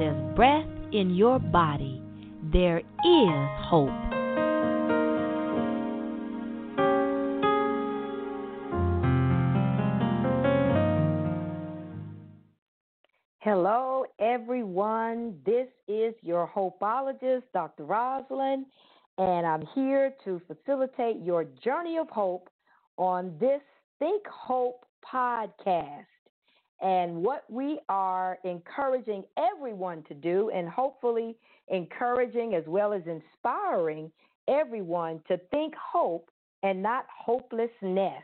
there's 0.00 0.34
breath 0.34 0.66
in 0.92 1.14
your 1.14 1.38
body, 1.38 2.02
there 2.50 2.78
is 2.78 3.48
hope. 3.68 3.90
Hello, 13.40 14.06
everyone. 14.18 15.38
This 15.44 15.68
is 15.86 16.14
your 16.22 16.48
hopeologist, 16.48 17.42
Dr. 17.52 17.84
Rosalind, 17.84 18.64
and 19.18 19.46
I'm 19.46 19.66
here 19.74 20.14
to 20.24 20.40
facilitate 20.46 21.20
your 21.22 21.44
journey 21.62 21.98
of 21.98 22.08
hope 22.08 22.48
on 22.96 23.36
this 23.38 23.60
Think 23.98 24.26
Hope 24.26 24.86
podcast. 25.04 26.06
And 26.80 27.16
what 27.16 27.44
we 27.50 27.78
are 27.88 28.38
encouraging 28.44 29.24
everyone 29.36 30.02
to 30.04 30.14
do, 30.14 30.50
and 30.50 30.68
hopefully 30.68 31.36
encouraging 31.68 32.54
as 32.54 32.64
well 32.66 32.92
as 32.92 33.02
inspiring 33.06 34.10
everyone 34.48 35.20
to 35.28 35.38
think 35.50 35.74
hope 35.74 36.30
and 36.62 36.82
not 36.82 37.06
hopelessness. 37.14 38.22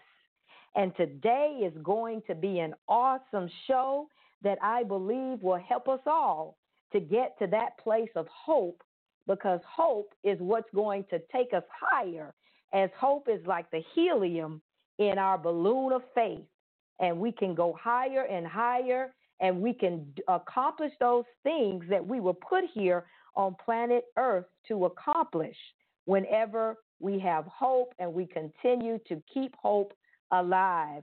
And 0.75 0.95
today 0.97 1.61
is 1.63 1.73
going 1.83 2.23
to 2.27 2.35
be 2.35 2.59
an 2.59 2.75
awesome 2.89 3.51
show 3.67 4.09
that 4.43 4.59
I 4.63 4.83
believe 4.85 5.43
will 5.43 5.61
help 5.69 5.89
us 5.89 6.01
all 6.07 6.57
to 6.93 7.01
get 7.01 7.39
to 7.39 7.47
that 7.49 7.79
place 7.79 8.11
of 8.15 8.27
hope 8.29 8.83
because 9.27 9.61
hope 9.67 10.13
is 10.23 10.39
what's 10.41 10.71
going 10.75 11.05
to 11.11 11.21
take 11.33 11.53
us 11.53 11.65
higher, 11.81 12.33
as 12.73 12.91
hope 12.99 13.29
is 13.29 13.45
like 13.47 13.71
the 13.71 13.83
helium 13.95 14.61
in 14.99 15.19
our 15.19 15.37
balloon 15.37 15.93
of 15.93 16.03
faith. 16.15 16.45
And 17.01 17.19
we 17.19 17.33
can 17.33 17.55
go 17.55 17.77
higher 17.81 18.23
and 18.23 18.47
higher, 18.47 19.15
and 19.41 19.61
we 19.61 19.73
can 19.75 20.07
accomplish 20.29 20.93
those 20.99 21.25
things 21.43 21.85
that 21.91 22.05
we 22.05 22.21
were 22.21 22.35
put 22.35 22.65
here 22.73 23.05
on 23.35 23.55
planet 23.63 24.05
Earth 24.17 24.47
to 24.69 24.87
accomplish 24.87 25.57
whenever 26.07 26.77
we 27.01 27.19
have 27.19 27.45
hope 27.47 27.93
and 27.99 28.13
we 28.13 28.27
continue 28.27 28.99
to 29.09 29.23
keep 29.33 29.55
hope 29.57 29.93
alive. 30.31 31.03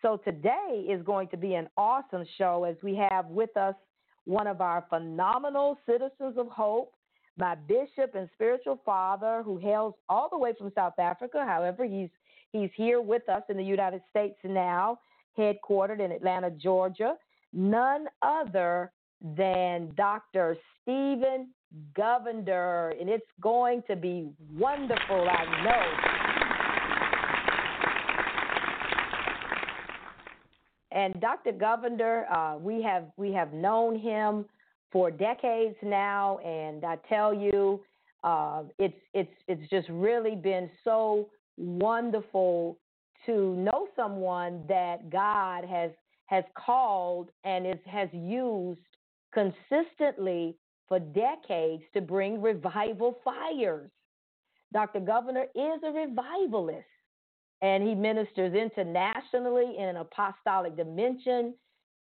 So 0.00 0.18
today 0.24 0.86
is 0.88 1.02
going 1.02 1.28
to 1.28 1.36
be 1.36 1.54
an 1.54 1.68
awesome 1.76 2.24
show 2.38 2.64
as 2.64 2.76
we 2.82 2.94
have 3.10 3.26
with 3.26 3.56
us 3.56 3.74
one 4.24 4.46
of 4.46 4.60
our 4.60 4.84
phenomenal 4.88 5.78
citizens 5.86 6.36
of 6.38 6.48
hope, 6.48 6.94
my 7.36 7.54
bishop 7.54 8.14
and 8.14 8.28
spiritual 8.32 8.80
father 8.84 9.42
who 9.44 9.58
hails 9.58 9.94
all 10.08 10.28
the 10.30 10.38
way 10.38 10.52
from 10.56 10.72
South 10.74 10.98
Africa. 10.98 11.44
However, 11.46 11.84
he's 11.84 12.10
he's 12.52 12.70
here 12.74 13.00
with 13.00 13.28
us 13.28 13.42
in 13.48 13.56
the 13.56 13.64
United 13.64 14.02
States 14.10 14.36
now, 14.44 14.98
headquartered 15.38 16.00
in 16.00 16.12
Atlanta, 16.12 16.50
Georgia. 16.50 17.14
None 17.52 18.06
other 18.22 18.90
than 19.20 19.92
Dr. 19.96 20.56
Steven 20.82 21.48
Govender, 21.96 23.00
and 23.00 23.08
it's 23.08 23.26
going 23.40 23.82
to 23.88 23.96
be 23.96 24.30
wonderful, 24.56 25.28
I 25.28 25.64
know. 25.64 26.14
And 30.92 31.20
Dr. 31.20 31.52
Govender, 31.52 32.24
uh, 32.32 32.56
we 32.58 32.80
have 32.82 33.06
we 33.16 33.32
have 33.32 33.52
known 33.52 33.98
him 33.98 34.44
for 34.92 35.10
decades 35.10 35.74
now, 35.82 36.38
and 36.38 36.84
I 36.84 36.96
tell 37.08 37.34
you, 37.34 37.80
uh, 38.22 38.62
it's 38.78 38.94
it's 39.12 39.32
it's 39.48 39.68
just 39.70 39.88
really 39.88 40.36
been 40.36 40.70
so 40.84 41.28
wonderful 41.56 42.78
to 43.26 43.54
know 43.56 43.88
someone 43.96 44.62
that 44.68 45.10
God 45.10 45.64
has 45.64 45.90
has 46.26 46.44
called 46.56 47.30
and 47.44 47.66
is 47.66 47.78
has 47.86 48.08
used 48.12 48.80
consistently 49.32 50.56
for 50.88 50.98
decades 50.98 51.82
to 51.94 52.00
bring 52.00 52.40
revival 52.40 53.18
fires. 53.24 53.90
Dr. 54.72 55.00
Govender 55.00 55.44
is 55.54 55.82
a 55.84 55.90
revivalist 55.90 56.86
and 57.64 57.82
he 57.82 57.94
ministers 57.94 58.54
internationally 58.54 59.76
in 59.78 59.84
an 59.84 59.96
apostolic 59.96 60.76
dimension. 60.76 61.54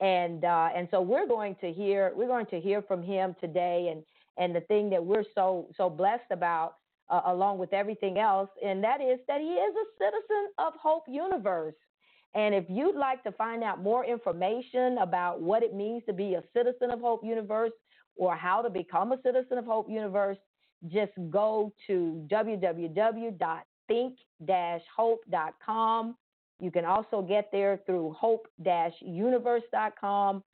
And 0.00 0.44
uh, 0.44 0.69
and 0.76 0.87
so 0.92 1.00
we're 1.00 1.26
going 1.26 1.56
to 1.60 1.72
hear 1.72 2.12
we're 2.15 2.28
going 2.28 2.47
to 2.47 2.60
hear 2.60 2.81
from 2.82 3.03
him 3.03 3.34
today, 3.41 3.88
and 3.91 4.04
and 4.37 4.54
the 4.54 4.65
thing 4.66 4.88
that 4.91 5.04
we're 5.04 5.25
so 5.34 5.66
so 5.76 5.91
blessed 5.91 6.31
about, 6.31 6.75
uh, 7.10 7.22
along 7.26 7.58
with 7.58 7.72
everything 7.72 8.19
else, 8.19 8.50
and 8.64 8.82
that 8.84 9.00
is 9.00 9.19
that 9.28 9.41
he 9.41 9.46
is 9.46 9.74
a 9.74 9.86
citizen 9.98 10.48
of 10.58 10.74
Hope 10.80 11.04
Universe. 11.08 11.74
And 12.34 12.54
if 12.54 12.66
you'd 12.69 12.96
like 12.96 13.24
to 13.24 13.32
find 13.32 13.64
out 13.64 13.82
more 13.82 14.04
information 14.04 14.98
about 14.98 15.41
what 15.41 15.62
it 15.62 15.74
means 15.74 16.02
to 16.06 16.12
be 16.12 16.34
a 16.34 16.42
citizen 16.54 16.91
of 16.91 17.00
Hope 17.00 17.24
Universe 17.24 17.72
or 18.16 18.36
how 18.36 18.60
to 18.60 18.68
become 18.68 19.12
a 19.12 19.22
citizen 19.22 19.56
of 19.56 19.64
Hope 19.64 19.88
Universe, 19.88 20.36
just 20.91 21.12
go 21.30 21.72
to 21.86 22.26
www 22.30 23.62
think-hope.com. 23.88 26.16
You 26.60 26.70
can 26.70 26.84
also 26.84 27.22
get 27.22 27.50
there 27.50 27.80
through 27.86 28.14
hope-universe.com 28.18 30.44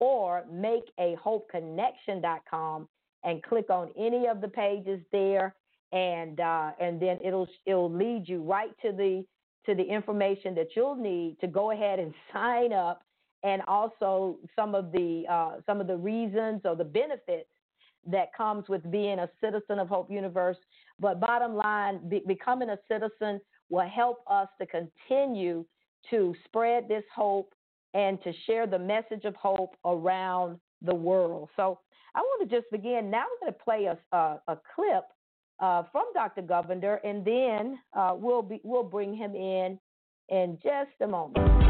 or 0.00 0.44
makeahopeconnection.com 0.52 2.88
and 3.24 3.40
click 3.42 3.70
on 3.70 3.90
any 3.96 4.26
of 4.26 4.40
the 4.40 4.48
pages 4.48 5.00
there 5.12 5.54
and 5.92 6.40
uh, 6.40 6.72
and 6.80 7.00
then 7.00 7.18
it'll 7.24 7.48
it'll 7.66 7.92
lead 7.92 8.28
you 8.28 8.42
right 8.42 8.72
to 8.82 8.92
the 8.92 9.24
to 9.66 9.74
the 9.74 9.82
information 9.82 10.54
that 10.54 10.68
you'll 10.74 10.96
need 10.96 11.36
to 11.40 11.46
go 11.46 11.70
ahead 11.70 11.98
and 11.98 12.12
sign 12.32 12.72
up 12.72 13.02
and 13.42 13.62
also 13.66 14.38
some 14.56 14.74
of 14.74 14.92
the 14.92 15.24
uh, 15.30 15.52
some 15.66 15.80
of 15.80 15.86
the 15.86 15.96
reasons 15.96 16.62
or 16.64 16.76
the 16.76 16.84
benefits 16.84 17.48
that 18.06 18.34
comes 18.34 18.68
with 18.68 18.88
being 18.90 19.20
a 19.20 19.30
citizen 19.40 19.78
of 19.78 19.88
Hope 19.88 20.10
Universe. 20.10 20.56
But 20.98 21.20
bottom 21.20 21.54
line, 21.54 22.08
be, 22.08 22.22
becoming 22.26 22.70
a 22.70 22.78
citizen 22.88 23.40
will 23.70 23.88
help 23.88 24.24
us 24.28 24.48
to 24.60 24.66
continue 24.66 25.64
to 26.10 26.34
spread 26.44 26.88
this 26.88 27.04
hope 27.14 27.54
and 27.94 28.20
to 28.22 28.32
share 28.46 28.66
the 28.66 28.78
message 28.78 29.24
of 29.24 29.36
hope 29.36 29.76
around 29.84 30.58
the 30.82 30.94
world. 30.94 31.48
So 31.56 31.78
I 32.14 32.20
want 32.20 32.48
to 32.48 32.56
just 32.56 32.70
begin. 32.72 33.10
Now 33.10 33.22
I'm 33.22 33.40
going 33.40 33.52
to 33.52 33.64
play 33.64 33.84
a, 33.84 34.16
a, 34.16 34.40
a 34.48 34.58
clip 34.74 35.04
uh, 35.60 35.84
from 35.92 36.04
Dr. 36.14 36.42
Govender, 36.42 36.98
and 37.04 37.24
then 37.24 37.78
uh, 37.96 38.14
we'll 38.16 38.42
be 38.42 38.60
we'll 38.64 38.82
bring 38.82 39.14
him 39.14 39.34
in 39.34 39.78
in 40.28 40.58
just 40.62 40.90
a 41.00 41.06
moment. 41.06 41.62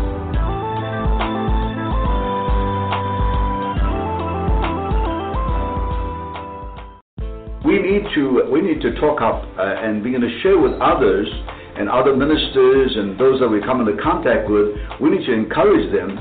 we 7.64 7.78
need 7.78 8.02
to 8.14 8.42
we 8.50 8.60
need 8.60 8.80
to 8.82 8.92
talk 9.00 9.20
up 9.22 9.44
uh, 9.58 9.62
and 9.62 10.02
begin 10.02 10.20
to 10.20 10.40
share 10.42 10.58
with 10.58 10.72
others 10.80 11.28
and 11.78 11.88
other 11.88 12.14
ministers 12.14 12.92
and 12.96 13.18
those 13.18 13.40
that 13.40 13.48
we 13.48 13.60
come 13.60 13.80
into 13.80 14.00
contact 14.02 14.50
with. 14.50 14.76
We 15.00 15.10
need 15.10 15.24
to 15.26 15.32
encourage 15.32 15.90
them 15.92 16.16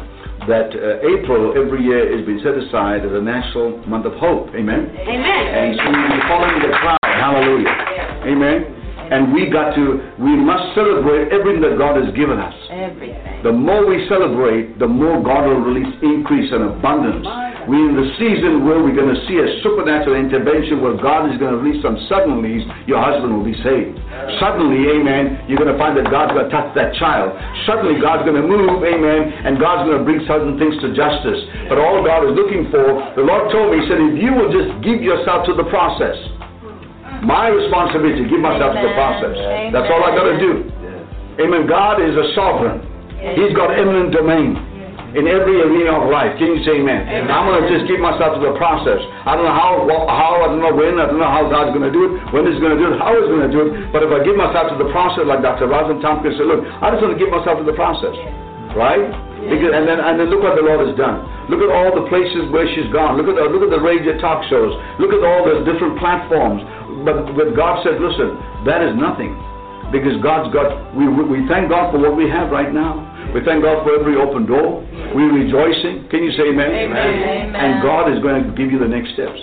that 0.47 0.71
uh, 0.71 1.03
April 1.03 1.53
every 1.57 1.83
year 1.83 2.07
is 2.07 2.25
being 2.25 2.39
set 2.39 2.55
aside 2.55 3.05
as 3.05 3.11
a 3.11 3.21
national 3.21 3.77
month 3.85 4.05
of 4.05 4.13
hope. 4.13 4.47
Amen. 4.55 4.95
Amen. 4.95 5.43
And 5.51 5.77
so 5.77 5.85
we're 5.91 6.27
following 6.29 6.61
the 6.61 6.77
crowd. 6.79 7.00
Hallelujah. 7.21 7.69
Amen. 8.25 8.81
And 9.13 9.29
we 9.29 9.45
got 9.45 9.75
to, 9.75 10.01
we 10.17 10.33
must 10.33 10.73
celebrate 10.73 11.29
everything 11.29 11.61
that 11.61 11.77
God 11.77 12.01
has 12.01 12.09
given 12.17 12.39
us. 12.39 12.55
Everything. 12.71 13.43
The 13.45 13.51
more 13.51 13.85
we 13.85 14.07
celebrate, 14.09 14.79
the 14.79 14.87
more 14.87 15.21
God 15.21 15.45
will 15.45 15.61
release 15.61 15.91
increase 16.01 16.49
and 16.49 16.65
abundance. 16.65 17.27
We're 17.69 17.91
in 17.91 17.97
the 17.99 18.09
season 18.17 18.65
where 18.65 18.81
we're 18.81 18.97
going 18.97 19.13
to 19.13 19.21
see 19.29 19.37
a 19.37 19.61
supernatural 19.61 20.17
intervention 20.17 20.81
where 20.81 20.97
God 20.97 21.29
is 21.29 21.37
going 21.37 21.53
to 21.53 21.61
release 21.61 21.83
some 21.85 21.93
suddenlies. 22.09 22.65
Your 22.89 23.03
husband 23.03 23.35
will 23.35 23.45
be 23.45 23.53
saved. 23.61 23.99
Suddenly, 24.41 24.89
amen, 24.97 25.45
you're 25.45 25.61
going 25.61 25.69
to 25.69 25.77
find 25.77 25.93
that 25.99 26.09
God's 26.09 26.33
going 26.33 26.47
to 26.47 26.53
touch 26.53 26.73
that 26.73 26.95
child. 26.97 27.37
Suddenly, 27.69 28.01
God's 28.01 28.25
going 28.25 28.39
to 28.39 28.47
move, 28.47 28.81
amen, 28.81 29.45
and 29.45 29.61
God's 29.61 29.85
going 29.91 29.99
to 29.99 30.05
bring 30.07 30.25
certain 30.25 30.57
things 30.57 30.73
to 30.81 30.95
justice. 30.95 31.37
But 31.69 31.77
all 31.77 32.01
God 32.01 32.25
is 32.25 32.33
looking 32.33 32.71
for, 32.71 32.97
the 33.13 33.27
Lord 33.27 33.51
told 33.51 33.75
me, 33.75 33.83
He 33.83 33.91
said, 33.91 33.99
if 33.99 34.15
you 34.17 34.33
will 34.33 34.49
just 34.49 34.71
give 34.81 35.03
yourself 35.03 35.45
to 35.51 35.53
the 35.53 35.67
process, 35.67 36.17
my 37.21 37.49
responsibility 37.49 38.25
to 38.25 38.27
give 38.29 38.41
myself 38.41 38.73
Amen. 38.73 38.81
to 38.81 38.87
the 38.89 38.93
process. 38.97 39.35
Amen. 39.37 39.69
That's 39.73 39.89
all 39.93 40.01
I 40.01 40.11
got 40.13 40.25
to 40.25 40.37
do. 40.41 40.51
Amen. 41.41 41.69
God 41.69 42.01
is 42.01 42.13
a 42.17 42.33
sovereign. 42.33 42.81
He's 43.37 43.53
got 43.53 43.69
eminent 43.77 44.09
domain 44.09 44.57
in 45.13 45.27
every 45.27 45.59
arena 45.59 45.99
of 45.99 46.07
life. 46.07 46.33
Can 46.39 46.55
you 46.55 46.61
say 46.63 46.79
amen? 46.79 47.03
amen. 47.03 47.27
I'm 47.27 47.45
going 47.45 47.61
to 47.61 47.67
just 47.67 47.85
give 47.85 47.99
myself 47.99 48.39
to 48.39 48.41
the 48.41 48.55
process. 48.55 48.97
I 49.27 49.35
don't 49.35 49.43
know 49.43 49.53
how, 49.53 49.85
how, 50.07 50.41
I 50.41 50.47
don't 50.49 50.63
know 50.63 50.73
when, 50.73 50.97
I 50.97 51.05
don't 51.11 51.19
know 51.19 51.29
how 51.29 51.45
God's 51.51 51.75
going 51.75 51.85
to 51.85 51.93
do 51.93 52.07
it, 52.07 52.11
when 52.31 52.47
He's 52.47 52.57
going 52.63 52.73
to 52.73 52.79
do 52.79 52.89
it, 52.89 52.97
how 52.97 53.11
He's 53.13 53.27
going 53.27 53.43
to 53.43 53.51
do 53.51 53.61
it. 53.69 53.91
But 53.91 54.07
if 54.07 54.09
I 54.09 54.23
give 54.23 54.39
myself 54.39 54.71
to 54.71 54.77
the 54.79 54.89
process, 54.89 55.27
like 55.27 55.43
Dr. 55.43 55.67
Rosalind 55.67 55.99
Tompkins 55.99 56.39
said, 56.39 56.47
look, 56.47 56.63
I 56.63 56.95
just 56.95 57.03
want 57.03 57.13
to 57.13 57.19
give 57.19 57.29
myself 57.29 57.59
to 57.59 57.67
the 57.67 57.75
process. 57.75 58.15
Right? 58.71 59.03
Because, 59.51 59.75
and 59.75 59.83
then 59.83 59.99
and 59.99 60.15
then 60.15 60.31
look 60.31 60.39
what 60.39 60.55
the 60.55 60.63
Lord 60.63 60.79
has 60.85 60.95
done. 60.95 61.27
Look 61.51 61.59
at 61.59 61.67
all 61.67 61.91
the 61.91 62.07
places 62.07 62.47
where 62.55 62.63
she's 62.71 62.87
gone. 62.93 63.19
Look 63.19 63.27
at 63.27 63.35
the, 63.35 63.51
look 63.51 63.67
at 63.67 63.73
the 63.73 63.83
radio 63.83 64.15
talk 64.21 64.47
shows. 64.47 64.71
Look 64.95 65.11
at 65.11 65.19
all 65.19 65.43
the 65.43 65.67
different 65.67 65.99
platforms 65.99 66.63
but, 67.05 67.33
but 67.35 67.55
God 67.55 67.83
said, 67.83 68.01
listen, 68.01 68.37
that 68.65 68.81
is 68.81 68.95
nothing. 68.95 69.33
Because 69.91 70.15
God's 70.23 70.53
got, 70.55 70.95
we, 70.95 71.07
we 71.07 71.43
thank 71.51 71.67
God 71.67 71.91
for 71.91 71.99
what 71.99 72.15
we 72.15 72.29
have 72.29 72.49
right 72.49 72.71
now. 72.71 73.11
We 73.35 73.43
thank 73.43 73.63
God 73.63 73.83
for 73.83 73.99
every 73.99 74.15
open 74.15 74.45
door. 74.45 74.79
We're 75.13 75.33
rejoicing. 75.33 76.07
Can 76.09 76.23
you 76.23 76.31
say 76.31 76.55
amen? 76.55 76.71
Amen. 76.71 77.55
And 77.55 77.83
God 77.83 78.07
is 78.07 78.23
going 78.23 78.43
to 78.43 78.49
give 78.55 78.71
you 78.71 78.79
the 78.79 78.87
next 78.87 79.13
steps. 79.13 79.39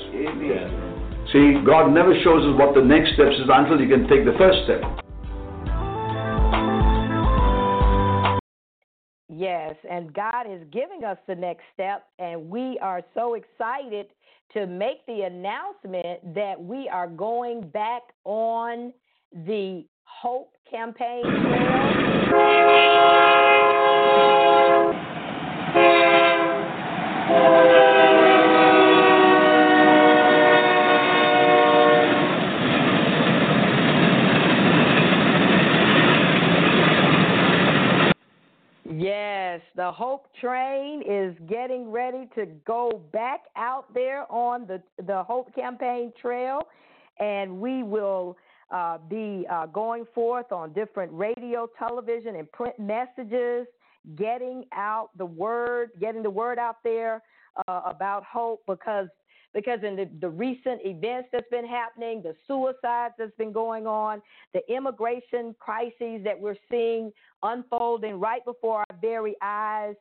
See, 1.32 1.60
God 1.66 1.93
never 1.93 2.16
shows 2.25 2.40
us 2.49 2.58
what 2.58 2.75
the 2.75 2.81
next 2.81 3.12
steps 3.12 3.37
is 3.37 3.49
until 3.52 3.78
you 3.81 3.88
can 3.88 4.08
take 4.08 4.25
the 4.25 4.32
first 4.38 4.64
step. 4.64 4.81
Yes, 9.28 9.76
and 9.88 10.12
God 10.14 10.50
is 10.50 10.62
giving 10.72 11.05
us 11.05 11.19
the 11.28 11.34
next 11.34 11.62
step, 11.75 12.06
and 12.19 12.49
we 12.49 12.78
are 12.81 13.02
so 13.14 13.34
excited 13.34 14.06
to 14.53 14.67
make 14.67 15.05
the 15.06 15.23
announcement 15.23 16.35
that 16.35 16.62
we 16.62 16.89
are 16.89 17.09
going 17.09 17.69
back 17.69 18.03
on 18.25 18.93
the 19.33 19.85
Hope 20.05 20.55
campaign 20.71 21.23
Yes, 27.31 28.28
the 39.88 39.93
Hope 39.93 40.26
Train 40.38 41.02
is 41.08 41.35
getting 41.49 41.90
ready 41.90 42.29
to 42.35 42.44
go 42.67 43.00
back 43.11 43.44
out 43.56 43.87
there 43.94 44.31
on 44.31 44.67
the 44.67 44.82
the 45.06 45.23
Hope 45.23 45.55
Campaign 45.55 46.12
Trail, 46.20 46.61
and 47.19 47.58
we 47.58 47.82
will 47.82 48.37
uh, 48.70 48.99
be 49.08 49.46
uh, 49.50 49.64
going 49.64 50.05
forth 50.14 50.52
on 50.52 50.75
different 50.75 51.11
radio, 51.11 51.67
television, 51.79 52.37
and 52.37 52.52
print 52.52 52.79
messages, 52.79 53.67
getting 54.14 54.67
out 54.75 55.08
the 55.17 55.25
word, 55.25 55.88
getting 55.99 56.23
the 56.23 56.29
word 56.29 56.58
out 56.58 56.84
there 56.84 57.23
uh, 57.67 57.81
about 57.87 58.25
hope 58.25 58.61
because 58.67 59.08
because 59.58 59.81
in 59.82 59.96
the, 59.96 60.08
the 60.20 60.28
recent 60.28 60.81
events 60.84 61.31
that's 61.32 61.49
been 61.50 61.66
happening, 61.66 62.22
the 62.22 62.32
suicides 62.46 63.14
that's 63.19 63.34
been 63.38 63.50
going 63.50 63.88
on, 63.88 64.22
the 64.55 64.60
immigration 64.72 65.52
crises 65.58 66.22
that 66.22 66.38
we're 66.38 66.55
seeing 66.70 67.10
unfolding 67.43 68.20
right 68.20 68.44
before 68.44 68.84
our 68.88 68.96
very 69.00 69.34
eyes, 69.43 69.96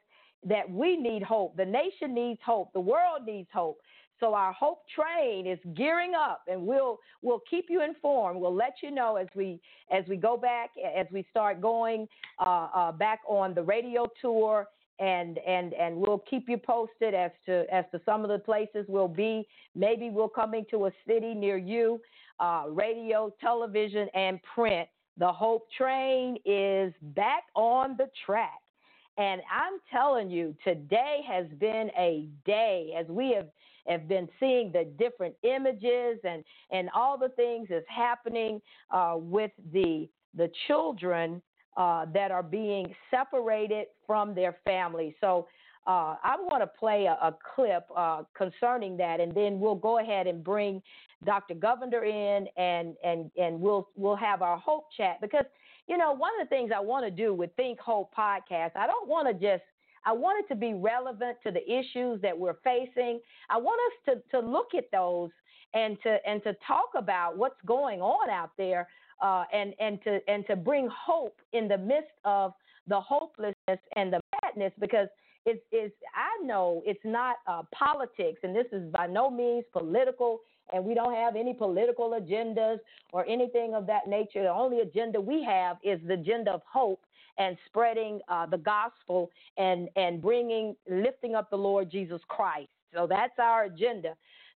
that 0.46 0.70
we 0.70 0.96
need 0.96 1.24
hope. 1.24 1.58
The 1.58 1.66
nation 1.66 2.14
needs 2.14 2.40
hope. 2.46 2.72
The 2.74 2.80
world 2.80 3.26
needs 3.26 3.50
hope. 3.52 3.80
So 4.20 4.36
our 4.36 4.54
hope 4.54 4.84
train 4.90 5.48
is 5.48 5.58
gearing 5.76 6.14
up, 6.14 6.42
and 6.48 6.62
we'll 6.62 7.00
we'll 7.24 7.42
keep 7.50 7.66
you 7.68 7.84
informed. 7.84 8.40
We'll 8.40 8.54
let 8.54 8.76
you 8.84 8.92
know 8.92 9.16
as 9.16 9.28
we 9.36 9.60
as 9.92 10.04
we 10.08 10.18
go 10.18 10.38
back, 10.38 10.70
as 10.96 11.08
we 11.12 11.26
start 11.32 11.62
going 11.62 12.08
uh, 12.40 12.68
uh, 12.76 12.92
back 12.92 13.22
on 13.28 13.56
the 13.56 13.64
radio 13.64 14.06
tour 14.22 14.68
and 15.00 15.38
and 15.40 15.74
and 15.74 15.96
we'll 15.96 16.24
keep 16.30 16.50
you 16.50 16.58
posted 16.58 17.14
as 17.14 17.32
to 17.46 17.66
as 17.72 17.86
to 17.92 18.02
some 18.06 18.24
of 18.24 18.30
the 18.30 18.40
places 18.40 18.86
we'll 18.88 19.08
be. 19.08 19.48
Maybe 19.76 20.10
we'll 20.10 20.30
come 20.30 20.54
into 20.54 20.86
a 20.88 20.92
city 21.08 21.34
near 21.34 21.58
you. 21.58 22.02
Uh, 22.40 22.66
radio, 22.70 23.34
television, 23.42 24.08
and 24.14 24.40
print. 24.54 24.88
The 25.18 25.32
Hope 25.32 25.68
Train 25.76 26.38
is 26.46 26.94
back 27.02 27.44
on 27.56 27.98
the 27.98 28.10
track. 28.26 28.62
And 29.18 29.42
I'm 29.52 29.80
telling 29.92 30.30
you, 30.30 30.56
today 30.64 31.22
has 31.28 31.48
been 31.60 31.90
a 31.98 32.30
day 32.46 32.94
as 32.96 33.08
we 33.08 33.34
have, 33.36 33.48
have 33.88 34.08
been 34.08 34.30
seeing 34.40 34.72
the 34.72 34.86
different 35.00 35.34
images 35.42 36.20
and, 36.24 36.44
and 36.70 36.90
all 36.94 37.18
the 37.18 37.30
things 37.30 37.68
that's 37.70 37.86
happening 37.90 38.62
uh, 38.92 39.16
with 39.18 39.52
the 39.74 40.08
the 40.36 40.52
children 40.68 41.42
uh, 41.78 42.06
that 42.14 42.32
are 42.32 42.44
being 42.44 42.94
separated 43.12 43.86
from 44.06 44.34
their 44.34 44.58
families. 44.66 45.14
So 45.22 45.48
uh, 45.86 46.16
I'm 46.24 46.50
going 46.50 46.60
to 46.60 46.68
play 46.68 47.06
a, 47.06 47.14
a 47.14 47.36
clip 47.56 47.88
uh, 47.96 48.24
concerning 48.36 48.98
that, 48.98 49.22
and 49.22 49.34
then 49.34 49.60
we'll 49.60 49.76
go 49.76 50.00
ahead 50.00 50.28
and 50.28 50.44
bring 50.44 50.82
Dr. 51.24 51.54
Govender 51.56 52.06
in, 52.06 52.48
and 52.58 52.96
and 53.04 53.32
and 53.38 53.62
we'll 53.62 53.88
we'll 53.96 54.18
have 54.18 54.42
our 54.42 54.58
hope 54.58 54.88
chat 54.98 55.22
because 55.22 55.46
you 55.88 55.98
know 55.98 56.12
one 56.12 56.32
of 56.42 56.46
the 56.46 56.50
things 56.50 56.72
I 56.76 56.82
want 56.82 57.06
to 57.06 57.12
do 57.12 57.34
with 57.34 57.52
Think 57.56 57.80
Hope 57.80 58.14
podcast, 58.14 58.72
I 58.76 58.86
don't 58.86 59.08
want 59.08 59.28
to 59.28 59.34
just 59.34 59.64
I 60.06 60.12
want 60.12 60.44
it 60.44 60.54
to 60.54 60.60
be 60.60 60.74
relevant 60.74 61.38
to 61.46 61.52
the 61.52 61.64
issues 61.72 62.22
that 62.22 62.38
we're 62.38 62.58
facing. 62.64 63.22
I 63.50 63.58
want 63.58 63.80
us 63.88 64.16
to 64.16 64.38
to 64.40 64.46
look 64.46 64.74
at 64.76 64.92
those 64.92 65.30
and 65.74 65.98
to 66.04 66.18
and 66.28 66.44
to 66.44 66.54
talk 66.68 66.90
about 66.98 67.38
what's 67.38 67.62
going 67.66 68.02
on 68.02 68.30
out 68.30 68.52
there 68.58 68.88
uh, 69.22 69.44
and 69.54 69.74
and 69.80 70.02
to 70.04 70.20
and 70.28 70.46
to 70.48 70.56
bring 70.56 70.90
hope 70.92 71.40
in 71.54 71.68
the 71.68 71.78
midst 71.78 72.12
of 72.26 72.54
the 72.88 73.00
hopelessness 73.00 73.80
and 73.96 74.14
the 74.14 74.20
madness 74.44 74.72
because 74.80 75.08
it's, 75.72 75.96
I 76.14 76.46
know 76.46 76.82
it's 76.86 77.00
not 77.06 77.38
uh, 77.48 77.64
politics 77.74 78.40
and 78.44 78.56
this 78.56 78.66
is 78.72 78.92
by 78.92 79.08
no 79.08 79.30
means 79.30 79.64
political 79.72 80.42
and 80.74 80.84
we 80.84 80.94
don't 80.94 81.14
have 81.14 81.38
any 81.38 81.54
political 81.54 82.10
agendas 82.20 82.80
or 83.14 83.26
anything 83.26 83.74
of 83.74 83.88
that 83.88 84.08
nature. 84.08 84.44
The 84.44 84.50
only 84.50 84.82
agenda 84.82 85.22
we 85.22 85.44
have 85.44 85.78
is 85.84 86.00
the 86.06 86.16
agenda 86.16 86.52
of 86.52 86.62
hope 86.70 87.00
and 87.38 87.58
spreading 87.68 88.20
uh, 88.28 88.46
the 88.48 88.58
gospel 88.58 89.32
and 89.58 89.90
and 89.96 90.22
bringing 90.22 90.76
lifting 90.90 91.36
up 91.36 91.50
the 91.50 91.58
Lord 91.58 91.90
Jesus 91.90 92.22
Christ. 92.28 92.70
So 92.94 93.08
that's 93.08 93.38
our 93.40 93.66
agenda. 93.66 94.16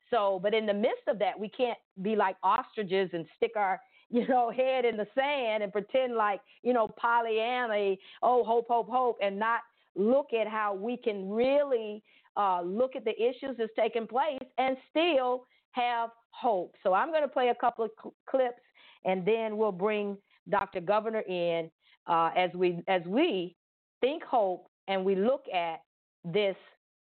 So, 0.09 0.39
but 0.41 0.55
in 0.55 0.65
the 0.65 0.73
midst 0.73 1.07
of 1.07 1.19
that, 1.19 1.39
we 1.39 1.49
can't 1.49 1.77
be 2.01 2.15
like 2.15 2.35
ostriches 2.41 3.11
and 3.13 3.27
stick 3.37 3.51
our 3.55 3.79
you 4.09 4.27
know, 4.27 4.51
head 4.55 4.85
in 4.85 4.97
the 4.97 5.07
sand 5.15 5.63
and 5.63 5.71
pretend 5.71 6.15
like, 6.15 6.41
you 6.63 6.73
know, 6.73 6.87
Pollyanna, 6.87 7.95
oh, 8.21 8.43
hope, 8.43 8.67
hope, 8.67 8.89
hope, 8.89 9.17
and 9.21 9.37
not 9.37 9.61
look 9.95 10.27
at 10.33 10.47
how 10.47 10.73
we 10.73 10.97
can 10.97 11.29
really 11.29 12.03
uh, 12.37 12.61
look 12.61 12.95
at 12.95 13.05
the 13.05 13.15
issues 13.21 13.55
that's 13.57 13.71
taking 13.77 14.07
place 14.07 14.39
and 14.57 14.77
still 14.89 15.45
have 15.71 16.09
hope. 16.31 16.75
So 16.83 16.93
I'm 16.93 17.09
going 17.09 17.23
to 17.23 17.27
play 17.27 17.49
a 17.49 17.55
couple 17.55 17.85
of 17.85 17.91
cl- 18.01 18.15
clips, 18.29 18.61
and 19.05 19.25
then 19.25 19.57
we'll 19.57 19.71
bring 19.71 20.17
Dr. 20.49 20.81
Govender 20.81 21.27
in 21.27 21.69
uh, 22.07 22.31
as 22.35 22.49
we 22.55 22.81
as 22.87 23.01
we 23.05 23.55
think 24.01 24.23
hope 24.23 24.69
and 24.87 25.05
we 25.05 25.15
look 25.15 25.43
at 25.53 25.81
this 26.25 26.55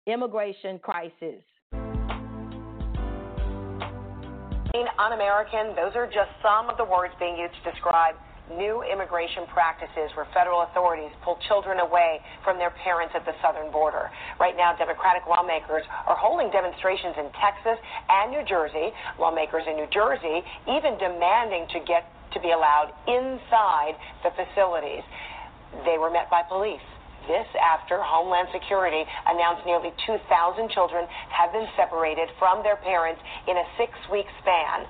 immigration 0.06 0.78
crisis 0.78 1.42
un-American, 4.75 5.75
those 5.75 5.96
are 5.96 6.06
just 6.06 6.31
some 6.43 6.70
of 6.70 6.76
the 6.76 6.84
words 6.84 7.14
being 7.19 7.37
used 7.37 7.55
to 7.64 7.70
describe 7.70 8.14
new 8.50 8.82
immigration 8.82 9.46
practices 9.50 10.11
where 10.14 10.26
federal 10.34 10.62
authorities 10.67 11.11
pull 11.22 11.38
children 11.47 11.78
away 11.78 12.18
from 12.44 12.59
their 12.59 12.71
parents 12.83 13.14
at 13.14 13.25
the 13.25 13.35
southern 13.42 13.71
border. 13.71 14.11
Right 14.38 14.56
now, 14.56 14.75
Democratic 14.75 15.26
lawmakers 15.26 15.83
are 16.06 16.16
holding 16.18 16.50
demonstrations 16.50 17.14
in 17.18 17.30
Texas 17.38 17.78
and 18.11 18.30
New 18.30 18.42
Jersey. 18.47 18.90
Lawmakers 19.18 19.62
in 19.66 19.76
New 19.76 19.87
Jersey 19.90 20.42
even 20.66 20.99
demanding 20.99 21.66
to 21.75 21.78
get 21.87 22.11
to 22.35 22.38
be 22.40 22.50
allowed 22.50 22.90
inside 23.06 23.94
the 24.23 24.30
facilities. 24.35 25.02
They 25.87 25.99
were 25.99 26.11
met 26.11 26.30
by 26.30 26.42
police. 26.42 26.83
This 27.28 27.46
after 27.60 28.00
Homeland 28.00 28.48
Security 28.52 29.04
announced 29.26 29.66
nearly 29.66 29.92
2,000 30.06 30.70
children 30.70 31.06
have 31.30 31.52
been 31.52 31.68
separated 31.76 32.28
from 32.38 32.62
their 32.62 32.76
parents 32.76 33.20
in 33.46 33.56
a 33.56 33.66
six-week 33.76 34.26
span. 34.40 34.86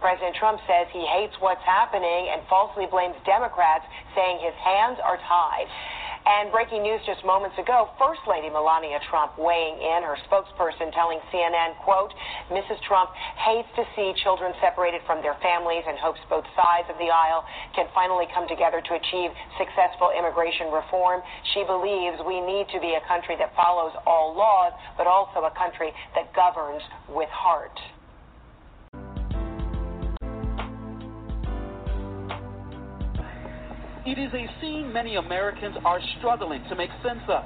President 0.00 0.36
Trump 0.36 0.60
says 0.66 0.86
he 0.92 1.04
hates 1.06 1.34
what's 1.40 1.62
happening 1.66 2.30
and 2.30 2.42
falsely 2.48 2.86
blames 2.86 3.16
Democrats, 3.26 3.84
saying 4.14 4.38
his 4.38 4.54
hands 4.62 4.98
are 5.02 5.18
tied. 5.26 5.66
And 6.28 6.52
breaking 6.52 6.82
news 6.82 7.00
just 7.08 7.24
moments 7.24 7.56
ago, 7.56 7.88
First 7.96 8.20
Lady 8.28 8.52
Melania 8.52 9.00
Trump 9.08 9.38
weighing 9.40 9.80
in, 9.80 10.04
her 10.04 10.20
spokesperson 10.28 10.92
telling 10.92 11.20
CNN, 11.32 11.72
quote, 11.80 12.12
Mrs. 12.52 12.76
Trump 12.84 13.08
hates 13.40 13.68
to 13.80 13.84
see 13.96 14.12
children 14.22 14.52
separated 14.60 15.00
from 15.08 15.22
their 15.22 15.40
families 15.40 15.84
and 15.88 15.96
hopes 15.96 16.20
both 16.28 16.44
sides 16.52 16.84
of 16.92 17.00
the 17.00 17.08
aisle 17.08 17.48
can 17.74 17.88
finally 17.94 18.28
come 18.34 18.46
together 18.46 18.82
to 18.84 18.92
achieve 18.92 19.32
successful 19.56 20.12
immigration 20.12 20.68
reform. 20.68 21.22
She 21.54 21.64
believes 21.64 22.20
we 22.28 22.44
need 22.44 22.68
to 22.76 22.80
be 22.80 22.92
a 22.92 23.02
country 23.08 23.36
that 23.40 23.56
follows 23.56 23.96
all 24.04 24.36
laws, 24.36 24.76
but 25.00 25.06
also 25.06 25.48
a 25.48 25.54
country 25.56 25.96
that 26.12 26.28
governs 26.36 26.82
with 27.08 27.32
heart. 27.32 27.72
It 34.06 34.18
is 34.18 34.30
a 34.32 34.46
scene 34.60 34.92
many 34.92 35.16
Americans 35.16 35.76
are 35.84 35.98
struggling 36.18 36.62
to 36.68 36.76
make 36.76 36.90
sense 37.02 37.22
of. 37.26 37.42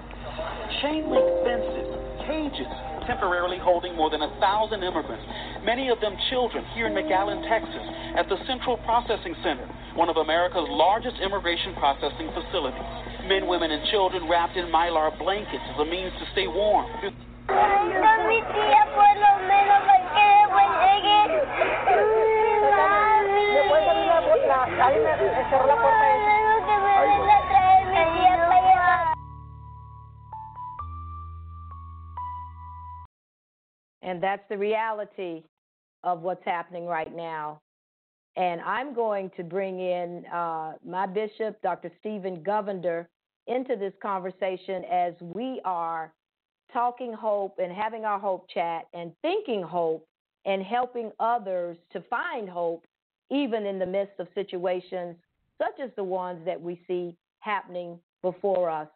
Chain 0.82 1.08
link 1.08 1.24
fences, 1.44 1.88
cages, 2.28 2.68
temporarily 3.06 3.58
holding 3.58 3.96
more 3.96 4.10
than 4.10 4.22
a 4.22 4.30
thousand 4.38 4.82
immigrants, 4.82 5.24
many 5.64 5.88
of 5.88 6.00
them 6.00 6.14
children, 6.30 6.64
here 6.74 6.86
in 6.86 6.92
McAllen, 6.92 7.40
Texas, 7.48 7.82
at 8.16 8.28
the 8.28 8.36
Central 8.46 8.76
Processing 8.84 9.34
Center, 9.42 9.66
one 9.94 10.08
of 10.08 10.16
America's 10.16 10.68
largest 10.68 11.16
immigration 11.24 11.74
processing 11.74 12.28
facilities. 12.36 12.84
Men, 13.26 13.46
women, 13.46 13.70
and 13.70 13.82
children 13.90 14.28
wrapped 14.28 14.56
in 14.56 14.66
mylar 14.66 15.16
blankets 15.18 15.64
as 15.72 15.80
a 15.80 15.84
means 15.84 16.12
to 16.20 16.26
stay 16.32 16.46
warm. 16.46 16.86
That's 34.22 34.42
the 34.48 34.56
reality 34.56 35.42
of 36.04 36.22
what's 36.22 36.44
happening 36.44 36.86
right 36.86 37.14
now. 37.14 37.60
And 38.36 38.60
I'm 38.62 38.94
going 38.94 39.30
to 39.36 39.42
bring 39.42 39.80
in 39.80 40.24
uh, 40.32 40.74
my 40.86 41.06
bishop, 41.06 41.60
Dr. 41.60 41.90
Steven 41.98 42.36
Govender, 42.38 43.06
into 43.48 43.74
this 43.74 43.92
conversation 44.00 44.84
as 44.90 45.14
we 45.20 45.60
are 45.64 46.14
talking 46.72 47.12
hope 47.12 47.58
and 47.60 47.72
having 47.72 48.04
our 48.04 48.18
hope 48.18 48.48
chat 48.48 48.84
and 48.94 49.12
thinking 49.22 49.60
hope 49.60 50.06
and 50.46 50.62
helping 50.62 51.10
others 51.18 51.76
to 51.92 52.00
find 52.02 52.48
hope, 52.48 52.86
even 53.30 53.66
in 53.66 53.80
the 53.80 53.86
midst 53.86 54.18
of 54.20 54.28
situations 54.36 55.16
such 55.58 55.80
as 55.82 55.90
the 55.96 56.04
ones 56.04 56.40
that 56.46 56.60
we 56.60 56.80
see 56.86 57.16
happening 57.40 57.98
before 58.22 58.70
us. 58.70 58.88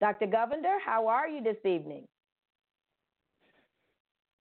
Dr. 0.00 0.26
Govender, 0.26 0.78
how 0.84 1.06
are 1.06 1.28
you 1.28 1.42
this 1.42 1.64
evening? 1.64 2.04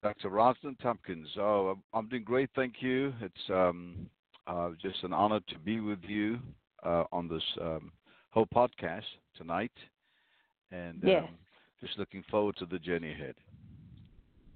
Dr. 0.06 0.28
Rosalind 0.28 0.78
Tompkins. 0.78 1.26
Oh, 1.36 1.76
I'm 1.92 2.06
doing 2.06 2.22
great, 2.22 2.48
thank 2.54 2.74
you. 2.78 3.12
It's 3.20 3.50
um, 3.50 4.08
uh, 4.46 4.70
just 4.80 5.02
an 5.02 5.12
honor 5.12 5.40
to 5.48 5.58
be 5.58 5.80
with 5.80 5.98
you 6.06 6.38
uh, 6.84 7.02
on 7.10 7.26
this 7.26 7.42
um, 7.60 7.90
whole 8.30 8.46
podcast 8.54 9.02
tonight, 9.36 9.72
and 10.70 11.00
yes. 11.02 11.24
um, 11.26 11.34
just 11.80 11.98
looking 11.98 12.22
forward 12.30 12.56
to 12.58 12.66
the 12.66 12.78
journey 12.78 13.10
ahead. 13.10 13.34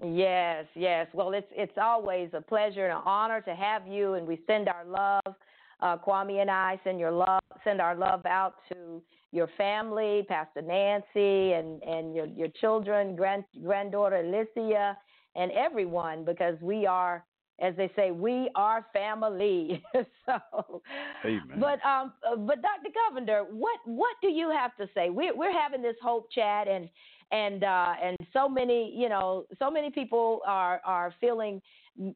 Yes, 0.04 0.66
yes. 0.76 1.08
Well, 1.12 1.32
it's 1.32 1.50
it's 1.50 1.76
always 1.82 2.30
a 2.32 2.40
pleasure 2.40 2.84
and 2.84 2.92
an 2.92 3.02
honor 3.04 3.40
to 3.40 3.52
have 3.52 3.88
you, 3.88 4.14
and 4.14 4.28
we 4.28 4.38
send 4.46 4.68
our 4.68 4.84
love. 4.84 5.34
Uh, 5.80 5.96
Kwame 5.96 6.40
and 6.40 6.50
I 6.50 6.78
send 6.84 7.00
your 7.00 7.10
love, 7.10 7.40
send 7.64 7.80
our 7.80 7.96
love 7.96 8.24
out 8.24 8.54
to 8.72 9.02
your 9.32 9.48
family, 9.58 10.24
Pastor 10.28 10.62
Nancy, 10.62 11.54
and 11.54 11.82
and 11.82 12.14
your 12.14 12.26
your 12.26 12.48
children, 12.60 13.16
grand 13.16 13.42
granddaughter 13.64 14.18
Alicia, 14.18 14.96
and 15.36 15.50
everyone, 15.52 16.24
because 16.24 16.56
we 16.60 16.86
are, 16.86 17.24
as 17.60 17.74
they 17.76 17.90
say, 17.94 18.10
we 18.10 18.50
are 18.54 18.86
family. 18.92 19.82
so, 20.26 20.82
Amen. 21.24 21.60
but 21.60 21.84
um, 21.84 22.12
but 22.46 22.58
Dr. 22.62 22.90
Govender, 22.90 23.44
what 23.50 23.78
what 23.84 24.16
do 24.22 24.28
you 24.28 24.50
have 24.50 24.76
to 24.76 24.88
say? 24.94 25.10
We're 25.10 25.36
we're 25.36 25.52
having 25.52 25.82
this 25.82 25.96
hope 26.02 26.30
chat, 26.32 26.68
and 26.68 26.88
and 27.32 27.64
uh, 27.64 27.94
and 28.02 28.16
so 28.32 28.48
many, 28.48 28.92
you 28.96 29.08
know, 29.08 29.44
so 29.58 29.70
many 29.70 29.90
people 29.90 30.40
are 30.46 30.80
are 30.84 31.14
feeling 31.20 31.60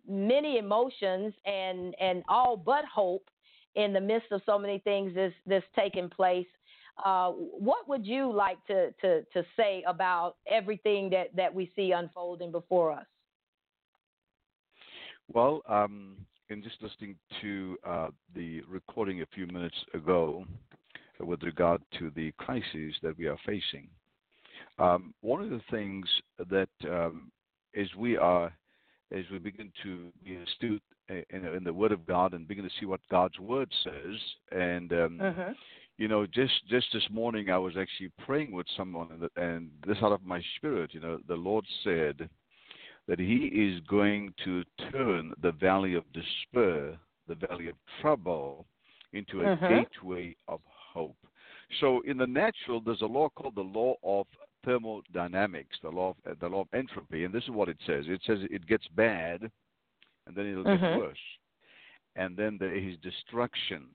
many 0.08 0.58
emotions 0.58 1.34
and 1.44 1.94
and 2.00 2.22
all 2.28 2.56
but 2.56 2.84
hope 2.84 3.28
in 3.74 3.92
the 3.92 4.00
midst 4.00 4.30
of 4.32 4.40
so 4.46 4.58
many 4.58 4.78
things 4.78 5.12
that's 5.14 5.34
that's 5.46 5.66
taking 5.76 6.08
place. 6.08 6.46
Uh, 7.02 7.30
what 7.30 7.88
would 7.88 8.06
you 8.06 8.32
like 8.32 8.64
to, 8.66 8.92
to, 9.00 9.22
to 9.32 9.44
say 9.56 9.82
about 9.86 10.36
everything 10.50 11.10
that, 11.10 11.34
that 11.34 11.52
we 11.52 11.70
see 11.74 11.92
unfolding 11.92 12.52
before 12.52 12.92
us? 12.92 13.06
Well, 15.32 15.62
um, 15.68 16.16
in 16.50 16.62
just 16.62 16.76
listening 16.80 17.16
to 17.40 17.76
uh, 17.86 18.08
the 18.34 18.60
recording 18.68 19.22
a 19.22 19.26
few 19.34 19.46
minutes 19.46 19.76
ago 19.94 20.44
with 21.18 21.42
regard 21.42 21.80
to 21.98 22.10
the 22.14 22.32
crises 22.38 22.94
that 23.02 23.16
we 23.16 23.26
are 23.26 23.38
facing, 23.46 23.88
um, 24.78 25.14
one 25.20 25.42
of 25.42 25.50
the 25.50 25.62
things 25.70 26.06
that 26.50 26.68
um, 26.88 27.30
as 27.76 27.86
we 27.96 28.16
are, 28.16 28.52
as 29.12 29.24
we 29.32 29.38
begin 29.38 29.72
to 29.82 30.12
be 30.24 30.36
astute 30.36 30.82
in, 31.08 31.44
in, 31.44 31.64
the 31.64 31.72
Word 31.72 31.92
of 31.92 32.06
God 32.06 32.34
and 32.34 32.48
begin 32.48 32.64
to 32.64 32.70
see 32.80 32.86
what 32.86 33.00
God's 33.10 33.38
Word 33.38 33.70
says, 33.82 34.16
and 34.52 34.92
um, 34.92 35.20
uh-huh. 35.20 35.52
You 35.98 36.08
know, 36.08 36.26
just 36.26 36.66
just 36.68 36.86
this 36.92 37.06
morning 37.10 37.50
I 37.50 37.58
was 37.58 37.74
actually 37.76 38.10
praying 38.24 38.52
with 38.52 38.66
someone, 38.76 39.08
and, 39.10 39.44
and 39.44 39.70
this 39.86 39.98
out 40.02 40.12
of 40.12 40.24
my 40.24 40.42
spirit, 40.56 40.92
you 40.92 41.00
know, 41.00 41.18
the 41.28 41.34
Lord 41.34 41.64
said 41.82 42.28
that 43.06 43.18
He 43.18 43.46
is 43.46 43.80
going 43.88 44.32
to 44.44 44.64
turn 44.90 45.32
the 45.42 45.52
valley 45.52 45.94
of 45.94 46.04
despair, 46.12 46.98
the 47.28 47.34
valley 47.46 47.68
of 47.68 47.76
trouble, 48.00 48.66
into 49.12 49.42
a 49.42 49.52
uh-huh. 49.52 49.68
gateway 49.68 50.34
of 50.48 50.60
hope. 50.66 51.16
So 51.80 52.00
in 52.06 52.16
the 52.18 52.26
natural, 52.26 52.80
there's 52.80 53.02
a 53.02 53.06
law 53.06 53.28
called 53.28 53.54
the 53.54 53.62
law 53.62 53.94
of 54.02 54.26
thermodynamics, 54.64 55.76
the 55.82 55.90
law 55.90 56.14
of, 56.26 56.38
the 56.40 56.48
law 56.48 56.62
of 56.62 56.68
entropy, 56.74 57.24
and 57.24 57.32
this 57.32 57.44
is 57.44 57.50
what 57.50 57.68
it 57.68 57.78
says. 57.86 58.04
It 58.08 58.20
says 58.26 58.38
it 58.50 58.66
gets 58.66 58.86
bad, 58.96 59.42
and 60.26 60.34
then 60.34 60.46
it'll 60.46 60.64
Mhm. 60.64 60.80
get 60.80 60.98
worse, 60.98 61.38
and 62.16 62.36
then 62.36 62.58
there 62.58 62.74
is 62.74 62.96
destruction. 62.98 63.94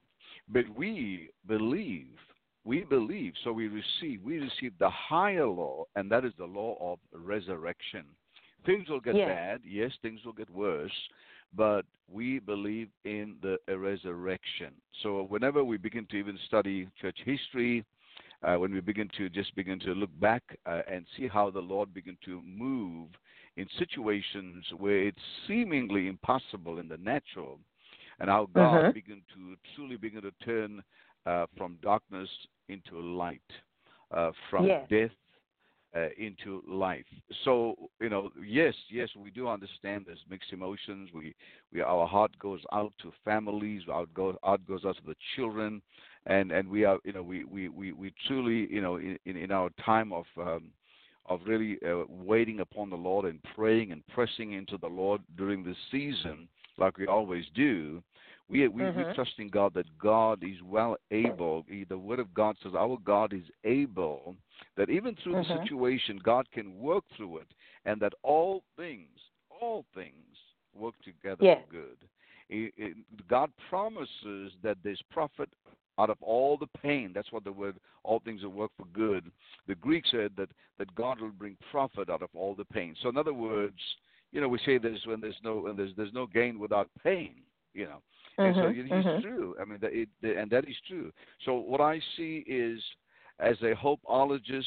But 0.49 0.65
we 0.75 1.29
believe, 1.47 2.17
we 2.63 2.83
believe, 2.83 3.33
so 3.43 3.51
we 3.51 3.67
receive, 3.67 4.21
we 4.23 4.39
receive 4.39 4.73
the 4.79 4.89
higher 4.89 5.47
law, 5.47 5.85
and 5.95 6.11
that 6.11 6.25
is 6.25 6.33
the 6.37 6.45
law 6.45 6.75
of 6.79 6.99
resurrection. 7.13 8.05
Things 8.65 8.89
will 8.89 8.99
get 8.99 9.15
Yes. 9.15 9.27
bad, 9.27 9.61
yes, 9.63 9.91
things 10.01 10.25
will 10.25 10.33
get 10.33 10.49
worse, 10.49 11.09
but 11.55 11.85
we 12.11 12.39
believe 12.39 12.89
in 13.05 13.37
the 13.41 13.57
resurrection. 13.77 14.73
So 15.01 15.23
whenever 15.29 15.63
we 15.63 15.77
begin 15.77 16.05
to 16.07 16.17
even 16.17 16.37
study 16.47 16.87
church 16.99 17.17
history, 17.23 17.85
uh, 18.41 18.55
when 18.55 18.73
we 18.73 18.79
begin 18.79 19.09
to 19.17 19.29
just 19.29 19.53
begin 19.55 19.79
to 19.79 19.93
look 19.93 20.17
back 20.19 20.43
uh, 20.65 20.81
and 20.89 21.05
see 21.17 21.27
how 21.27 21.49
the 21.49 21.59
Lord 21.59 21.93
began 21.93 22.17
to 22.25 22.41
move 22.41 23.09
in 23.57 23.67
situations 23.77 24.65
where 24.77 25.07
it's 25.07 25.21
seemingly 25.47 26.07
impossible 26.07 26.79
in 26.79 26.87
the 26.87 26.97
natural, 26.97 27.59
and 28.19 28.29
how 28.29 28.45
God 28.47 28.85
Mhm. 28.85 28.93
began 28.93 29.21
to 29.33 29.57
truly 29.75 29.97
begin 29.97 30.21
to 30.21 30.31
turn 30.43 30.83
uh, 31.25 31.45
from 31.57 31.77
darkness 31.81 32.29
into 32.69 32.99
light, 32.99 33.41
uh, 34.11 34.31
from 34.49 34.65
Yes. 34.65 34.87
death 34.89 35.11
uh, 35.95 36.09
into 36.17 36.61
life. 36.67 37.05
So 37.43 37.89
you 37.99 38.09
know, 38.09 38.31
yes, 38.41 38.75
yes, 38.89 39.09
we 39.15 39.31
do 39.31 39.47
understand 39.47 40.05
there's 40.05 40.23
mixed 40.29 40.53
emotions. 40.53 41.11
We, 41.13 41.33
we, 41.73 41.81
our 41.81 42.07
heart 42.07 42.37
goes 42.39 42.61
out 42.71 42.93
to 42.99 43.11
families. 43.25 43.81
Our 43.89 44.05
go, 44.07 44.37
heart 44.43 44.65
goes 44.67 44.85
out 44.85 44.97
to 44.97 45.05
the 45.05 45.15
children, 45.35 45.81
and 46.25 46.51
and 46.51 46.69
we 46.69 46.85
are, 46.85 46.99
you 47.03 47.13
know, 47.13 47.23
we 47.23 47.43
we 47.43 47.69
we, 47.69 47.91
we 47.91 48.13
truly, 48.27 48.71
you 48.71 48.81
know, 48.81 48.97
in 48.97 49.17
in 49.25 49.51
our 49.51 49.69
time 49.83 50.13
of 50.13 50.25
um, 50.37 50.71
of 51.25 51.41
really 51.45 51.77
uh, 51.85 52.03
waiting 52.07 52.59
upon 52.59 52.89
the 52.89 52.95
Lord 52.95 53.25
and 53.25 53.39
praying 53.55 53.91
and 53.91 54.05
pressing 54.07 54.53
into 54.53 54.77
the 54.77 54.87
Lord 54.87 55.21
during 55.37 55.63
this 55.63 55.77
season, 55.91 56.47
like 56.77 56.97
we 56.97 57.07
always 57.07 57.45
do. 57.55 58.01
We, 58.49 58.67
we, 58.67 58.81
Mhm. 58.81 58.95
we 58.95 59.13
trust 59.13 59.37
in 59.37 59.49
God 59.49 59.73
that 59.75 59.85
God 59.99 60.43
is 60.43 60.61
well 60.63 60.97
able. 61.11 61.63
The 61.69 61.97
Word 61.97 62.19
of 62.19 62.33
God 62.33 62.57
says 62.63 62.73
our 62.75 62.97
God 62.97 63.31
is 63.31 63.45
able, 63.63 64.35
that 64.75 64.89
even 64.89 65.15
through 65.15 65.35
the 65.35 65.43
Mhm. 65.43 65.61
situation, 65.61 66.17
God 66.17 66.49
can 66.51 66.79
work 66.79 67.07
through 67.15 67.37
it, 67.37 67.53
and 67.85 68.01
that 68.01 68.13
all 68.23 68.63
things, 68.75 69.19
all 69.49 69.85
things 69.93 70.37
work 70.73 70.95
together 71.03 71.45
Yes. 71.45 71.63
for 71.63 71.71
good. 71.71 72.09
He- 72.49 72.71
he- 72.75 73.03
God 73.27 73.55
promises 73.69 74.55
that 74.61 74.81
there's 74.81 75.01
profit 75.03 75.49
out 75.99 76.09
of 76.09 76.21
all 76.23 76.57
the 76.57 76.67
pain. 76.67 77.13
That's 77.13 77.31
what 77.31 77.43
the 77.43 77.51
word 77.51 77.79
all 78.03 78.19
things 78.21 78.41
will 78.43 78.51
work 78.51 78.71
for 78.77 78.85
good. 78.85 79.31
The 79.67 79.75
Greek 79.75 80.05
said 80.07 80.35
that, 80.37 80.49
that 80.77 80.95
God 80.95 81.19
will 81.19 81.31
bring 81.31 81.57
profit 81.69 82.09
out 82.09 82.23
of 82.23 82.33
all 82.33 82.55
the 82.55 82.65
pain. 82.65 82.95
So 82.95 83.09
in 83.09 83.17
other 83.17 83.33
words, 83.33 83.97
you 84.31 84.39
know, 84.41 84.47
we 84.47 84.57
say 84.59 84.77
there's 84.77 85.05
when 85.05 85.19
there's 85.19 85.39
no 85.43 85.59
when 85.59 85.75
there's 85.75 85.93
there's 85.95 86.13
no 86.13 86.25
gain 86.25 86.57
without 86.57 86.89
pain, 87.03 87.43
you 87.73 87.85
know. 87.85 88.01
And 88.45 88.55
so 88.55 88.67
it 88.67 88.77
is 88.77 89.05
mhm. 89.05 89.21
true. 89.21 89.55
I 89.61 89.65
mean, 89.65 89.79
it, 89.83 90.09
and 90.21 90.49
that 90.51 90.67
is 90.67 90.75
true. 90.87 91.11
So 91.45 91.55
what 91.55 91.81
I 91.81 91.99
see 92.17 92.43
is, 92.47 92.81
as 93.39 93.55
a 93.61 93.73
hopeologist, 93.75 94.65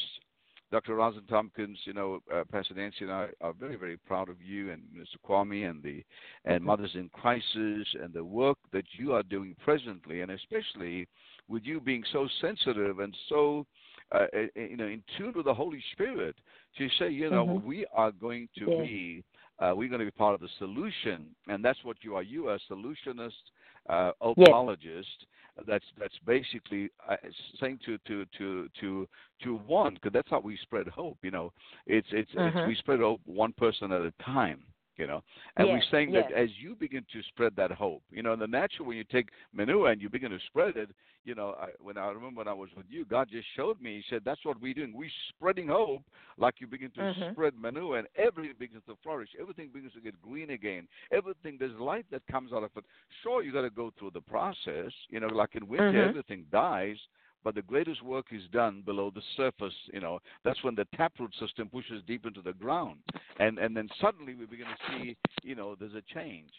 Dr. 0.71 0.95
Rosalind 0.95 1.27
Tompkins, 1.29 1.77
you 1.85 1.93
know, 1.93 2.19
uh, 2.33 2.43
Pastor 2.51 2.73
Nancy 2.73 3.01
and 3.01 3.11
I 3.11 3.27
are 3.41 3.53
very, 3.53 3.75
very 3.75 3.97
proud 3.97 4.27
of 4.27 4.41
you 4.41 4.71
and 4.71 4.81
Mr. 4.97 5.17
Kwame 5.23 5.69
and 5.69 5.83
the 5.83 6.03
and 6.45 6.63
Mothers 6.63 6.95
in 6.95 7.09
Crisis 7.09 7.87
and 8.01 8.11
the 8.11 8.23
work 8.23 8.57
that 8.71 8.85
you 8.97 9.13
are 9.13 9.21
doing 9.21 9.55
presently, 9.63 10.21
and 10.21 10.31
especially 10.31 11.07
with 11.47 11.63
you 11.63 11.79
being 11.79 12.03
so 12.11 12.27
sensitive 12.41 12.99
and 12.99 13.15
so, 13.29 13.67
uh, 14.13 14.25
uh, 14.35 14.47
you 14.55 14.77
know, 14.77 14.87
in 14.87 15.03
tune 15.15 15.33
with 15.35 15.45
the 15.45 15.53
Holy 15.53 15.83
Spirit 15.91 16.35
to 16.77 16.89
say, 16.97 17.09
you 17.09 17.29
know, 17.29 17.45
Mhm. 17.45 17.63
we 17.63 17.85
are 17.93 18.11
going 18.11 18.49
to 18.57 18.65
Yes. 18.67 18.79
be, 18.79 19.23
uh, 19.59 19.73
we're 19.75 19.89
going 19.89 19.99
to 19.99 20.05
be 20.05 20.11
part 20.11 20.33
of 20.33 20.41
the 20.41 20.49
solution, 20.57 21.35
and 21.47 21.63
that's 21.63 21.83
what 21.83 22.03
you 22.03 22.15
are. 22.15 22.23
You 22.23 22.47
are 22.49 22.55
a 22.55 22.59
solutionist, 22.61 23.51
uh, 23.89 24.11
hopeologist. 24.21 25.25
That's 25.67 25.85
that's 25.99 26.17
basically 26.25 26.89
uh, 27.07 27.15
saying 27.59 27.79
to 27.85 27.97
to 28.07 28.25
to 28.37 28.69
to 28.79 29.07
to 29.43 29.55
one 29.67 29.93
because 29.95 30.11
that's 30.11 30.29
how 30.29 30.39
we 30.39 30.57
spread 30.57 30.87
hope. 30.87 31.17
You 31.21 31.31
know, 31.31 31.53
it's 31.85 32.07
it's, 32.11 32.31
Mhm. 32.31 32.47
it's 32.55 32.67
we 32.67 32.75
spread 32.75 32.99
hope 32.99 33.21
one 33.25 33.53
person 33.53 33.91
at 33.91 34.01
a 34.01 34.11
time. 34.23 34.63
You 34.97 35.07
know, 35.07 35.23
and 35.57 35.67
Yes, 35.67 35.73
we're 35.73 35.97
saying 35.97 36.11
yes. 36.13 36.25
that 36.29 36.37
as 36.37 36.49
you 36.61 36.75
begin 36.75 37.03
to 37.13 37.23
spread 37.29 37.55
that 37.55 37.71
hope, 37.71 38.03
you 38.11 38.21
know, 38.21 38.33
in 38.33 38.39
the 38.39 38.45
natural 38.45 38.87
when 38.87 38.97
you 38.97 39.03
take 39.03 39.29
manure 39.51 39.89
and 39.89 39.99
you 39.99 40.07
begin 40.07 40.29
to 40.29 40.37
spread 40.47 40.77
it, 40.77 40.91
you 41.25 41.33
know, 41.33 41.55
I, 41.59 41.69
when 41.81 41.97
I 41.97 42.07
remember 42.11 42.39
when 42.39 42.47
I 42.47 42.53
was 42.53 42.69
with 42.77 42.85
you, 42.89 43.03
God 43.05 43.29
just 43.31 43.47
showed 43.55 43.81
me. 43.81 43.95
He 43.95 44.03
said, 44.09 44.21
"That's 44.23 44.43
what 44.45 44.61
we're 44.61 44.73
doing. 44.75 44.93
We're 44.93 45.09
spreading 45.29 45.67
hope, 45.67 46.03
like 46.37 46.55
you 46.59 46.67
begin 46.67 46.91
to 46.91 46.99
Mhm. 46.99 47.31
spread 47.31 47.57
manure, 47.57 47.97
and 47.97 48.07
everything 48.15 48.53
begins 48.59 48.83
to 48.85 48.95
flourish. 48.97 49.29
Everything 49.39 49.69
begins 49.69 49.93
to 49.93 50.01
get 50.01 50.21
green 50.21 50.51
again. 50.51 50.87
Everything 51.11 51.57
there's 51.57 51.79
life 51.79 52.05
that 52.11 52.21
comes 52.27 52.53
out 52.53 52.63
of 52.63 52.69
it. 52.77 52.85
Sure, 53.23 53.41
you 53.41 53.51
got 53.51 53.61
to 53.61 53.69
go 53.71 53.91
through 53.97 54.11
the 54.11 54.21
process. 54.21 54.91
You 55.09 55.21
know, 55.21 55.27
like 55.27 55.55
in 55.55 55.67
winter, 55.67 55.91
Mhm. 55.91 56.09
everything 56.09 56.45
dies, 56.51 56.97
but 57.43 57.55
the 57.55 57.61
greatest 57.61 58.01
work 58.03 58.27
is 58.31 58.43
done 58.51 58.81
below 58.85 59.11
the 59.13 59.21
surface. 59.35 59.73
You 59.93 60.01
know, 60.01 60.19
that's 60.43 60.63
when 60.63 60.75
the 60.75 60.87
taproot 60.95 61.33
system 61.39 61.69
pushes 61.69 62.01
deep 62.07 62.25
into 62.25 62.41
the 62.41 62.53
ground, 62.53 62.99
and 63.39 63.57
and 63.57 63.75
then 63.75 63.89
suddenly 64.01 64.35
we 64.35 64.45
begin 64.45 64.67
to 64.67 64.97
see, 64.97 65.17
you 65.43 65.55
know, 65.55 65.75
there's 65.75 65.95
a 65.95 66.13
change. 66.13 66.51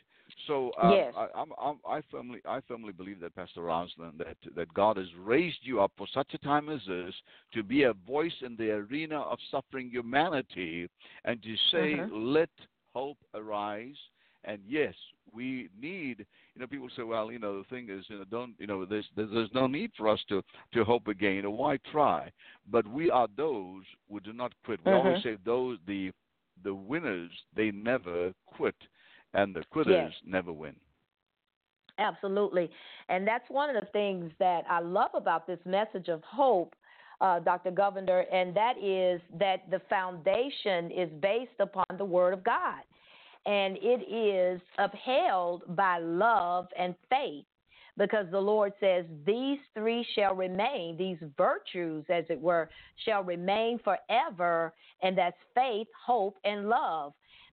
So 0.47 0.73
um, 0.81 0.93
yes. 0.93 1.15
I, 1.17 1.29
I'm, 1.35 1.53
I'm, 1.61 1.79
I 1.87 2.01
firmly, 2.11 2.41
I 2.47 2.61
firmly 2.67 2.93
believe 2.93 3.21
that 3.21 3.35
Pastor 3.35 3.63
Rosalind, 3.63 4.19
that 4.19 4.37
that 4.57 4.73
God 4.75 4.97
has 4.97 5.07
raised 5.19 5.59
you 5.63 5.81
up 5.81 5.93
for 5.97 6.07
such 6.13 6.33
a 6.35 6.39
time 6.39 6.69
as 6.69 6.81
this 6.89 7.15
to 7.53 7.63
be 7.63 7.85
a 7.85 7.93
voice 8.07 8.33
in 8.43 8.57
the 8.57 8.71
arena 8.71 9.21
of 9.21 9.39
suffering 9.51 9.91
humanity, 9.91 10.89
and 11.25 11.43
to 11.43 11.57
say, 11.71 11.97
Mhm. 11.97 12.09
"Let 12.11 12.51
hope 12.95 13.19
arise." 13.35 13.97
And 14.45 14.61
yes, 14.67 14.95
we 15.35 15.69
need. 15.81 16.27
You 16.55 16.61
know, 16.61 16.67
people 16.67 16.89
say, 16.97 17.03
"Well, 17.03 17.33
you 17.33 17.39
know, 17.39 17.59
the 17.59 17.69
thing 17.69 17.89
is, 17.91 18.05
you 18.09 18.19
know, 18.19 18.25
don't, 18.25 18.55
you 18.59 18.67
know, 18.67 18.85
there's 18.85 19.09
there's, 19.17 19.51
no 19.53 19.67
need 19.67 19.91
for 19.97 20.09
us 20.09 20.21
to 20.29 20.43
to 20.73 20.85
hope 20.85 21.09
again. 21.09 21.43
Know, 21.43 21.51
why 21.51 21.79
try?" 21.91 22.31
But 22.71 22.87
we 22.87 23.11
are 23.11 23.29
those 23.37 23.85
who 24.11 24.21
do 24.21 24.33
not 24.33 24.53
quit. 24.65 24.81
We 24.85 24.93
always 24.93 25.19
Mhm. 25.19 25.23
say, 25.23 25.37
"Those 25.45 25.79
the 25.87 26.13
the 26.63 26.75
winners, 26.75 27.33
they 27.55 27.71
never 27.71 28.33
quit." 28.47 28.77
and 29.35 29.55
the 29.55 29.65
quitters 29.71 30.13
Yes. 30.13 30.13
never 30.25 30.53
win. 30.53 30.77
Absolutely. 31.99 32.71
And 33.09 33.27
that's 33.27 33.49
one 33.51 33.75
of 33.75 33.81
the 33.81 33.91
things 33.93 34.33
that 34.39 34.65
I 34.69 34.81
love 34.81 35.11
about 35.15 35.47
this 35.47 35.59
message 35.65 36.09
of 36.09 36.23
hope, 36.25 36.75
uh, 37.21 37.39
Dr. 37.41 37.71
Govender, 37.71 38.25
and 38.33 38.55
that 38.57 38.79
is 38.79 39.21
that 39.39 39.71
the 39.71 39.81
foundation 39.91 40.91
is 40.91 41.11
based 41.21 41.61
upon 41.61 41.85
the 41.99 42.05
Word 42.05 42.33
of 42.33 42.43
God. 42.43 42.83
And 43.47 43.77
it 43.81 44.09
is 44.11 44.61
upheld 44.79 45.63
by 45.77 45.99
love 45.99 46.67
and 46.79 46.95
faith 47.11 47.45
because 47.97 48.27
the 48.31 48.41
Lord 48.41 48.73
says, 48.81 49.05
These 49.27 49.59
three 49.75 50.07
shall 50.15 50.35
remain, 50.35 50.97
these 50.97 51.19
virtues, 51.37 52.05
as 52.09 52.25
it 52.29 52.41
were, 52.41 52.69
shall 53.05 53.23
remain 53.23 53.79
forever, 53.79 54.73
and 55.03 55.17
that's 55.17 55.37
faith, 55.55 55.89
hope, 56.07 56.37
and 56.45 56.69
love. 56.69 57.13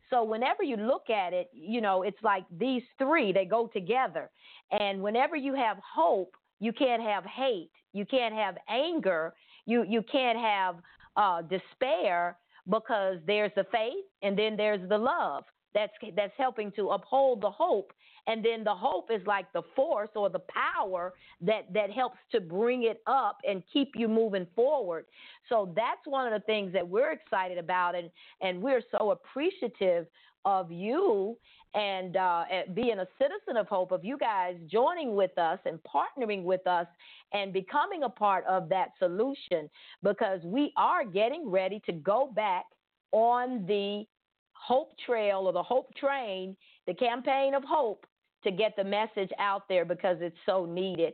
So 0.09 0.23
whenever 0.23 0.63
you 0.63 0.75
look 0.77 1.09
at 1.09 1.33
it, 1.33 1.49
you 1.53 1.79
know, 1.79 2.03
it's 2.03 2.21
like 2.23 2.43
these 2.57 2.83
three, 2.97 3.31
they 3.31 3.45
go 3.45 3.67
together. 3.67 4.29
And 4.71 5.01
whenever 5.01 5.35
you 5.35 5.53
have 5.55 5.77
hope, 5.77 6.35
you 6.59 6.73
can't 6.73 7.01
have 7.01 7.23
hate, 7.25 7.71
you 7.93 8.05
can't 8.05 8.33
have 8.33 8.57
anger, 8.69 9.33
you 9.65 9.83
you 9.87 10.03
can't 10.11 10.37
have 10.37 10.75
uh, 11.15 11.41
despair 11.43 12.37
because 12.69 13.17
there's 13.25 13.51
the 13.55 13.65
faith 13.71 14.05
and 14.21 14.37
then 14.37 14.55
there's 14.57 14.87
the 14.89 14.97
love 14.97 15.43
that's 15.73 15.93
that's 16.15 16.33
helping 16.37 16.71
to 16.73 16.89
uphold 16.89 17.41
the 17.41 17.51
hope. 17.51 17.93
And 18.27 18.45
then 18.45 18.63
the 18.63 18.75
hope 18.75 19.09
is 19.11 19.25
like 19.25 19.51
the 19.51 19.63
force 19.75 20.09
or 20.15 20.29
the 20.29 20.41
power 20.41 21.13
that 21.41 21.73
that 21.73 21.91
helps 21.91 22.17
to 22.31 22.39
bring 22.39 22.83
it 22.83 23.01
up 23.07 23.37
and 23.47 23.63
keep 23.71 23.93
you 23.95 24.07
moving 24.07 24.47
forward. 24.55 25.05
So 25.49 25.73
that's 25.75 26.01
one 26.05 26.31
of 26.31 26.39
the 26.39 26.45
things 26.45 26.71
that 26.73 26.87
we're 26.87 27.11
excited 27.11 27.57
about 27.57 27.95
and 27.95 28.09
and 28.41 28.61
we're 28.61 28.83
so 28.97 29.11
appreciative 29.11 30.07
of 30.45 30.71
you 30.71 31.37
and 31.73 32.17
uh, 32.17 32.43
being 32.73 32.99
a 32.99 33.07
citizen 33.17 33.57
of 33.57 33.67
hope 33.67 33.91
of 33.91 34.03
you 34.03 34.17
guys 34.17 34.55
joining 34.69 35.15
with 35.15 35.37
us 35.37 35.59
and 35.65 35.79
partnering 35.83 36.43
with 36.43 36.65
us 36.67 36.87
and 37.33 37.53
becoming 37.53 38.03
a 38.03 38.09
part 38.09 38.43
of 38.45 38.67
that 38.67 38.89
solution 38.99 39.69
because 40.03 40.41
we 40.43 40.73
are 40.77 41.05
getting 41.05 41.49
ready 41.49 41.81
to 41.85 41.93
go 41.93 42.31
back 42.35 42.65
on 43.13 43.65
the 43.67 44.03
hope 44.61 44.93
trail 45.05 45.47
or 45.47 45.53
the 45.53 45.63
hope 45.63 45.93
train 45.95 46.55
the 46.87 46.93
campaign 46.93 47.53
of 47.53 47.63
hope 47.63 48.05
to 48.43 48.51
get 48.51 48.75
the 48.75 48.83
message 48.83 49.29
out 49.39 49.67
there 49.69 49.85
because 49.85 50.17
it's 50.19 50.37
so 50.45 50.65
needed. 50.65 51.13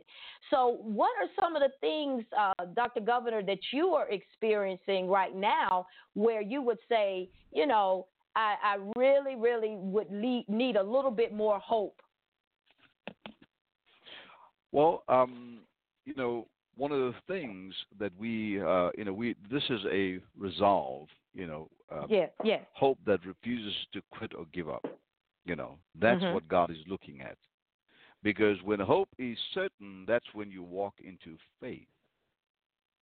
So, 0.50 0.78
what 0.82 1.10
are 1.20 1.28
some 1.38 1.56
of 1.56 1.62
the 1.62 1.70
things, 1.80 2.24
uh, 2.38 2.64
Dr. 2.74 3.00
Govender, 3.00 3.44
that 3.46 3.58
you 3.72 3.88
are 3.88 4.08
experiencing 4.08 5.08
right 5.08 5.34
now 5.34 5.86
where 6.14 6.40
you 6.40 6.62
would 6.62 6.78
say, 6.88 7.28
you 7.52 7.66
know, 7.66 8.06
I, 8.34 8.54
I 8.62 8.76
really, 8.96 9.36
really 9.36 9.76
would 9.76 10.10
need 10.10 10.76
a 10.76 10.82
little 10.82 11.10
bit 11.10 11.34
more 11.34 11.58
hope? 11.58 12.00
Well, 14.72 15.02
um, 15.08 15.60
you 16.04 16.14
know, 16.14 16.46
one 16.76 16.92
of 16.92 16.98
the 16.98 17.14
things 17.26 17.74
that 17.98 18.12
we, 18.18 18.60
uh, 18.60 18.90
you 18.96 19.04
know, 19.04 19.12
we 19.12 19.34
this 19.50 19.62
is 19.68 19.80
a 19.90 20.18
resolve, 20.38 21.08
you 21.34 21.46
know, 21.46 21.68
uh, 21.90 22.06
yeah, 22.08 22.26
yeah. 22.42 22.60
hope 22.72 22.98
that 23.06 23.24
refuses 23.24 23.74
to 23.92 24.02
quit 24.10 24.32
or 24.34 24.44
give 24.52 24.68
up. 24.68 24.84
You 25.44 25.56
know, 25.56 25.78
that's 26.00 26.22
Mhm. 26.22 26.32
what 26.32 26.48
God 26.48 26.70
is 26.70 26.78
looking 26.86 27.20
at. 27.20 27.36
Because 28.22 28.60
when 28.62 28.80
hope 28.80 29.08
is 29.18 29.38
certain, 29.54 30.04
that's 30.06 30.26
when 30.34 30.50
you 30.50 30.62
walk 30.62 30.94
into 31.02 31.36
faith. 31.60 31.86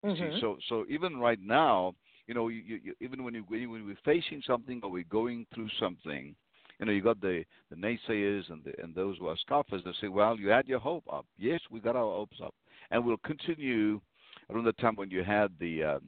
You 0.03 0.15
Mhm. 0.15 0.31
See, 0.33 0.39
so 0.39 0.57
so 0.67 0.85
even 0.89 1.17
right 1.17 1.39
now, 1.41 1.93
you 2.27 2.33
know, 2.33 2.47
you, 2.49 2.61
you, 2.83 2.93
even 2.99 3.23
when 3.23 3.33
you 3.33 3.43
when 3.47 3.85
we're 3.85 3.95
facing 4.05 4.41
something 4.45 4.79
or 4.83 4.89
we're 4.89 5.03
going 5.03 5.45
through 5.53 5.69
something, 5.79 6.35
you 6.79 6.85
know, 6.85 6.91
you 6.91 7.01
got 7.01 7.19
the 7.21 7.43
the 7.69 7.75
naysayers 7.75 8.49
and 8.49 8.63
the, 8.63 8.73
and 8.81 8.93
those 8.95 9.17
who 9.17 9.27
are 9.27 9.37
scoffers 9.37 9.83
that 9.83 9.95
say, 9.99 10.07
well, 10.07 10.39
you 10.39 10.49
had 10.49 10.67
your 10.67 10.79
hope 10.79 11.03
up. 11.11 11.25
Yes, 11.37 11.61
we 11.69 11.79
got 11.79 11.95
our 11.95 12.11
hopes 12.13 12.37
up, 12.43 12.53
and 12.91 13.03
we'll 13.03 13.17
continue 13.17 13.99
around 14.49 14.65
the 14.65 14.73
time 14.73 14.95
when 14.95 15.09
you 15.11 15.23
had 15.23 15.51
the 15.59 15.83
um, 15.83 16.01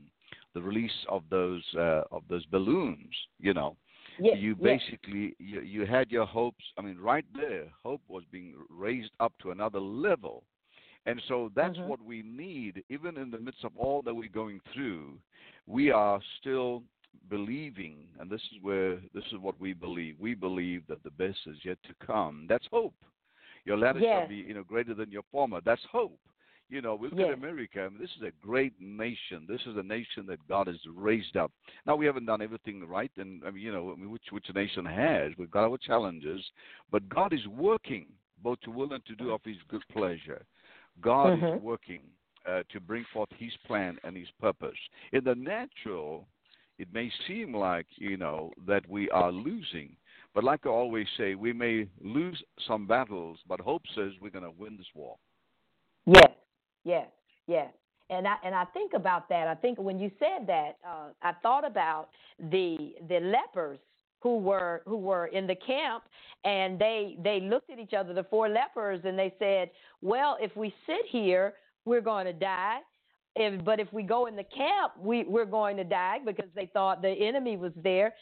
the 0.53 0.61
release 0.61 1.05
of 1.09 1.23
those 1.29 1.63
uh, 1.75 2.03
of 2.11 2.23
those 2.29 2.45
balloons. 2.45 3.15
You 3.39 3.53
know, 3.53 3.75
Yes, 4.19 4.37
you 4.37 4.55
yes. 4.59 4.79
basically 4.81 5.35
you, 5.39 5.61
you 5.61 5.85
had 5.85 6.11
your 6.11 6.25
hopes. 6.25 6.63
I 6.77 6.81
mean, 6.81 6.97
right 6.97 7.25
there, 7.33 7.65
hope 7.83 8.01
was 8.07 8.23
being 8.31 8.55
raised 8.69 9.11
up 9.19 9.33
to 9.41 9.51
another 9.51 9.79
level. 9.79 10.43
And 11.05 11.21
so 11.27 11.49
that's 11.55 11.77
Mhm. 11.77 11.87
what 11.87 12.01
we 12.01 12.21
need, 12.23 12.83
even 12.89 13.17
in 13.17 13.31
the 13.31 13.39
midst 13.39 13.63
of 13.63 13.71
all 13.77 14.01
that 14.03 14.13
we're 14.13 14.29
going 14.29 14.59
through. 14.73 15.17
We 15.65 15.91
are 15.91 16.19
still 16.39 16.83
believing, 17.29 18.07
and 18.19 18.29
this 18.29 18.41
is 18.51 18.61
where 18.61 18.97
this 19.13 19.25
is 19.31 19.37
what 19.39 19.59
we 19.59 19.73
believe. 19.73 20.19
We 20.19 20.33
believe 20.35 20.85
that 20.87 21.01
the 21.03 21.11
best 21.11 21.39
is 21.47 21.63
yet 21.63 21.77
to 21.83 21.93
come. 22.05 22.45
That's 22.47 22.67
hope. 22.67 22.93
Your 23.65 23.77
latter 23.77 23.99
shall 24.01 24.27
be, 24.27 24.35
you 24.35 24.53
know, 24.53 24.63
greater 24.63 24.93
than 24.93 25.11
your 25.11 25.23
former. 25.31 25.61
That's 25.61 25.83
hope. 25.91 26.19
You 26.69 26.81
know, 26.81 26.93
we 26.93 27.09
look 27.09 27.19
Yes. 27.19 27.29
at 27.29 27.33
America. 27.33 27.83
I 27.83 27.89
mean, 27.89 27.99
this 27.99 28.15
is 28.15 28.21
a 28.21 28.31
great 28.45 28.79
nation. 28.79 29.45
This 29.47 29.65
is 29.65 29.75
a 29.77 29.83
nation 29.83 30.27
that 30.27 30.45
God 30.47 30.67
has 30.67 30.77
raised 30.87 31.35
up. 31.35 31.51
Now 31.87 31.95
we 31.95 32.05
haven't 32.05 32.25
done 32.25 32.41
everything 32.43 32.87
right, 32.87 33.11
and 33.17 33.43
I 33.43 33.49
mean, 33.49 33.63
you 33.63 33.71
know, 33.71 33.91
I 33.91 33.95
mean, 33.95 34.11
which 34.11 34.31
which 34.31 34.53
nation 34.53 34.85
has? 34.85 35.35
We've 35.37 35.49
got 35.49 35.63
our 35.63 35.77
challenges, 35.79 36.51
but 36.91 37.09
God 37.09 37.33
is 37.33 37.45
working 37.47 38.05
both 38.43 38.59
to 38.61 38.71
will 38.71 38.93
and 38.93 39.03
to 39.05 39.15
do 39.15 39.31
of 39.31 39.43
His 39.43 39.57
good 39.67 39.83
pleasure. 39.89 40.45
God 41.01 41.33
Mhm. 41.33 41.55
is 41.57 41.61
working 41.61 42.01
uh, 42.45 42.63
to 42.69 42.79
bring 42.79 43.03
forth 43.05 43.31
His 43.31 43.55
plan 43.65 43.99
and 44.03 44.15
His 44.15 44.29
purpose. 44.39 44.77
In 45.11 45.23
the 45.23 45.35
natural, 45.35 46.27
it 46.77 46.93
may 46.93 47.09
seem 47.27 47.53
like 47.53 47.87
you 47.97 48.15
know 48.15 48.53
that 48.67 48.87
we 48.87 49.09
are 49.09 49.31
losing, 49.31 49.97
but 50.33 50.43
like 50.43 50.65
I 50.65 50.69
always 50.69 51.07
say, 51.17 51.33
we 51.35 51.51
may 51.51 51.87
lose 51.99 52.41
some 52.67 52.85
battles, 52.85 53.39
but 53.47 53.59
hope 53.59 53.87
says 53.95 54.13
we're 54.21 54.29
going 54.29 54.45
to 54.45 54.51
win 54.51 54.77
this 54.77 54.93
war. 54.93 55.17
Yes, 56.05 56.31
yes, 56.83 57.07
yes. 57.47 57.71
And 58.09 58.27
I 58.27 58.35
and 58.43 58.55
I 58.55 58.65
think 58.65 58.93
about 58.93 59.29
that. 59.29 59.47
I 59.47 59.55
think 59.55 59.77
when 59.77 59.99
you 59.99 60.09
said 60.17 60.47
that, 60.47 60.77
uh, 60.87 61.09
I 61.21 61.33
thought 61.43 61.65
about 61.65 62.09
the 62.39 62.95
the 63.07 63.19
lepers 63.19 63.79
who 64.21 64.37
were 64.37 64.81
who 64.85 64.97
were 64.97 65.27
in 65.27 65.45
the 65.45 65.55
camp, 65.55 66.03
and 66.43 66.79
they 66.79 67.17
they 67.23 67.39
looked 67.39 67.69
at 67.69 67.79
each 67.79 67.93
other, 67.93 68.13
the 68.13 68.23
four 68.23 68.49
lepers, 68.49 69.01
and 69.03 69.17
they 69.17 69.33
said, 69.37 69.69
"Well, 70.01 70.37
if 70.41 70.55
we 70.55 70.73
sit 70.87 71.05
here, 71.07 71.53
we're 71.85 72.01
going 72.01 72.25
to 72.25 72.33
die." 72.33 72.79
If, 73.35 73.63
but 73.63 73.79
if 73.79 73.91
we 73.93 74.03
go 74.03 74.25
in 74.25 74.35
the 74.35 74.43
camp, 74.43 74.93
we, 74.99 75.23
we're 75.23 75.45
going 75.45 75.77
to 75.77 75.83
die 75.83 76.17
because 76.25 76.49
they 76.55 76.65
thought 76.73 77.01
the 77.01 77.09
enemy 77.09 77.57
was 77.57 77.71
there. 77.75 78.13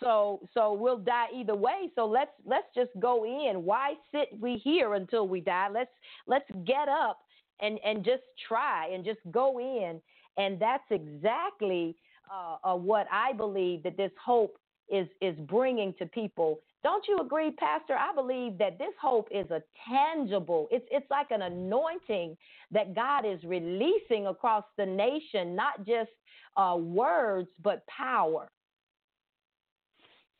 So 0.00 0.40
so 0.52 0.72
we'll 0.72 0.98
die 0.98 1.26
either 1.34 1.54
way. 1.54 1.90
So 1.94 2.04
let's 2.06 2.32
let's 2.44 2.66
just 2.74 2.90
go 2.98 3.24
in. 3.24 3.64
Why 3.64 3.94
sit 4.12 4.28
we 4.40 4.56
here 4.56 4.94
until 4.94 5.26
we 5.28 5.40
die? 5.40 5.68
Let's 5.72 5.90
let's 6.26 6.50
get 6.66 6.88
up 6.88 7.20
and 7.60 7.78
and 7.84 8.04
just 8.04 8.22
try 8.48 8.88
and 8.88 9.04
just 9.04 9.20
go 9.30 9.58
in. 9.58 10.00
And 10.38 10.60
that's 10.60 10.84
exactly 10.90 11.96
uh, 12.32 12.56
uh, 12.72 12.76
what 12.76 13.06
I 13.10 13.32
believe 13.32 13.82
that 13.84 13.96
this 13.96 14.12
hope 14.22 14.58
is 14.88 15.08
is 15.20 15.36
bringing 15.48 15.94
to 15.98 16.06
people. 16.06 16.60
Don't 16.84 17.04
you 17.08 17.18
agree, 17.18 17.50
Pastor? 17.50 17.94
I 17.94 18.14
believe 18.14 18.58
that 18.58 18.78
this 18.78 18.92
hope 19.00 19.28
is 19.30 19.50
a 19.50 19.62
tangible. 19.88 20.68
It's 20.70 20.86
it's 20.90 21.10
like 21.10 21.30
an 21.30 21.42
anointing 21.42 22.36
that 22.70 22.94
God 22.94 23.24
is 23.24 23.42
releasing 23.44 24.26
across 24.26 24.64
the 24.76 24.86
nation, 24.86 25.56
not 25.56 25.84
just 25.86 26.10
uh, 26.56 26.76
words 26.78 27.48
but 27.62 27.86
power. 27.86 28.48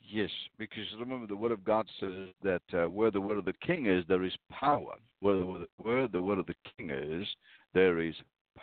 Yes, 0.08 0.30
because 0.58 0.84
remember 1.00 1.26
the 1.26 1.36
word 1.36 1.52
of 1.52 1.64
God 1.64 1.86
says 1.98 2.28
that 2.42 2.62
uh, 2.72 2.88
where 2.88 3.10
the 3.10 3.20
word 3.20 3.38
of 3.38 3.44
the 3.44 3.52
king 3.66 3.86
is, 3.86 4.04
there 4.08 4.22
is 4.22 4.32
power. 4.50 4.94
Where 5.20 5.34
the, 5.34 5.66
where 5.78 6.08
the 6.08 6.22
word 6.22 6.38
of 6.38 6.46
the 6.46 6.54
king 6.76 6.90
is, 6.90 7.26
there 7.74 8.00
is 8.00 8.14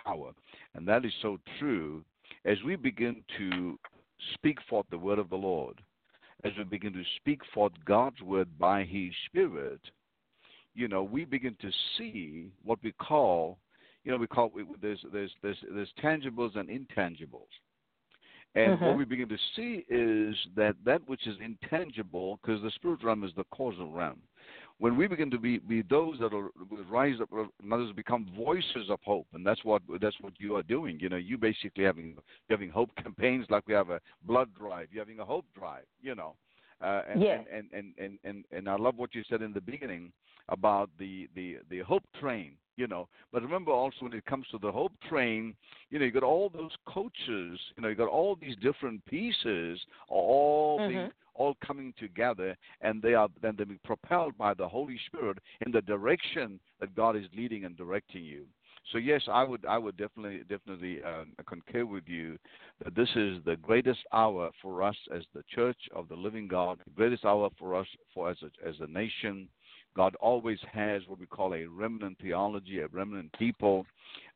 power. 0.06 0.32
And 0.74 0.88
that 0.88 1.04
is 1.04 1.12
so 1.22 1.38
true 1.60 2.04
as 2.46 2.58
we 2.66 2.76
begin 2.76 3.24
to 3.38 3.78
speak 4.34 4.58
forth 4.70 4.86
the 4.90 4.98
word 4.98 5.20
of 5.20 5.30
the 5.30 5.36
Lord, 5.36 5.82
as 6.44 6.52
we 6.58 6.64
begin 6.64 6.94
to 6.94 7.04
speak 7.18 7.42
forth 7.54 7.74
God's 7.86 8.22
word 8.22 8.48
by 8.58 8.84
his 8.84 9.12
spirit, 9.26 9.82
you 10.76 10.88
know, 10.88 11.04
we 11.04 11.26
begin 11.26 11.56
to 11.62 11.72
see 11.98 12.52
what 12.64 12.80
we 12.84 12.92
call, 12.94 13.58
you 14.04 14.12
know 14.12 14.18
we 14.18 14.28
call 14.28 14.52
it, 14.56 14.66
there's 14.82 15.00
there's 15.12 15.32
there's 15.42 15.58
there's 15.74 15.94
tangibles 16.02 16.56
and 16.56 16.70
intangibles. 16.70 17.52
And 18.56 18.74
Mm-hmm. 18.74 18.86
what 18.86 18.98
we 18.98 19.06
begin 19.06 19.30
to 19.30 19.38
see 19.56 19.84
is 19.90 20.36
that 20.56 20.76
that 20.86 21.02
which 21.08 21.26
is 21.26 21.36
intangible, 21.44 22.40
because 22.42 22.62
the 22.62 22.72
spirit 22.72 23.04
realm 23.04 23.24
is 23.24 23.32
the 23.36 23.46
causal 23.46 23.92
realm. 23.92 24.20
When 24.80 24.98
we 24.98 25.08
begin 25.08 25.32
to 25.32 25.40
be, 25.40 25.60
be 25.60 25.82
those 25.82 26.20
that 26.20 26.32
will 26.34 26.50
rise 26.90 27.16
up, 27.22 27.30
others 27.72 27.92
become 27.96 28.30
voices 28.36 28.90
of 28.90 29.00
hope, 29.04 29.28
and 29.34 29.46
that's 29.46 29.64
what 29.64 29.82
that's 30.02 30.20
what 30.22 30.34
you 30.40 30.56
are 30.56 30.64
doing. 30.64 31.00
You 31.00 31.10
know, 31.10 31.16
you 31.18 31.38
basically 31.38 31.84
having 31.84 32.18
having 32.50 32.70
hope 32.70 32.90
campaigns 33.02 33.46
like 33.50 33.68
we 33.68 33.74
have 33.74 33.90
a 33.90 34.00
blood 34.24 34.50
drive. 34.54 34.88
You're 34.92 35.04
having 35.04 35.20
a 35.20 35.26
hope 35.26 35.46
drive. 35.58 35.86
You 36.02 36.16
know, 36.16 36.36
uh, 36.82 37.02
and, 37.10 37.24
and, 37.24 37.66
and, 37.72 37.94
and, 37.98 38.20
and, 38.24 38.46
and 38.52 38.70
I 38.70 38.76
love 38.76 38.98
what 38.98 39.16
you 39.16 39.24
said 39.30 39.42
in 39.42 39.54
the 39.54 39.62
beginning 39.62 40.12
about 40.50 40.90
the, 41.00 41.28
the, 41.36 41.58
the 41.70 41.80
hope 41.80 42.04
train, 42.20 42.54
you 42.78 42.88
know. 42.88 43.08
But 43.32 43.44
remember 43.44 43.72
also 43.72 43.98
when 44.02 44.14
it 44.14 44.26
comes 44.26 44.46
to 44.52 44.58
the 44.58 44.72
hope 44.72 44.94
train, 45.10 45.56
you 45.90 46.00
know, 46.00 46.06
you 46.06 46.12
got 46.12 46.24
all 46.24 46.50
those 46.50 46.72
coaches, 46.88 47.60
you 47.76 47.82
know, 47.82 47.88
you 47.88 47.96
got 47.96 48.10
all 48.10 48.36
these 48.36 48.56
different 48.58 49.04
pieces 49.06 49.80
all 50.10 50.80
being 50.88 51.00
Mhm. 51.00 51.12
all 51.36 51.56
coming 51.66 51.94
together 51.98 52.56
and 52.82 53.02
they 53.02 53.16
are 53.16 53.28
then 53.42 53.56
they're 53.56 53.66
being 53.66 53.80
propelled 53.84 54.38
by 54.38 54.54
the 54.54 54.68
Holy 54.68 55.00
Spirit 55.08 55.40
in 55.66 55.72
the 55.72 55.82
direction 55.82 56.60
that 56.80 56.94
God 56.96 57.16
is 57.16 57.26
leading 57.36 57.66
and 57.66 57.76
directing 57.76 58.24
you. 58.24 58.46
So 58.92 58.98
yes, 58.98 59.22
I 59.28 59.44
would 59.44 59.66
I 59.66 59.78
would 59.78 59.98
definitely 59.98 60.44
definitely 60.50 61.02
um, 61.04 61.34
concur 61.48 61.86
with 61.86 62.04
you 62.08 62.38
that 62.84 62.96
this 62.96 63.10
is 63.16 63.38
the 63.46 63.56
greatest 63.56 64.02
hour 64.12 64.52
for 64.62 64.84
us 64.84 64.98
as 65.16 65.24
the 65.34 65.44
Church 65.56 65.78
of 65.96 66.08
the 66.10 66.16
Living 66.16 66.48
God, 66.48 66.80
the 66.84 66.92
greatest 66.92 67.26
hour 67.26 67.50
for 67.58 67.76
us 67.76 67.88
for 68.14 68.30
as 68.30 68.38
a, 68.44 68.68
as 68.68 68.76
a 68.82 68.88
nation. 68.88 69.48
God 69.96 70.16
always 70.20 70.60
has 70.72 71.02
what 71.08 71.20
we 71.20 71.26
call 71.26 71.54
a 71.54 71.66
remnant 71.66 72.18
theology, 72.22 72.80
a 72.80 72.88
remnant 72.88 73.32
people, 73.38 73.86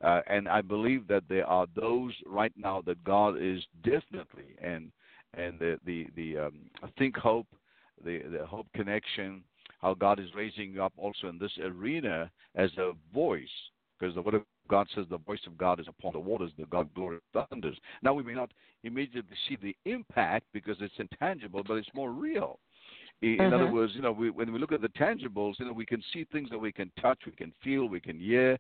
uh, 0.04 0.22
and 0.28 0.48
I 0.48 0.62
believe 0.62 1.08
that 1.08 1.24
there 1.30 1.48
are 1.48 1.68
those 1.76 2.14
right 2.26 2.54
now 2.56 2.82
that 2.86 3.04
God 3.04 3.42
is 3.42 3.62
definitely 3.84 4.56
and 4.62 4.92
and 5.34 5.60
the 5.60 5.80
the 5.86 6.08
the 6.16 6.38
um, 6.38 6.70
think 6.98 7.18
hope, 7.18 7.48
the 8.04 8.20
the 8.32 8.46
hope 8.46 8.68
connection, 8.74 9.44
how 9.82 9.94
God 9.94 10.20
is 10.20 10.28
raising 10.36 10.72
you 10.72 10.84
up 10.84 10.94
also 10.98 11.28
in 11.28 11.38
this 11.38 11.58
arena 11.64 12.30
as 12.56 12.72
a 12.78 12.94
voice 13.14 13.48
because 14.00 14.16
the 14.16 14.22
word 14.22 14.36
of 14.36 14.44
God 14.70 14.88
says 14.94 15.06
the 15.10 15.18
voice 15.18 15.40
of 15.48 15.58
God 15.58 15.80
is 15.80 15.88
upon 15.88 16.14
the 16.14 16.20
waters, 16.20 16.52
the 16.58 16.66
God 16.66 16.94
glory 16.94 17.20
thunders. 17.34 17.78
Now 18.04 18.14
we 18.14 18.24
may 18.24 18.34
not 18.34 18.52
immediately 18.84 19.36
see 19.48 19.58
the 19.62 19.76
impact 19.90 20.46
because 20.54 20.78
it's 20.82 20.94
intangible, 20.98 21.64
but 21.66 21.76
it's 21.76 21.90
more 21.94 22.12
real. 22.12 22.60
In 23.22 23.38
Mhm. 23.40 23.54
other 23.54 23.68
words, 23.72 23.96
you 23.96 24.02
know, 24.02 24.12
we, 24.12 24.30
when 24.30 24.52
we 24.54 24.60
look 24.60 24.72
at 24.72 24.82
the 24.82 24.90
tangibles, 24.90 25.60
you 25.60 25.66
know, 25.66 25.74
we 25.74 25.86
can 25.86 26.02
see 26.14 26.24
things 26.26 26.50
that 26.52 26.60
we 26.60 26.72
can 26.72 26.92
touch, 27.00 27.26
we 27.26 27.32
can 27.32 27.52
feel, 27.64 27.88
we 27.88 28.00
can 28.00 28.20
hear. 28.20 28.58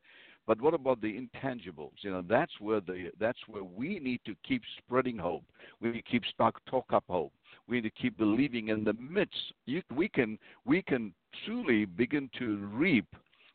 But 0.47 0.61
what 0.61 0.73
about 0.73 1.01
the 1.01 1.13
intangibles? 1.13 1.91
You 2.01 2.11
know, 2.11 2.21
that's 2.21 2.53
where 2.59 2.79
the 2.79 3.11
that's 3.19 3.47
where 3.47 3.63
we 3.63 3.99
need 3.99 4.21
to 4.25 4.35
keep 4.43 4.63
spreading 4.77 5.17
hope. 5.17 5.43
We 5.81 5.91
need 5.91 6.05
to 6.05 6.09
keep 6.09 6.23
talk, 6.37 6.59
talk 6.65 6.85
up 6.93 7.03
hope. 7.09 7.33
We 7.67 7.77
need 7.77 7.89
to 7.93 8.01
keep 8.01 8.17
believing 8.17 8.69
in 8.69 8.83
the 8.83 8.93
midst. 8.93 9.53
You, 9.65 9.83
we 9.93 10.07
can 10.07 10.39
we 10.65 10.81
can 10.81 11.13
truly 11.45 11.85
begin 11.85 12.29
to 12.39 12.57
reap 12.73 13.05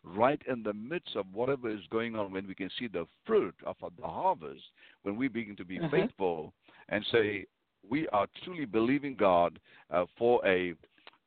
right 0.04 0.40
in 0.46 0.62
the 0.62 0.74
midst 0.74 1.16
of 1.16 1.26
whatever 1.32 1.70
is 1.70 1.80
going 1.90 2.14
on 2.14 2.32
when 2.32 2.46
we 2.46 2.54
can 2.54 2.70
see 2.78 2.88
the 2.88 3.06
fruit 3.24 3.54
of 3.64 3.76
the 3.80 4.06
harvest 4.06 4.62
when 5.02 5.16
we 5.16 5.28
begin 5.28 5.56
to 5.56 5.64
be 5.64 5.78
Mhm. 5.78 5.90
faithful 5.90 6.52
and 6.88 7.04
say 7.06 7.46
we 7.88 8.08
are 8.08 8.26
truly 8.44 8.64
believing 8.64 9.14
God 9.14 9.58
uh, 9.90 10.04
for 10.18 10.44
a, 10.46 10.74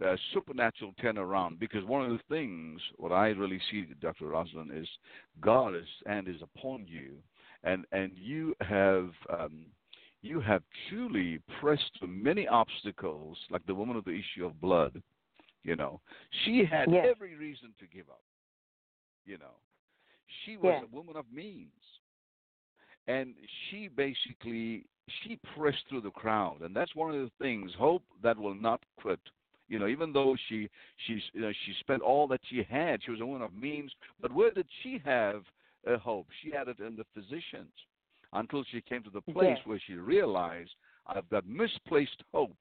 a 0.02 0.18
supernatural 0.34 0.94
turnaround 1.02 1.60
because 1.60 1.84
one 1.86 2.04
of 2.04 2.12
the 2.12 2.20
things 2.30 2.82
what 2.98 3.12
I 3.12 3.28
really 3.30 3.60
see 3.72 3.86
Dr. 4.02 4.28
Rosalind 4.28 4.72
is 4.76 4.88
God 5.40 5.76
is 5.76 5.88
and 6.06 6.28
is 6.28 6.42
upon 6.42 6.86
you 6.88 7.14
and 7.64 7.86
and 7.92 8.12
you 8.16 8.54
have 8.62 9.10
um, 9.30 9.68
you 10.22 10.42
have 10.42 10.64
truly 10.90 11.40
pressed 11.62 11.92
through 11.98 12.10
many 12.10 12.48
obstacles 12.48 13.38
like 13.50 13.66
the 13.66 13.76
woman 13.76 13.96
of 13.96 14.04
the 14.04 14.12
issue 14.12 14.46
of 14.46 14.60
blood 14.60 15.02
you 15.64 15.76
know 15.76 16.02
she 16.44 16.66
had 16.70 16.92
Yes. 16.92 17.08
every 17.10 17.36
reason 17.36 17.74
to 17.80 17.88
give 17.88 18.10
up 18.10 18.22
you 19.26 19.38
know. 19.38 19.58
She 20.46 20.58
was 20.58 20.76
Yeah. 20.80 20.84
a 20.84 20.96
woman 20.96 21.16
of 21.16 21.32
means. 21.32 21.72
And 23.08 23.36
she 23.70 23.88
basically 23.88 24.86
she 25.22 25.38
pressed 25.56 25.88
through 25.88 26.02
the 26.02 26.12
crowd 26.12 26.62
and 26.62 26.76
that's 26.76 26.96
one 26.96 27.14
of 27.14 27.22
the 27.22 27.30
things 27.40 27.72
hope 27.76 28.02
that 28.24 28.36
will 28.36 28.56
not 28.56 28.82
quit 28.98 29.20
you 29.68 29.80
know 29.80 29.88
even 29.88 30.14
though 30.14 30.36
she 30.48 30.70
she 31.06 31.22
you 31.34 31.42
know, 31.42 31.52
she 31.66 31.74
spent 31.80 32.02
all 32.02 32.28
that 32.28 32.42
she 32.50 32.66
had 32.70 33.02
she 33.04 33.12
was 33.12 33.22
a 33.22 33.26
woman 33.26 33.42
of 33.42 33.54
means 33.54 33.92
but 34.22 34.32
where 34.34 34.52
did 34.52 34.68
she 34.84 35.02
have 35.04 35.44
a 35.88 35.98
hope 35.98 36.28
she 36.44 36.52
had 36.52 36.68
it 36.68 36.80
in 36.80 36.96
the 36.96 37.06
physicians 37.14 37.72
until 38.34 38.64
she 38.72 38.82
came 38.82 39.04
to 39.04 39.10
the 39.10 39.22
place 39.22 39.58
where 39.66 39.82
she 39.86 39.94
realized 39.94 40.72
i've 41.08 41.30
got 41.30 41.48
misplaced 41.48 42.24
hope 42.34 42.56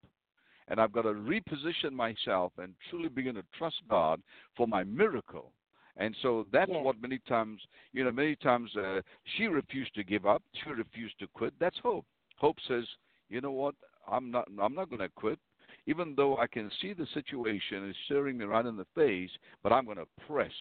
and 0.69 0.81
I've 0.81 0.93
got 0.93 1.03
to 1.03 1.11
reposition 1.11 1.93
myself 1.93 2.53
and 2.59 2.75
truly 2.89 3.09
begin 3.09 3.35
to 3.35 3.45
trust 3.57 3.77
God 3.89 4.21
for 4.57 4.67
my 4.67 4.85
miracle. 4.85 5.53
And 5.97 6.17
so 6.23 6.47
that's 6.53 6.71
what 6.71 7.01
many 7.01 7.21
times, 7.29 7.61
you 7.93 8.03
know, 8.03 8.11
many 8.11 8.35
times 8.37 8.71
uh, 8.77 9.01
she 9.37 9.47
refused 9.47 9.95
to 9.95 10.03
give 10.03 10.27
up. 10.27 10.43
She 10.65 10.71
refused 10.71 11.19
to 11.21 11.29
quit. 11.35 11.55
That's 11.61 11.77
hope. 11.83 12.05
Hope 12.37 12.57
says, 12.67 12.85
you 13.29 13.41
know 13.41 13.53
what? 13.53 13.77
I'm 14.11 14.31
not. 14.31 14.49
I'm 14.61 14.75
not 14.75 14.91
going 14.91 15.01
to 15.01 15.09
quit, 15.09 15.39
even 15.87 16.15
though 16.17 16.37
I 16.39 16.47
can 16.47 16.71
see 16.81 16.93
the 16.93 17.07
situation 17.15 17.89
is 17.89 17.97
staring 18.07 18.39
me 18.39 18.45
right 18.45 18.65
in 18.67 18.77
the 18.77 18.87
face. 18.95 19.31
But 19.63 19.73
I'm 19.73 19.85
going 19.85 19.99
to 19.99 20.07
press. 20.27 20.53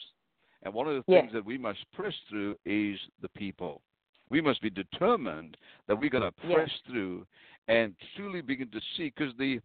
And 0.64 0.74
one 0.74 0.88
of 0.88 0.96
the 0.96 1.04
Yes. 1.12 1.22
things 1.22 1.34
that 1.34 1.46
we 1.46 1.58
must 1.58 1.80
press 1.94 2.14
through 2.30 2.56
is 2.66 3.00
the 3.22 3.30
people. 3.30 3.82
We 4.30 4.42
must 4.42 4.62
be 4.62 4.70
determined 4.70 5.58
that 5.88 6.00
we're 6.00 6.10
going 6.10 6.24
to 6.24 6.48
Yes. 6.48 6.56
press 6.56 6.72
through 6.88 7.28
and 7.68 7.96
truly 8.16 8.42
begin 8.42 8.70
to 8.72 8.82
see, 8.96 9.10
because 9.16 9.36
the 9.38 9.62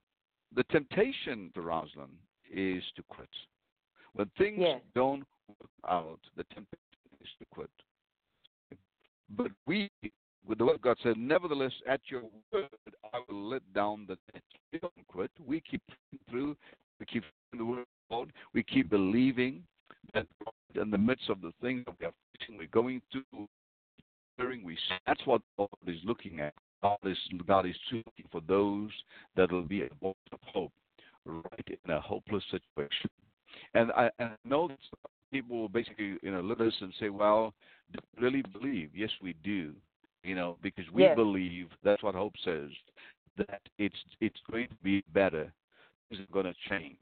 the 0.52 0.64
temptation 0.64 1.50
to 1.54 1.60
Rosalind 1.60 2.16
is 2.50 2.82
to 2.96 3.02
quit. 3.02 3.28
When 4.14 4.28
things 4.38 4.60
Yes. 4.60 4.82
don't 4.94 5.24
work 5.46 5.70
out, 5.86 6.20
the 6.36 6.44
temptation 6.44 7.18
is 7.20 7.28
to 7.38 7.44
quit. 7.46 7.70
But 9.30 9.52
we, 9.66 9.90
with 10.48 10.58
the 10.58 10.64
word 10.64 10.80
God 10.80 10.96
said, 11.02 11.18
nevertheless, 11.18 11.72
at 11.86 12.00
your 12.08 12.22
word, 12.52 12.68
I 13.12 13.18
will 13.28 13.50
let 13.50 13.62
down 13.74 14.06
the 14.08 14.16
net. 14.32 14.42
We 14.72 14.78
don't 14.78 15.06
quit. 15.06 15.30
We 15.46 15.60
keep 15.60 15.82
through. 16.30 16.56
We 16.98 17.06
keep 17.06 17.22
the 17.56 17.64
word 17.64 17.84
God. 18.10 18.32
We 18.54 18.62
keep 18.62 18.88
believing 18.88 19.62
that 20.14 20.26
God, 20.44 20.82
in 20.82 20.90
the 20.90 20.98
midst 20.98 21.28
of 21.28 21.42
the 21.42 21.52
things 21.60 21.84
that 21.86 21.94
we 22.00 22.06
are 22.06 22.12
facing, 22.38 22.56
we're 22.56 22.66
going 22.68 23.02
through, 23.12 23.46
we 24.64 24.78
that's 25.06 25.20
what 25.26 25.42
God 25.58 25.68
is 25.86 25.98
looking 26.04 26.40
at. 26.40 26.54
God 26.82 26.98
is 27.04 27.18
God 27.46 27.66
is 27.66 27.76
looking 27.90 28.26
for 28.30 28.40
those 28.46 28.90
that 29.36 29.50
will 29.50 29.64
be 29.64 29.82
a 29.82 29.88
voice 30.00 30.14
of 30.32 30.38
hope, 30.42 30.72
right 31.26 31.68
in 31.84 31.90
a 31.90 32.00
hopeless 32.00 32.44
situation. 32.50 33.10
And 33.74 33.90
I, 33.92 34.10
and 34.20 34.30
I 34.30 34.48
know 34.48 34.68
that 34.68 34.78
people 35.32 35.60
will 35.60 35.68
basically 35.68 36.16
you 36.22 36.30
know 36.30 36.40
look 36.40 36.60
at 36.60 36.68
us 36.68 36.74
and 36.80 36.94
say, 37.00 37.08
"Well, 37.08 37.52
do 37.92 37.98
you 38.16 38.22
really 38.22 38.42
believe?" 38.42 38.90
Yes, 38.94 39.10
we 39.20 39.34
do. 39.42 39.74
You 40.24 40.34
know, 40.34 40.56
because 40.62 40.84
we 40.92 41.02
Yes. 41.04 41.16
believe 41.16 41.68
that's 41.84 42.02
what 42.02 42.14
hope 42.14 42.34
says 42.44 42.70
that 43.36 43.60
it's 43.78 43.96
it's 44.20 44.40
going 44.50 44.68
to 44.68 44.74
be 44.82 45.02
better. 45.12 45.52
Things 46.10 46.22
are 46.22 46.32
going 46.32 46.46
to 46.46 46.54
change. 46.68 46.96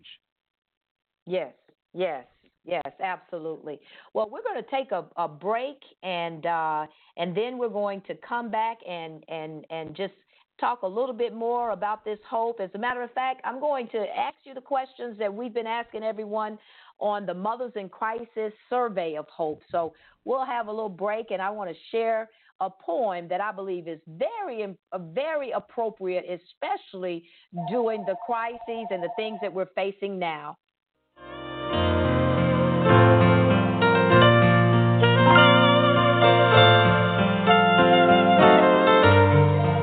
Yes, 1.26 1.54
yes, 1.92 2.24
yes, 2.64 2.82
absolutely. 3.00 3.80
Well, 4.14 4.28
we're 4.30 4.42
going 4.42 4.62
to 4.62 4.70
take 4.70 4.92
a, 4.92 5.04
a 5.16 5.26
break 5.26 5.78
and 6.02 6.44
uh, 6.46 6.86
and 7.16 7.36
then 7.36 7.58
we're 7.58 7.68
going 7.68 8.02
to 8.02 8.14
come 8.16 8.50
back 8.50 8.78
and 8.88 9.24
and 9.28 9.64
and 9.70 9.96
just 9.96 10.14
talk 10.60 10.82
a 10.82 10.86
little 10.86 11.14
bit 11.14 11.34
more 11.34 11.70
about 11.70 12.04
this 12.04 12.18
hope. 12.28 12.60
As 12.60 12.70
a 12.74 12.78
matter 12.78 13.02
of 13.02 13.10
fact, 13.12 13.40
I'm 13.44 13.60
going 13.60 13.88
to 13.88 13.98
ask 13.98 14.36
you 14.44 14.54
the 14.54 14.60
questions 14.60 15.18
that 15.18 15.32
we've 15.32 15.52
been 15.52 15.66
asking 15.66 16.02
everyone 16.02 16.58
on 16.98 17.26
the 17.26 17.34
Mothers 17.34 17.72
in 17.76 17.88
Crisis 17.88 18.52
survey 18.70 19.16
of 19.16 19.26
hope. 19.28 19.62
So 19.70 19.92
we'll 20.24 20.46
have 20.46 20.68
a 20.68 20.70
little 20.70 20.88
break, 20.88 21.30
and 21.30 21.42
I 21.42 21.50
want 21.50 21.70
to 21.70 21.76
share 21.90 22.30
a 22.60 22.70
poem 22.70 23.28
that 23.28 23.40
I 23.40 23.52
believe 23.52 23.86
is 23.86 24.00
very, 24.06 24.66
very 24.94 25.50
appropriate, 25.50 26.24
especially 26.24 27.24
during 27.68 28.04
the 28.06 28.16
crises 28.24 28.86
and 28.90 29.02
the 29.02 29.10
things 29.16 29.38
that 29.42 29.52
we're 29.52 29.66
facing 29.74 30.18
now. 30.18 30.56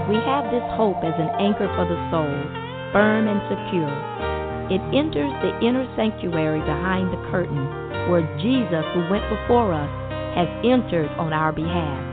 We 0.09 0.19
have 0.19 0.45
this 0.51 0.63
hope 0.77 0.97
as 1.03 1.13
an 1.17 1.29
anchor 1.39 1.69
for 1.75 1.85
the 1.85 1.97
soul, 2.09 2.33
firm 2.91 3.27
and 3.27 3.41
secure. 3.49 4.13
It 4.71 4.81
enters 4.95 5.31
the 5.41 5.59
inner 5.65 5.85
sanctuary 5.95 6.61
behind 6.61 7.11
the 7.11 7.29
curtain, 7.29 7.67
where 8.09 8.23
Jesus, 8.37 8.85
who 8.93 9.09
went 9.11 9.29
before 9.29 9.73
us, 9.73 9.89
has 10.35 10.47
entered 10.63 11.09
on 11.19 11.33
our 11.33 11.51
behalf. 11.51 12.12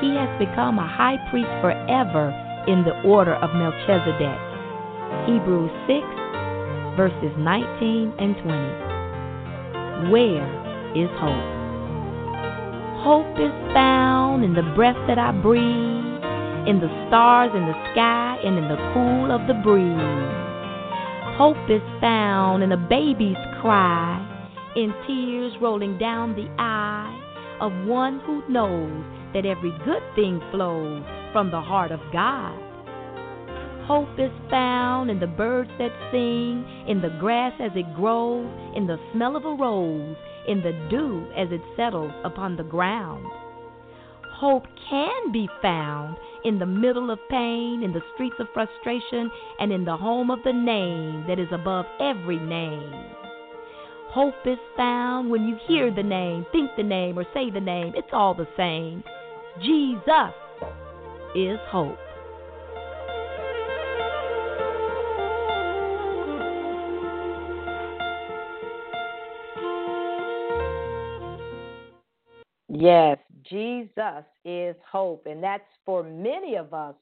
He 0.00 0.16
has 0.16 0.32
become 0.38 0.78
a 0.78 0.88
high 0.88 1.18
priest 1.30 1.52
forever 1.60 2.32
in 2.66 2.84
the 2.84 2.96
order 3.04 3.34
of 3.34 3.52
Melchizedek. 3.52 4.40
Hebrews 5.28 5.70
6, 5.84 6.96
verses 6.96 7.36
19 7.36 8.14
and 8.18 8.32
20. 8.40 10.08
Where 10.08 10.48
is 10.96 11.10
hope? 11.20 11.60
Hope 13.04 13.36
is 13.36 13.52
found 13.76 14.42
in 14.42 14.54
the 14.54 14.64
breath 14.74 14.96
that 15.06 15.18
I 15.18 15.32
breathe, 15.32 16.24
in 16.68 16.80
the 16.80 16.88
stars 17.08 17.50
in 17.54 17.66
the 17.66 17.76
sky, 17.92 18.40
and 18.42 18.56
in 18.56 18.68
the 18.68 18.80
cool 18.94 19.30
of 19.30 19.46
the 19.46 19.60
breeze. 19.60 20.40
Hope 21.36 21.68
is 21.68 21.82
found 22.00 22.62
in 22.62 22.72
a 22.72 22.76
baby's 22.76 23.36
cry, 23.60 24.16
in 24.76 24.94
tears 25.06 25.52
rolling 25.60 25.98
down 25.98 26.34
the 26.36 26.48
eye 26.58 27.12
of 27.60 27.72
one 27.86 28.20
who 28.20 28.42
knows 28.48 29.19
that 29.34 29.46
every 29.46 29.72
good 29.84 30.02
thing 30.14 30.40
flows 30.50 31.02
from 31.32 31.50
the 31.50 31.60
heart 31.60 31.92
of 31.92 32.00
God. 32.12 32.58
Hope 33.86 34.18
is 34.18 34.30
found 34.50 35.10
in 35.10 35.18
the 35.18 35.26
birds 35.26 35.70
that 35.78 35.90
sing, 36.12 36.64
in 36.86 37.00
the 37.00 37.16
grass 37.18 37.52
as 37.60 37.72
it 37.74 37.94
grows, 37.96 38.46
in 38.76 38.86
the 38.86 38.98
smell 39.12 39.34
of 39.36 39.44
a 39.44 39.54
rose, 39.54 40.16
in 40.46 40.62
the 40.62 40.72
dew 40.88 41.26
as 41.36 41.48
it 41.50 41.60
settles 41.76 42.12
upon 42.24 42.56
the 42.56 42.62
ground. 42.62 43.26
Hope 44.34 44.64
can 44.88 45.32
be 45.32 45.48
found 45.60 46.16
in 46.44 46.58
the 46.58 46.66
middle 46.66 47.10
of 47.10 47.18
pain, 47.28 47.82
in 47.82 47.92
the 47.92 48.02
streets 48.14 48.36
of 48.38 48.46
frustration, 48.54 49.30
and 49.58 49.72
in 49.72 49.84
the 49.84 49.96
home 49.96 50.30
of 50.30 50.38
the 50.44 50.52
name 50.52 51.24
that 51.26 51.38
is 51.38 51.48
above 51.52 51.84
every 52.00 52.38
name. 52.38 52.94
Hope 54.10 54.34
is 54.44 54.58
found 54.76 55.30
when 55.30 55.46
you 55.46 55.56
hear 55.66 55.94
the 55.94 56.02
name, 56.02 56.46
think 56.52 56.70
the 56.76 56.82
name, 56.82 57.18
or 57.18 57.24
say 57.34 57.50
the 57.50 57.60
name. 57.60 57.92
It's 57.94 58.08
all 58.12 58.34
the 58.34 58.48
same. 58.56 59.04
Jesus 59.58 60.34
is 61.34 61.58
hope. 61.68 61.98
Yes, 72.68 73.18
Jesus 73.42 74.24
is 74.44 74.76
hope. 74.90 75.26
And 75.26 75.42
that's 75.42 75.62
for 75.84 76.02
many 76.02 76.56
of 76.56 76.72
us. 76.72 76.94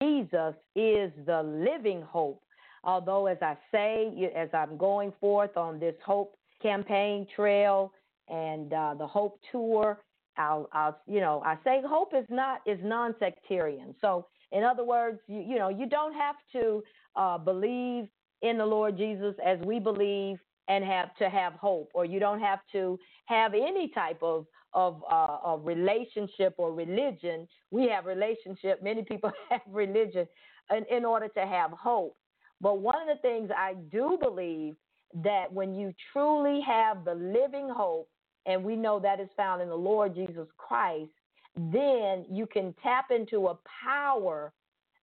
Jesus 0.00 0.54
is 0.74 1.12
the 1.26 1.42
living 1.42 2.00
hope. 2.02 2.42
Although, 2.84 3.26
as 3.26 3.38
I 3.42 3.56
say, 3.72 4.30
as 4.34 4.48
I'm 4.54 4.78
going 4.78 5.12
forth 5.20 5.56
on 5.56 5.78
this 5.78 5.96
hope 6.06 6.36
campaign 6.62 7.26
trail 7.34 7.92
and 8.28 8.72
uh, 8.72 8.94
the 8.96 9.06
hope 9.06 9.40
tour, 9.52 9.98
I'll, 10.38 10.68
I'll, 10.72 10.98
you 11.06 11.20
know, 11.20 11.42
I 11.44 11.56
say 11.64 11.82
hope 11.86 12.12
is 12.14 12.26
not 12.30 12.60
is 12.66 12.78
non-sectarian. 12.82 13.94
So, 14.00 14.26
in 14.52 14.64
other 14.64 14.84
words, 14.84 15.18
you, 15.26 15.40
you 15.40 15.56
know, 15.56 15.68
you 15.68 15.86
don't 15.86 16.14
have 16.14 16.36
to 16.52 16.82
uh, 17.16 17.38
believe 17.38 18.08
in 18.42 18.58
the 18.58 18.66
Lord 18.66 18.96
Jesus 18.96 19.34
as 19.44 19.58
we 19.64 19.78
believe 19.80 20.38
and 20.68 20.84
have 20.84 21.14
to 21.16 21.28
have 21.28 21.54
hope, 21.54 21.90
or 21.94 22.04
you 22.04 22.20
don't 22.20 22.40
have 22.40 22.60
to 22.72 22.98
have 23.26 23.54
any 23.54 23.88
type 23.94 24.22
of 24.22 24.46
of, 24.74 25.02
uh, 25.10 25.38
of 25.42 25.64
relationship 25.64 26.54
or 26.58 26.72
religion. 26.74 27.48
We 27.70 27.88
have 27.88 28.04
relationship. 28.04 28.82
Many 28.82 29.02
people 29.02 29.32
have 29.50 29.62
religion 29.68 30.26
in, 30.74 30.84
in 30.94 31.04
order 31.04 31.28
to 31.28 31.46
have 31.46 31.70
hope. 31.72 32.16
But 32.60 32.80
one 32.80 32.96
of 33.00 33.08
the 33.08 33.22
things 33.22 33.50
I 33.56 33.74
do 33.90 34.18
believe 34.20 34.74
that 35.22 35.52
when 35.52 35.74
you 35.74 35.92
truly 36.12 36.60
have 36.66 37.04
the 37.04 37.14
living 37.14 37.68
hope, 37.74 38.08
and 38.48 38.64
we 38.64 38.74
know 38.74 38.98
that 38.98 39.20
is 39.20 39.28
found 39.36 39.62
in 39.62 39.68
the 39.68 39.76
Lord 39.76 40.14
Jesus 40.14 40.48
Christ, 40.56 41.10
then 41.56 42.24
you 42.30 42.46
can 42.46 42.74
tap 42.82 43.10
into 43.10 43.48
a 43.48 43.58
power 43.84 44.52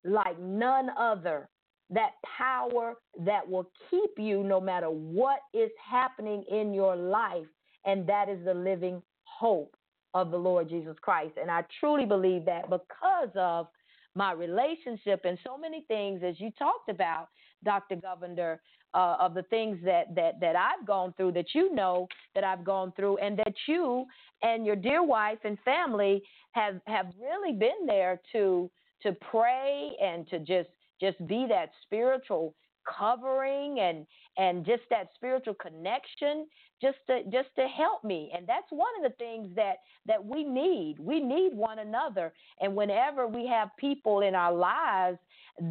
like 0.03 0.41
none 0.41 0.89
other. 0.99 1.49
That 1.91 2.13
power 2.39 2.95
that 3.21 3.49
will 3.49 3.71
keep 3.91 4.13
you 4.17 4.43
no 4.43 4.61
matter 4.61 4.89
what 4.89 5.41
is 5.53 5.71
happening 5.79 6.43
in 6.51 6.73
your 6.73 6.97
life, 6.97 7.47
and 7.85 8.07
that 8.07 8.31
is 8.31 8.43
the 8.45 8.55
living 8.55 9.03
hope 9.25 9.77
of 10.15 10.31
the 10.31 10.37
Lord 10.39 10.71
Jesus 10.71 10.97
Christ. 11.03 11.35
And 11.41 11.51
I 11.51 11.65
truly 11.81 12.07
believe 12.07 12.47
that 12.47 12.71
because 12.71 13.29
of 13.37 13.69
my 14.15 14.33
relationship 14.33 15.23
and 15.25 15.39
so 15.45 15.59
many 15.59 15.85
things, 15.87 16.23
as 16.25 16.41
you 16.41 16.51
talked 16.59 16.89
about, 16.89 17.29
Dr. 17.65 17.97
Govender, 17.97 18.59
uh, 18.95 19.17
of 19.21 19.35
the 19.35 19.43
things 19.45 19.79
that, 19.85 20.15
that, 20.15 20.41
that 20.41 20.57
I've 20.57 20.87
gone 20.87 21.13
through, 21.17 21.33
that 21.33 21.55
you 21.55 21.75
know 21.75 22.09
that 22.35 22.45
I've 22.45 22.65
gone 22.65 22.93
through, 22.97 23.19
and 23.19 23.39
that 23.39 23.55
you 23.67 24.07
and 24.43 24.65
your 24.65 24.77
dear 24.77 25.03
wife 25.03 25.39
and 25.45 25.59
family 25.65 26.23
have, 26.53 26.81
have 26.87 27.07
really 27.21 27.53
been 27.53 27.87
there 27.87 28.21
to, 28.33 28.71
to 29.03 29.13
pray 29.31 29.93
and 30.03 30.29
to 30.29 30.39
just, 30.39 30.69
just 31.01 31.27
be 31.27 31.47
that 31.49 31.71
spiritual 31.83 32.55
covering 32.99 33.81
and 33.81 34.07
and 34.37 34.65
just 34.65 34.83
that 34.91 35.09
spiritual 35.15 35.55
connection 35.55 36.47
just 36.81 36.99
to 37.07 37.23
just 37.25 37.49
to 37.57 37.67
help 37.67 38.05
me. 38.05 38.31
And 38.37 38.47
that's 38.47 38.67
one 38.71 38.91
of 38.99 39.11
the 39.11 39.17
things 39.17 39.49
that 39.57 39.77
that 40.07 40.23
we 40.25 40.45
need. 40.45 40.97
We 40.99 41.21
need 41.21 41.55
one 41.55 41.79
another. 41.79 42.33
And 42.61 42.75
whenever 42.75 43.27
we 43.27 43.47
have 43.47 43.71
people 43.79 44.21
in 44.21 44.35
our 44.35 44.53
lives 44.53 45.19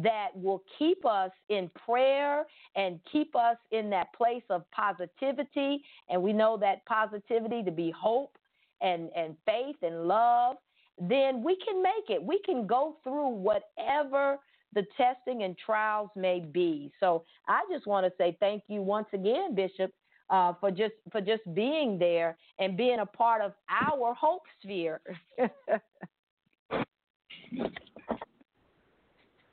that 0.02 0.28
will 0.34 0.62
keep 0.78 1.04
us 1.04 1.30
in 1.48 1.70
prayer 1.86 2.44
and 2.76 3.00
keep 3.10 3.36
us 3.36 3.56
in 3.70 3.90
that 3.90 4.12
place 4.14 4.42
of 4.50 4.64
positivity 4.70 5.82
and 6.08 6.22
we 6.22 6.32
know 6.32 6.56
that 6.56 6.84
positivity 6.86 7.62
to 7.62 7.70
be 7.70 7.90
hope 7.90 8.36
and 8.80 9.10
and 9.16 9.36
faith 9.46 9.76
and 9.82 10.08
love 10.08 10.56
then 10.98 11.42
we 11.42 11.56
can 11.56 11.82
make 11.82 12.08
it 12.08 12.22
we 12.22 12.40
can 12.46 12.66
go 12.66 12.96
through 13.04 13.28
whatever 13.28 14.38
the 14.74 14.84
testing 14.96 15.42
and 15.44 15.56
trials 15.56 16.10
may 16.16 16.40
be. 16.40 16.92
So 17.00 17.24
I 17.48 17.60
just 17.72 17.86
want 17.86 18.06
to 18.06 18.12
say 18.18 18.36
thank 18.40 18.64
you 18.68 18.82
once 18.82 19.06
again, 19.12 19.54
Bishop, 19.54 19.92
uh, 20.30 20.52
for 20.60 20.70
just 20.70 20.94
for 21.12 21.20
just 21.20 21.42
being 21.54 21.98
there 21.98 22.36
and 22.58 22.76
being 22.76 22.98
a 23.00 23.06
part 23.06 23.40
of 23.40 23.52
our 23.70 24.14
hope 24.14 24.42
sphere. 24.62 25.00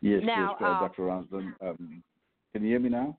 yes, 0.02 0.22
now, 0.24 0.58
yes, 0.60 0.68
uh, 0.68 0.72
uh, 0.72 0.80
Dr. 0.82 1.04
Roslyn. 1.04 1.54
Um, 1.62 2.04
can 2.54 2.64
you 2.64 2.70
hear 2.70 2.80
me 2.80 2.90
now? 2.90 3.18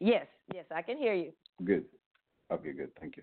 Yes, 0.00 0.26
yes, 0.54 0.64
I 0.74 0.82
can 0.82 0.96
hear 0.96 1.14
you. 1.14 1.32
Good. 1.64 1.84
Okay, 2.52 2.72
good. 2.72 2.90
Thank 3.00 3.16
you. 3.16 3.22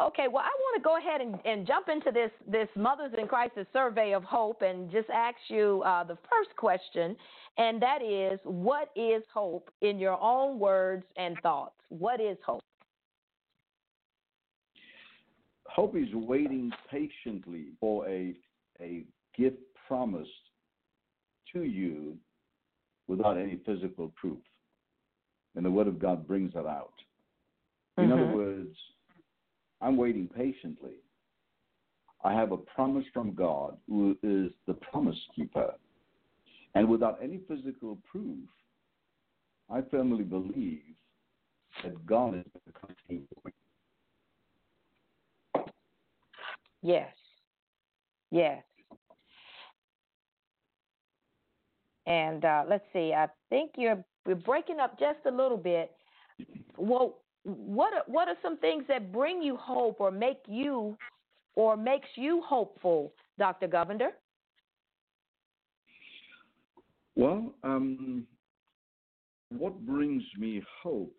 Okay, 0.00 0.26
well, 0.26 0.42
I 0.42 0.48
want 0.48 0.76
to 0.76 0.82
go 0.82 0.96
ahead 0.96 1.20
and, 1.20 1.38
and 1.44 1.66
jump 1.66 1.88
into 1.88 2.10
this 2.10 2.30
this 2.50 2.68
Mothers 2.76 3.12
in 3.18 3.28
Crisis 3.28 3.66
survey 3.74 4.14
of 4.14 4.24
hope 4.24 4.62
and 4.62 4.90
just 4.90 5.10
ask 5.10 5.36
you 5.48 5.82
uh, 5.84 6.02
the 6.02 6.16
first 6.30 6.56
question, 6.56 7.14
and 7.58 7.80
that 7.82 8.00
is, 8.02 8.40
what 8.44 8.90
is 8.96 9.22
hope 9.32 9.70
in 9.82 9.98
your 9.98 10.18
own 10.20 10.58
words 10.58 11.04
and 11.16 11.38
thoughts? 11.42 11.74
What 11.90 12.20
is 12.22 12.38
hope? 12.44 12.62
Hope 15.66 15.94
is 15.94 16.08
waiting 16.14 16.70
patiently 16.90 17.66
for 17.78 18.08
a 18.08 18.34
a 18.80 19.04
gift 19.36 19.58
promised 19.86 20.30
to 21.52 21.64
you 21.64 22.16
without 23.08 23.36
any 23.36 23.56
physical 23.66 24.12
proof, 24.16 24.38
and 25.54 25.64
the 25.64 25.70
Word 25.70 25.86
of 25.86 25.98
God 25.98 26.26
brings 26.26 26.52
that 26.54 26.66
out. 26.66 26.94
In 27.98 28.08
Mhm. 28.08 28.12
other 28.12 28.34
words 28.34 28.76
I'm 29.82 29.96
waiting 29.96 30.28
patiently. 30.28 30.94
I 32.22 32.32
have 32.32 32.52
a 32.52 32.56
promise 32.56 33.04
from 33.08 33.34
God 33.34 33.76
who 33.88 34.16
is 34.22 34.52
the 34.66 34.74
promise 34.74 35.18
keeper. 35.34 35.74
And 36.74 36.88
without 36.88 37.20
any 37.20 37.38
physical 37.48 37.96
proof, 38.04 38.48
I 39.68 39.82
firmly 39.82 40.22
believe 40.22 40.94
that 41.82 42.06
God 42.06 42.34
is 42.36 42.46
the 42.64 42.72
continue. 42.72 43.26
Yes. 46.82 47.14
Yes. 48.30 48.64
And 52.06 52.44
uh, 52.44 52.64
let's 52.68 52.84
see. 52.92 53.12
I 53.16 53.28
think 53.48 53.72
you're 53.76 54.02
we're 54.26 54.34
breaking 54.34 54.78
up 54.78 54.98
just 54.98 55.18
a 55.26 55.30
little 55.30 55.56
bit. 55.56 55.92
Well, 56.76 57.18
what 57.44 57.92
are, 57.92 58.04
what 58.06 58.28
are 58.28 58.36
some 58.40 58.56
things 58.58 58.84
that 58.88 59.12
bring 59.12 59.42
you 59.42 59.56
hope 59.56 60.00
or 60.00 60.10
make 60.10 60.38
you 60.46 60.96
or 61.54 61.76
makes 61.76 62.08
you 62.14 62.42
hopeful, 62.46 63.12
Dr. 63.38 63.68
Govender? 63.68 64.10
Well, 67.14 67.52
um, 67.62 68.26
what 69.50 69.78
brings 69.84 70.22
me 70.38 70.62
hope 70.82 71.14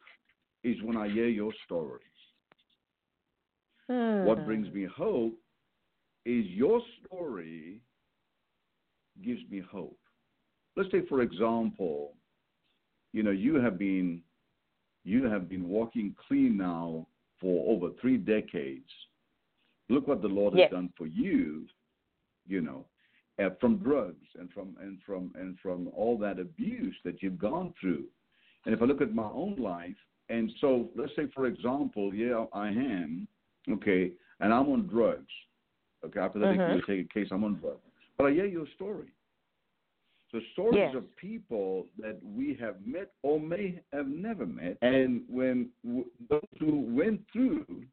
is 0.63 0.81
when 0.81 0.97
I 0.97 1.07
hear 1.09 1.27
your 1.27 1.51
stories. 1.65 2.01
Hmm. 3.89 4.23
What 4.23 4.45
brings 4.45 4.73
me 4.73 4.85
hope 4.85 5.33
is 6.25 6.45
your 6.47 6.81
story 7.05 7.81
gives 9.23 9.41
me 9.49 9.61
hope. 9.71 9.97
Let's 10.75 10.91
say, 10.91 11.01
for 11.07 11.21
example, 11.21 12.13
you 13.11 13.23
know, 13.23 13.31
you 13.31 13.55
have 13.55 13.77
been 13.77 14.21
you 15.05 15.25
have 15.25 15.49
been 15.49 15.67
walking 15.67 16.15
clean 16.27 16.55
now 16.57 17.05
for 17.39 17.69
over 17.69 17.93
three 17.99 18.17
decades. 18.17 18.89
Look 19.89 20.07
what 20.07 20.21
the 20.21 20.29
Lord 20.29 20.53
Yes. 20.55 20.69
has 20.69 20.77
done 20.77 20.93
for 20.97 21.07
you, 21.07 21.67
you 22.47 22.61
know, 22.61 22.85
uh, 23.37 23.49
from 23.59 23.77
drugs 23.77 24.25
and 24.39 24.49
from 24.53 24.77
and 24.79 25.01
from 25.05 25.31
and 25.35 25.59
from 25.59 25.89
all 25.89 26.17
that 26.19 26.39
abuse 26.39 26.95
that 27.03 27.21
you've 27.21 27.37
gone 27.37 27.73
through. 27.79 28.05
And 28.65 28.73
if 28.73 28.81
I 28.81 28.85
look 28.85 29.01
at 29.01 29.13
my 29.13 29.29
own 29.29 29.55
life, 29.57 29.97
and 30.29 30.49
so 30.61 30.89
let's 30.95 31.13
say, 31.17 31.27
for 31.35 31.47
example, 31.47 32.13
yeah, 32.13 32.45
I 32.53 32.69
am 32.69 33.27
okay. 33.69 34.13
and 34.39 34.53
I'm 34.53 34.69
on 34.69 34.87
drugs. 34.87 35.31
Okay, 36.03 36.19
hypothetically, 36.19 36.81
Mhm. 36.81 36.85
take 36.85 37.05
a 37.05 37.13
case, 37.13 37.31
I'm 37.31 37.43
on 37.43 37.55
drugs. 37.55 37.79
But 38.17 38.25
I 38.27 38.31
hear 38.31 38.45
your 38.45 38.67
story. 38.67 39.11
So 40.33 40.39
stories 40.53 40.79
Yes. 40.79 40.95
of 40.95 41.15
people 41.17 41.87
that 41.99 42.17
we 42.23 42.55
have 42.55 42.83
met 42.85 43.11
or 43.21 43.39
may 43.39 43.79
have 43.91 44.07
never 44.07 44.47
met, 44.47 44.79
and 44.81 45.23
when 45.29 45.69
w- 45.85 46.09
those 46.27 46.41
who 46.59 46.79
went 46.79 47.21
through 47.31 47.85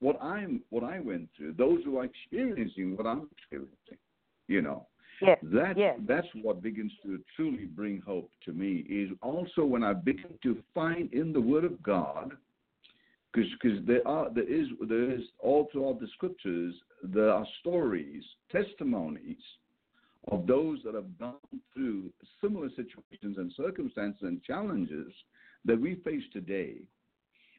what 0.00 0.22
I'm 0.22 0.62
what 0.68 0.84
I 0.84 1.00
went 1.00 1.30
through, 1.34 1.54
those 1.54 1.82
who 1.84 1.96
are 1.96 2.04
experiencing 2.04 2.96
what 2.96 3.06
I'm 3.06 3.30
experiencing, 3.32 3.96
you 4.46 4.60
know, 4.60 4.86
Yes. 5.22 5.38
that 5.44 5.78
Yes. 5.78 5.98
that's 6.00 6.28
what 6.34 6.60
begins 6.60 6.92
to 7.02 7.24
truly 7.34 7.64
bring 7.64 7.98
hope 8.02 8.30
to 8.42 8.52
me. 8.52 8.80
Is 8.80 9.10
also 9.22 9.64
when 9.64 9.82
I 9.82 9.94
begin 9.94 10.38
to 10.42 10.62
find 10.74 11.10
in 11.14 11.32
the 11.32 11.40
Word 11.40 11.64
of 11.64 11.82
God, 11.82 12.36
because 13.32 13.82
there 13.86 14.06
are 14.06 14.28
there 14.28 14.44
is 14.44 14.68
there 14.82 15.10
is 15.12 15.30
all 15.38 15.64
throughout 15.72 15.98
the 15.98 16.08
Scriptures 16.08 16.74
there 17.02 17.30
are 17.30 17.46
stories, 17.60 18.22
testimonies 18.50 19.42
of 20.28 20.46
those 20.46 20.78
that 20.84 20.94
have 20.94 21.18
gone 21.18 21.38
through 21.72 22.10
similar 22.40 22.68
situations 22.70 23.38
and 23.38 23.52
circumstances 23.56 24.22
and 24.22 24.42
challenges 24.42 25.12
that 25.64 25.80
we 25.80 25.96
face 25.96 26.22
today. 26.32 26.76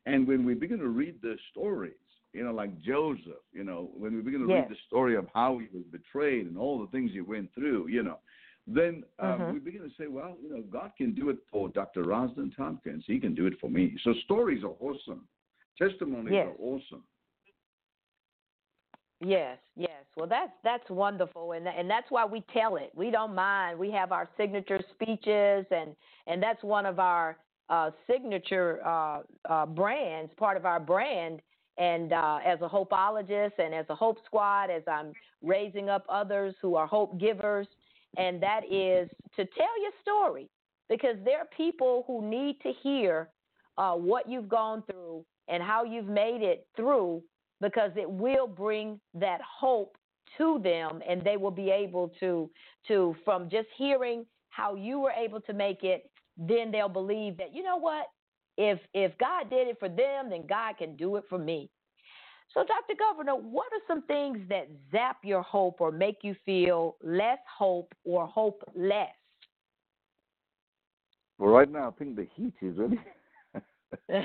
And 0.06 0.28
when 0.28 0.45
we 0.45 0.54
begin 0.54 0.80
to 0.80 0.88
read 0.88 1.21
the 1.21 1.38
stories, 1.51 1.93
you 2.34 2.43
know, 2.43 2.51
like 2.54 2.80
Joseph, 2.82 3.43
you 3.54 3.63
know, 3.63 3.89
when 3.95 4.15
we 4.15 4.21
begin 4.21 4.41
to 4.41 4.47
Yes. 4.47 4.67
read 4.69 4.78
the 4.78 4.82
story 4.88 5.15
of 5.15 5.28
how 5.34 5.58
he 5.58 5.67
was 5.73 5.84
betrayed 5.91 6.47
and 6.47 6.58
all 6.58 6.80
the 6.80 6.88
things 6.88 7.12
he 7.12 7.21
went 7.21 7.54
through, 7.54 7.88
you 7.88 8.04
know, 8.04 8.19
then 8.67 9.04
um, 9.19 9.41
Mhm. 9.41 9.54
we 9.54 9.60
begin 9.60 9.82
to 9.82 9.91
say, 9.95 10.08
well, 10.08 10.38
you 10.41 10.49
know, 10.49 10.62
God 10.63 10.91
can 10.97 11.13
do 11.13 11.30
it 11.30 11.38
for 11.51 11.69
Dr. 11.69 12.04
Rosalind 12.04 12.56
Tompkins. 12.56 13.06
He 13.06 13.19
can 13.19 13.36
do 13.36 13.45
it 13.45 13.60
for 13.60 13.69
me. 13.69 13.97
So 14.04 14.13
stories 14.25 14.63
are 14.63 14.75
awesome. 14.80 15.28
Testimonies 15.78 16.34
Yes. 16.34 16.47
are 16.47 16.56
awesome. 16.60 17.04
Yes, 19.21 19.60
yes. 19.75 19.94
Well, 20.15 20.28
that's 20.28 20.51
that's 20.63 20.89
wonderful, 20.89 21.51
and 21.51 21.67
and 21.67 21.89
that's 21.89 22.10
why 22.10 22.25
we 22.25 22.43
tell 22.54 22.78
it. 22.78 22.91
We 22.95 23.12
don't 23.12 23.36
mind. 23.36 23.78
We 23.78 23.91
have 23.91 24.13
our 24.13 24.30
signature 24.38 24.80
speeches, 24.93 25.65
and 25.71 25.93
and 26.25 26.41
that's 26.41 26.63
one 26.63 26.86
of 26.86 26.99
our 26.99 27.38
uh, 27.69 27.91
signature 28.08 28.80
uh, 28.86 29.21
uh, 29.49 29.65
brands, 29.65 30.32
part 30.38 30.56
of 30.58 30.65
our 30.65 30.80
brand. 30.80 31.41
And 31.78 32.13
uh, 32.13 32.38
as 32.45 32.62
a 32.62 32.69
hopeologist, 32.69 33.60
and 33.60 33.75
as 33.75 33.86
a 33.89 33.95
hope 33.95 34.17
squad, 34.25 34.69
as 34.69 34.84
I'm 34.88 35.12
raising 35.43 35.89
up 35.89 36.06
others 36.08 36.56
who 36.62 36.75
are 36.75 36.88
hope 36.88 37.19
givers, 37.19 37.67
and 38.17 38.41
that 38.41 38.62
is 38.71 39.10
to 39.36 39.43
tell 39.43 39.82
your 39.82 39.91
story, 40.01 40.47
because 40.88 41.17
there 41.25 41.39
are 41.39 41.49
people 41.58 42.06
who 42.08 42.25
need 42.25 42.62
to 42.62 42.71
hear 42.82 43.28
uh, 43.78 43.91
what 43.91 44.30
you've 44.30 44.47
gone 44.47 44.84
through 44.89 45.25
and 45.49 45.62
how 45.62 45.84
you've 45.84 46.08
made 46.08 46.41
it 46.41 46.65
through 46.78 47.21
because 47.62 47.91
it 47.95 48.10
will 48.10 48.47
bring 48.47 48.99
that 49.13 49.39
hope 49.41 49.97
to 50.38 50.60
them 50.63 51.02
and 51.08 51.21
they 51.24 51.38
will 51.38 51.52
be 51.52 51.69
able 51.69 52.12
to 52.19 52.50
to 52.88 53.15
from 53.24 53.50
just 53.50 53.67
hearing 53.78 54.26
how 54.50 54.76
you 54.76 55.00
were 55.00 55.12
able 55.12 55.41
to 55.41 55.54
make 55.54 55.84
it 55.84 56.10
then 56.38 56.71
they'll 56.71 56.89
believe 56.89 57.38
that 57.38 57.54
you 57.54 57.63
know 57.63 57.78
what 57.78 58.08
if 58.58 58.80
if 58.93 59.17
God 59.17 59.50
did 59.50 59.67
it 59.67 59.78
for 59.80 59.89
them 59.89 60.30
then 60.30 60.45
God 60.48 60.78
can 60.78 60.95
do 60.95 61.15
it 61.17 61.24
for 61.30 61.38
me 61.38 61.69
so 62.54 62.63
Dr. 62.63 62.93
Govender 63.00 63.41
what 63.41 63.67
are 63.74 63.82
some 63.88 64.04
things 64.04 64.38
that 64.50 64.67
zap 64.91 65.17
your 65.24 65.41
hope 65.41 65.82
or 65.82 65.91
make 65.91 66.19
you 66.21 66.36
feel 66.45 66.95
less 67.04 67.39
hope 67.58 67.93
or 68.04 68.28
hopeless 68.28 69.10
Well, 71.38 71.50
right 71.50 71.69
now, 71.69 71.89
I 71.89 71.91
think 71.91 72.15
the 72.15 72.28
heat 72.36 72.54
is 72.62 72.78
really. 72.78 73.00
yeah, 74.10 74.19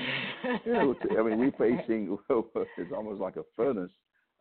it's- 0.65 1.17
I 1.17 1.23
mean, 1.23 1.39
we're 1.39 1.51
facing 1.51 2.17
it's 2.29 2.91
almost 2.95 3.21
like 3.21 3.35
a 3.35 3.43
furnace. 3.55 3.91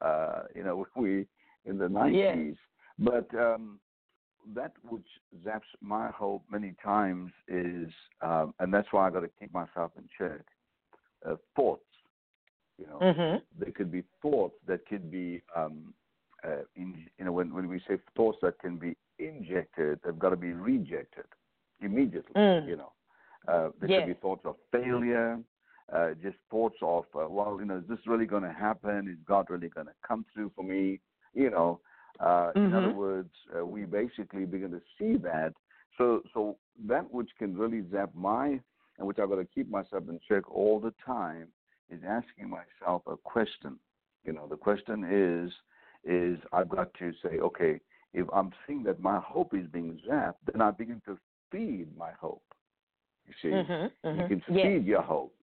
Uh, 0.01 0.43
you 0.55 0.63
know, 0.63 0.87
we 0.97 1.27
in 1.65 1.79
the 1.79 1.89
nineties, 1.89 2.57
but 2.99 3.29
um, 3.35 3.79
that 4.55 4.73
which 4.89 5.07
zaps 5.45 5.61
my 5.81 6.09
hope 6.11 6.43
many 6.51 6.75
times 6.83 7.31
is, 7.49 7.89
um, 8.23 8.55
and 8.59 8.73
that's 8.73 8.89
why 8.91 9.07
I 9.07 9.11
got 9.11 9.21
to 9.21 9.31
keep 9.39 9.53
myself 9.53 9.93
in 9.97 10.09
check. 10.17 10.41
Uh, 11.29 11.37
thoughts, 11.55 11.85
you 12.79 12.87
know, 12.87 12.99
mhm 13.01 13.43
there 13.59 13.73
could 13.73 13.91
be 13.93 14.03
thoughts 14.23 14.55
that 14.67 14.87
could 14.87 15.11
be, 15.11 15.43
um, 15.55 15.93
uh, 16.45 16.63
in, 16.77 17.07
you 17.19 17.25
know, 17.25 17.33
when 17.33 17.53
when 17.53 17.69
we 17.69 17.79
say 17.87 17.99
thoughts 18.17 18.39
that 18.43 18.59
can 18.59 18.77
be 18.77 18.97
injected, 19.19 20.01
they've 20.03 20.19
got 20.19 20.31
to 20.31 20.37
be 20.37 20.53
rejected 20.53 21.27
immediately. 21.81 22.33
Mm. 22.37 22.67
You 22.67 22.77
know, 22.77 22.93
uh, 23.49 23.71
there 23.79 23.91
Yes. 23.91 24.01
could 24.01 24.15
be 24.15 24.21
thoughts 24.21 24.47
of 24.47 24.57
failure, 24.73 25.39
uh, 25.93 26.11
just 26.23 26.37
thoughts 26.51 26.77
of, 26.81 27.05
uh, 27.15 27.29
well, 27.29 27.57
you 27.59 27.67
know, 27.67 27.79
is 27.79 27.87
this 27.89 28.07
really 28.07 28.27
going 28.27 28.45
to 28.45 28.53
happen? 28.53 29.09
Is 29.09 29.19
God 29.27 29.51
really 29.51 29.69
going 29.69 29.87
to 29.89 29.95
come 30.07 30.25
through 30.33 30.51
for 30.57 30.63
me? 30.65 31.01
You 31.35 31.51
know, 31.51 31.81
uh, 32.19 32.53
in 32.57 32.73
other 32.75 32.91
Mhm. 32.91 32.95
words, 32.95 33.31
uh, 33.57 33.65
we 33.65 33.85
basically 33.85 34.45
begin 34.45 34.71
to 34.73 34.83
see 34.99 35.17
that. 35.19 35.55
So, 35.97 36.23
so 36.33 36.57
that 36.87 37.11
which 37.13 37.31
can 37.39 37.57
really 37.57 37.85
zap 37.91 38.11
my, 38.15 38.61
and 38.99 39.07
which 39.07 39.19
I've 39.19 39.29
got 39.29 39.37
to 39.37 39.45
keep 39.45 39.71
myself 39.71 40.05
in 40.09 40.21
check 40.29 40.51
all 40.51 40.81
the 40.81 40.95
time, 41.05 41.49
is 41.91 42.01
asking 42.07 42.49
myself 42.51 43.03
a 43.07 43.17
question. 43.17 43.79
You 44.25 44.33
know, 44.33 44.47
the 44.47 44.57
question 44.57 45.05
is, 45.05 45.53
is 46.05 46.39
I've 46.53 46.69
got 46.69 46.93
to 46.95 47.13
say, 47.23 47.39
okay, 47.39 47.81
if 48.13 48.27
I'm 48.33 48.51
seeing 48.67 48.83
that 48.85 49.01
my 49.01 49.19
hope 49.21 49.55
is 49.55 49.67
being 49.73 50.01
zapped, 50.09 50.35
then 50.51 50.61
I 50.61 50.71
begin 50.71 51.01
to 51.07 51.19
feed 51.51 51.89
my 51.97 52.11
hope. 52.21 52.43
You 53.27 53.35
see, 53.43 53.49
Mhm, 53.57 53.91
you 54.05 54.11
mhm. 54.13 54.29
can 54.29 54.43
Yes. 54.55 54.67
feed 54.67 54.87
your 54.87 55.03
hope. 55.03 55.35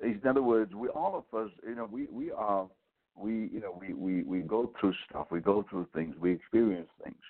In 0.00 0.20
other 0.28 0.42
words, 0.42 0.74
we 0.74 0.88
all 0.88 1.24
of 1.30 1.38
us, 1.38 1.50
you 1.66 1.74
know, 1.74 1.88
we 1.90 2.06
we 2.06 2.30
are 2.30 2.68
we 3.16 3.48
you 3.52 3.60
know 3.60 3.76
we 3.80 3.94
we 3.94 4.22
we 4.22 4.40
go 4.40 4.72
through 4.80 4.94
stuff, 5.08 5.28
we 5.30 5.40
go 5.40 5.64
through 5.68 5.86
things, 5.94 6.14
we 6.20 6.32
experience 6.32 6.88
things, 7.02 7.22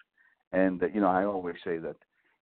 and 0.53 0.83
uh, 0.83 0.87
you 0.95 1.01
know 1.01 1.09
I 1.09 1.25
always 1.25 1.57
say 1.65 1.79
that 1.79 1.97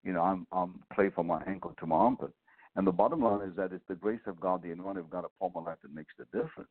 you 0.03 0.13
know 0.13 0.21
I'm 0.21 0.47
I'm 0.51 0.79
play 0.93 1.09
from 1.09 1.27
my 1.27 1.41
ankle 1.47 1.73
to 1.79 1.85
my 1.85 1.95
armpit, 1.95 2.31
and 2.75 2.85
the 2.87 2.91
bottom 2.91 3.21
line 3.21 3.47
is 3.47 3.55
that 3.55 3.71
it's 3.73 3.87
the 3.87 3.95
grace 3.95 4.25
of 4.27 4.39
God, 4.39 4.63
the 4.63 4.71
anointing 4.71 5.03
of 5.03 5.09
God 5.09 5.25
upon 5.25 5.51
my 5.63 5.69
life 5.71 5.79
that 5.83 5.93
makes 5.93 6.13
the 6.17 6.25
difference, 6.25 6.69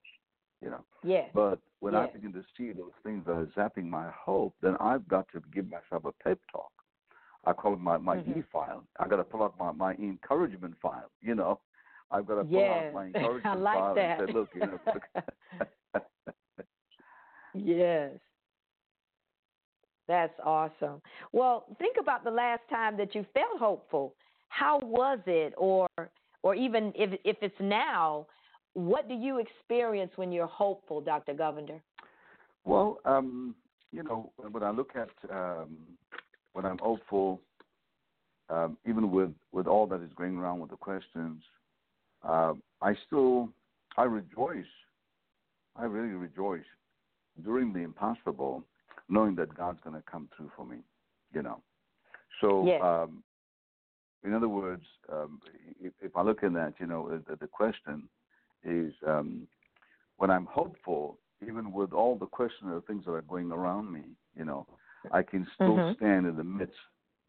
you 0.63 0.71
know. 0.71 0.85
yeah 1.05 1.25
But 1.35 1.59
when 1.81 1.95
I 1.95 2.07
begin 2.07 2.33
to 2.35 2.43
see 2.57 2.73
those 2.73 2.93
things 3.03 3.25
that 3.27 3.33
are 3.33 3.47
zapping 3.57 3.85
my 3.89 4.11
hope, 4.11 4.55
then 4.63 4.77
I've 4.81 5.07
got 5.09 5.27
to 5.33 5.43
give 5.55 5.67
myself 5.69 6.05
a 6.05 6.13
pep 6.25 6.39
talk. 6.51 6.71
I 7.45 7.53
call 7.53 7.73
it 7.75 7.81
my, 7.81 7.97
my 7.99 8.17
Mhm. 8.19 8.39
E 8.39 8.43
file. 8.53 8.85
I 9.01 9.09
got 9.09 9.17
to 9.17 9.25
pull 9.25 9.43
out 9.43 9.59
my, 9.59 9.73
my 9.73 9.95
encouragement 9.95 10.75
file. 10.81 11.11
You 11.21 11.35
know, 11.35 11.61
I've 12.11 12.27
got 12.27 12.37
to 12.37 12.45
pull 12.45 12.61
Yes. 12.61 12.71
out 12.71 12.95
my 12.95 13.05
I 13.15 13.17
encouragement 13.19 13.61
like 13.63 13.79
file 13.79 13.95
that. 13.97 14.21
and 14.21 14.29
say, 14.29 14.33
look, 14.33 14.49
you 14.55 14.61
know. 14.61 14.79
Yes. 17.55 18.11
That's 20.09 20.35
awesome. 20.45 21.01
Well, 21.33 21.65
think 21.79 21.97
about 21.99 22.25
the 22.25 22.31
last 22.31 22.63
time 22.69 22.97
that 22.97 23.15
you 23.15 23.25
felt 23.33 23.59
hopeful. 23.59 24.15
How 24.49 24.79
was 24.81 25.21
it 25.27 25.55
or 25.57 25.89
or 26.43 26.55
even 26.55 26.93
if 26.95 27.19
if 27.25 27.37
it's 27.41 27.55
now, 27.61 28.27
what 28.75 29.09
do 29.09 29.15
you 29.15 29.39
experience 29.39 30.13
when 30.17 30.33
you're 30.33 30.47
hopeful, 30.47 31.01
Dr. 31.01 31.35
Govender? 31.35 31.81
well, 32.65 32.99
um, 33.05 33.55
you 33.93 34.03
know, 34.03 34.33
when 34.37 34.63
I 34.63 34.71
look 34.71 34.93
at 34.95 35.09
um, 35.31 35.77
when 36.53 36.65
I'm 36.65 36.79
hopeful, 36.79 37.41
um, 38.51 38.77
even 38.87 39.11
with 39.11 39.31
with 39.53 39.67
all 39.67 39.87
that 39.87 40.03
is 40.03 40.11
going 40.17 40.37
around 40.37 40.61
with 40.61 40.71
the 40.71 40.77
questions, 40.77 41.43
uh, 42.23 42.55
I 42.81 42.95
still 43.07 43.49
I 43.97 44.05
rejoice. 44.05 44.65
I 45.77 45.85
really 45.85 46.15
rejoice 46.15 46.65
during 47.45 47.73
the 47.73 47.81
impossible, 47.81 48.65
knowing 49.09 49.35
that 49.37 49.55
God's 49.55 49.81
going 49.83 49.97
to 49.97 50.03
come 50.11 50.29
through 50.37 50.51
for 50.57 50.65
me. 50.67 50.79
You 51.33 51.43
know, 51.43 51.63
so 52.41 52.67
Yes. 52.67 52.83
um, 52.83 53.23
in 54.25 54.35
other 54.35 54.49
words, 54.49 54.85
um, 55.11 55.41
if, 55.81 55.93
if 56.01 56.17
I 56.17 56.23
look 56.23 56.45
at 56.45 56.53
that, 56.53 56.75
you 56.79 56.87
know, 56.87 57.21
the, 57.27 57.37
the 57.37 57.47
question 57.47 58.09
is 58.63 58.93
um, 59.07 59.49
when 60.19 60.31
I'm 60.31 60.47
hopeful, 60.47 61.19
even 61.45 61.73
with 61.73 61.93
all 61.93 62.17
the 62.17 62.27
questions 62.27 62.71
and 62.71 62.85
things 62.87 63.05
that 63.07 63.13
are 63.13 63.23
going 63.23 63.51
around 63.51 63.93
me, 63.93 64.03
you 64.37 64.45
know, 64.45 64.67
I 65.11 65.23
can 65.23 65.47
still 65.55 65.79
Mhm. 65.79 65.97
stand 65.97 66.27
in 66.27 66.37
the 66.37 66.45
midst 66.45 66.79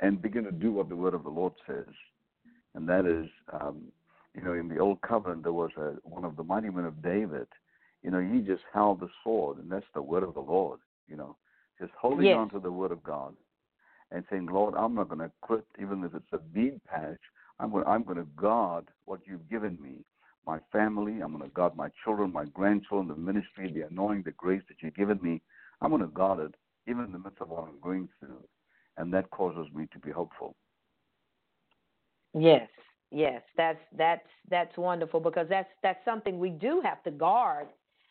and 0.01 0.21
begin 0.21 0.43
to 0.43 0.51
do 0.51 0.71
what 0.71 0.89
the 0.89 0.95
Word 0.95 1.13
of 1.15 1.23
the 1.23 1.29
Lord 1.29 1.53
says, 1.65 1.87
and 2.75 2.87
that 2.87 3.05
is, 3.05 3.27
um, 3.53 3.91
you 4.35 4.41
know, 4.41 4.53
in 4.53 4.67
the 4.67 4.77
Old 4.77 5.01
Covenant 5.01 5.43
there 5.43 5.53
was 5.53 5.71
a, 5.77 5.93
one 6.03 6.25
of 6.25 6.35
the 6.35 6.43
mighty 6.43 6.69
men 6.69 6.85
of 6.85 7.01
David. 7.01 7.47
You 8.03 8.11
know, 8.11 8.19
you 8.19 8.41
just 8.41 8.63
held 8.73 8.99
the 8.99 9.09
sword, 9.23 9.57
and 9.57 9.71
that's 9.71 9.85
the 9.93 10.01
Word 10.01 10.23
of 10.23 10.33
the 10.33 10.41
Lord. 10.41 10.79
You 11.07 11.15
know, 11.15 11.37
just 11.79 11.93
holding 11.99 12.27
Yes. 12.27 12.37
on 12.37 12.49
to 12.49 12.59
the 12.59 12.71
Word 12.71 12.91
of 12.91 13.03
God 13.03 13.35
and 14.11 14.23
saying, 14.29 14.45
Lord, 14.45 14.75
I'm 14.75 14.93
not 14.93 15.09
going 15.09 15.19
to 15.19 15.31
quit, 15.41 15.65
even 15.81 16.03
if 16.03 16.13
it's 16.13 16.31
a 16.33 16.37
bead 16.37 16.79
patch. 16.85 17.19
I'm 17.59 17.71
going, 17.71 17.85
I'm 17.87 18.03
going 18.03 18.17
to 18.17 18.27
guard 18.35 18.85
what 19.05 19.21
you've 19.25 19.49
given 19.49 19.77
me, 19.81 20.05
my 20.45 20.59
family. 20.71 21.21
I'm 21.21 21.31
going 21.35 21.49
to 21.49 21.53
guard 21.55 21.75
my 21.75 21.89
children, 22.03 22.31
my 22.31 22.45
grandchildren, 22.45 23.07
the 23.07 23.15
ministry, 23.15 23.71
the 23.71 23.87
anointing, 23.87 24.23
the 24.23 24.31
grace 24.31 24.61
that 24.67 24.77
you've 24.81 24.95
given 24.95 25.19
me. 25.21 25.41
I'm 25.81 25.89
going 25.89 26.01
to 26.01 26.07
guard 26.07 26.39
it, 26.39 26.55
even 26.87 27.05
in 27.05 27.11
the 27.11 27.19
midst 27.19 27.41
of 27.41 27.49
what 27.49 27.63
I'm 27.63 27.79
going 27.81 28.09
through. 28.19 28.43
And 28.97 29.13
that 29.13 29.29
causes 29.31 29.67
me 29.73 29.87
to 29.93 29.99
be 29.99 30.11
hopeful. 30.11 30.55
Yes, 32.35 32.67
yes, 33.11 33.41
that's 33.57 33.79
that's 33.97 34.27
that's 34.49 34.75
wonderful 34.77 35.19
because 35.19 35.47
that's 35.49 35.69
that's 35.81 36.03
something 36.03 36.39
we 36.39 36.49
do 36.49 36.81
have 36.83 37.01
to 37.03 37.11
guard 37.11 37.67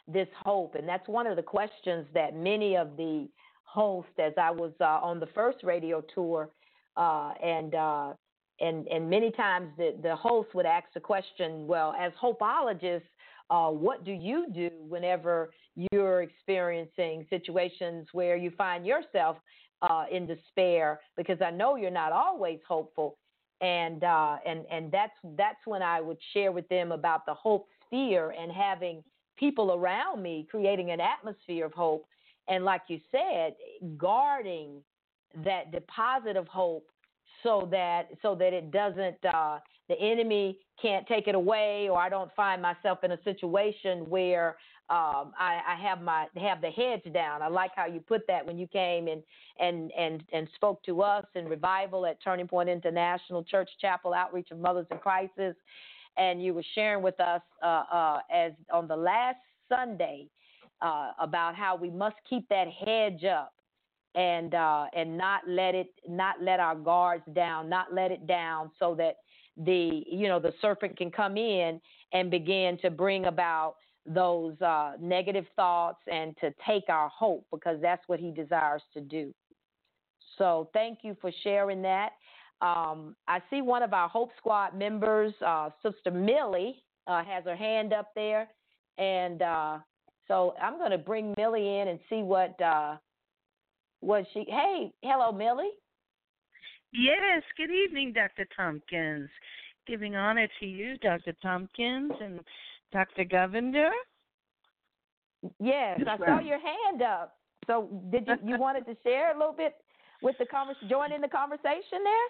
this 0.06 0.28
hope? 0.44 0.74
And 0.74 0.88
that's 0.88 1.08
one 1.08 1.26
of 1.26 1.36
the 1.36 1.42
questions 1.42 2.06
that 2.14 2.34
many 2.34 2.76
of 2.76 2.96
the 2.96 3.28
hosts, 3.64 4.12
as 4.18 4.32
I 4.40 4.50
was 4.50 4.72
uh, 4.80 4.84
on 4.84 5.20
the 5.20 5.28
first 5.34 5.62
radio 5.62 6.02
tour, 6.14 6.50
uh, 6.96 7.32
and 7.42 7.74
uh, 7.74 8.12
and 8.60 8.86
and 8.88 9.08
many 9.08 9.30
times 9.30 9.70
the 9.76 9.96
the 10.02 10.14
host 10.14 10.54
would 10.54 10.66
ask 10.66 10.86
the 10.94 11.00
question, 11.00 11.66
well, 11.66 11.94
as 11.98 12.12
hopeologists, 12.22 13.02
uh, 13.50 13.68
what 13.68 14.04
do 14.04 14.12
you 14.12 14.46
do 14.52 14.70
whenever 14.88 15.50
you're 15.90 16.22
experiencing 16.22 17.26
situations 17.30 18.08
where 18.12 18.36
you 18.36 18.50
find 18.56 18.86
yourself 18.86 19.36
uh, 19.82 20.04
in 20.10 20.26
despair? 20.26 21.00
Because 21.16 21.40
I 21.40 21.50
know 21.50 21.76
you're 21.76 21.90
not 21.90 22.12
always 22.12 22.60
hopeful, 22.68 23.16
and 23.60 24.04
uh, 24.04 24.36
and 24.46 24.64
and 24.70 24.92
that's 24.92 25.12
that's 25.36 25.66
when 25.66 25.82
I 25.82 26.00
would 26.00 26.18
share 26.34 26.52
with 26.52 26.68
them 26.68 26.92
about 26.92 27.24
the 27.26 27.34
hope 27.34 27.68
sphere 27.86 28.34
and 28.38 28.52
having 28.52 29.02
people 29.36 29.72
around 29.72 30.22
me 30.22 30.46
creating 30.50 30.90
an 30.90 31.00
atmosphere 31.00 31.66
of 31.66 31.72
hope, 31.72 32.06
and 32.48 32.64
like 32.64 32.82
you 32.88 33.00
said, 33.10 33.54
guarding 33.96 34.82
that 35.44 35.72
deposit 35.72 36.36
of 36.36 36.46
hope 36.48 36.88
so 37.42 37.68
that 37.70 38.08
so 38.20 38.34
that 38.34 38.52
it 38.52 38.70
doesn't 38.70 39.24
uh, 39.24 39.58
the 39.88 39.98
enemy 40.00 40.58
can't 40.80 41.06
take 41.06 41.28
it 41.28 41.34
away 41.34 41.88
or 41.90 41.98
I 41.98 42.08
don't 42.08 42.32
find 42.34 42.60
myself 42.60 43.04
in 43.04 43.12
a 43.12 43.22
situation 43.24 44.08
where 44.08 44.56
um, 44.90 45.32
I, 45.38 45.60
I 45.68 45.76
have 45.80 46.02
my 46.02 46.26
have 46.36 46.60
the 46.60 46.70
heads 46.70 47.02
down. 47.14 47.40
I 47.40 47.48
like 47.48 47.70
how 47.74 47.86
you 47.86 48.00
put 48.00 48.26
that 48.26 48.46
when 48.46 48.58
you 48.58 48.66
came 48.66 49.08
and 49.08 49.22
and 49.58 49.90
and 49.92 50.22
and 50.32 50.48
spoke 50.54 50.82
to 50.84 51.02
us 51.02 51.24
in 51.34 51.46
revival 51.46 52.04
at 52.04 52.22
Turning 52.22 52.46
Point 52.46 52.68
International 52.68 53.42
Church 53.42 53.70
Chapel 53.80 54.12
Outreach 54.12 54.50
of 54.50 54.58
Mothers 54.58 54.86
in 54.90 54.98
Crisis, 54.98 55.54
and 56.16 56.42
you 56.42 56.54
were 56.54 56.64
sharing 56.74 57.02
with 57.02 57.18
us 57.20 57.40
uh, 57.62 57.84
uh, 57.92 58.18
as 58.32 58.52
on 58.72 58.86
the 58.88 58.96
last 58.96 59.38
Sunday 59.68 60.28
uh, 60.80 61.12
about 61.20 61.54
how 61.54 61.76
we 61.76 61.90
must 61.90 62.16
keep 62.28 62.48
that 62.48 62.66
hedge 62.68 63.24
up 63.24 63.52
and 64.14 64.54
and 64.94 65.16
not 65.16 65.40
let 65.48 65.74
it 65.74 65.88
not 66.08 66.36
let 66.42 66.60
our 66.60 66.74
guards 66.74 67.24
down, 67.34 67.68
not 67.68 67.94
let 67.94 68.10
it 68.10 68.26
down, 68.26 68.70
so 68.78 68.94
that 68.94 69.16
the 69.56 70.04
you 70.06 70.28
know 70.28 70.38
the 70.38 70.52
serpent 70.60 70.96
can 70.96 71.10
come 71.10 71.36
in 71.36 71.80
and 72.12 72.30
begin 72.30 72.78
to 72.82 72.90
bring 72.90 73.26
about 73.26 73.76
those 74.06 74.60
uh, 74.60 74.92
negative 75.00 75.46
thoughts 75.54 76.00
and 76.10 76.36
to 76.38 76.52
take 76.66 76.84
our 76.88 77.08
hope 77.08 77.46
because 77.52 77.80
that's 77.80 78.02
what 78.08 78.18
he 78.18 78.32
desires 78.32 78.82
to 78.92 79.00
do. 79.00 79.32
So 80.38 80.68
thank 80.72 81.00
you 81.02 81.16
for 81.20 81.30
sharing 81.42 81.82
that. 81.82 82.10
Um, 82.62 83.16
I 83.26 83.40
see 83.50 83.60
one 83.60 83.82
of 83.82 83.92
our 83.92 84.08
Hope 84.08 84.30
Squad 84.38 84.78
members, 84.78 85.34
uh, 85.44 85.70
Sister 85.82 86.12
Millie, 86.12 86.76
uh, 87.08 87.24
has 87.24 87.44
her 87.44 87.56
hand 87.56 87.92
up 87.92 88.12
there, 88.14 88.48
and 88.98 89.42
uh, 89.42 89.78
so 90.28 90.54
I'm 90.62 90.78
going 90.78 90.92
to 90.92 90.98
bring 90.98 91.34
Millie 91.36 91.80
in 91.80 91.88
and 91.88 91.98
see 92.08 92.22
what 92.22 92.60
uh, 92.62 92.96
was 94.00 94.24
she? 94.32 94.44
Hey, 94.48 94.92
hello, 95.02 95.32
Millie. 95.32 95.72
Yes, 96.92 97.42
good 97.56 97.70
evening, 97.70 98.12
Dr. 98.12 98.46
Tompkins. 98.56 99.28
Giving 99.88 100.14
honor 100.14 100.46
to 100.60 100.66
you, 100.66 100.96
Dr. 100.98 101.34
Tompkins, 101.42 102.12
and 102.20 102.40
Dr. 102.92 103.24
Govender. 103.24 103.90
Yes, 105.58 106.00
I 106.06 106.16
saw 106.18 106.38
your 106.38 106.60
hand 106.60 107.02
up. 107.02 107.38
So, 107.66 107.88
did 108.12 108.28
you 108.28 108.34
you 108.44 108.58
wanted 108.58 108.86
to 108.86 108.96
share 109.02 109.34
a 109.34 109.38
little 109.38 109.54
bit 109.54 109.74
with 110.22 110.36
the 110.38 110.46
conversation, 110.46 110.88
join 110.88 111.12
in 111.12 111.20
the 111.20 111.28
conversation 111.28 112.04
there? 112.04 112.28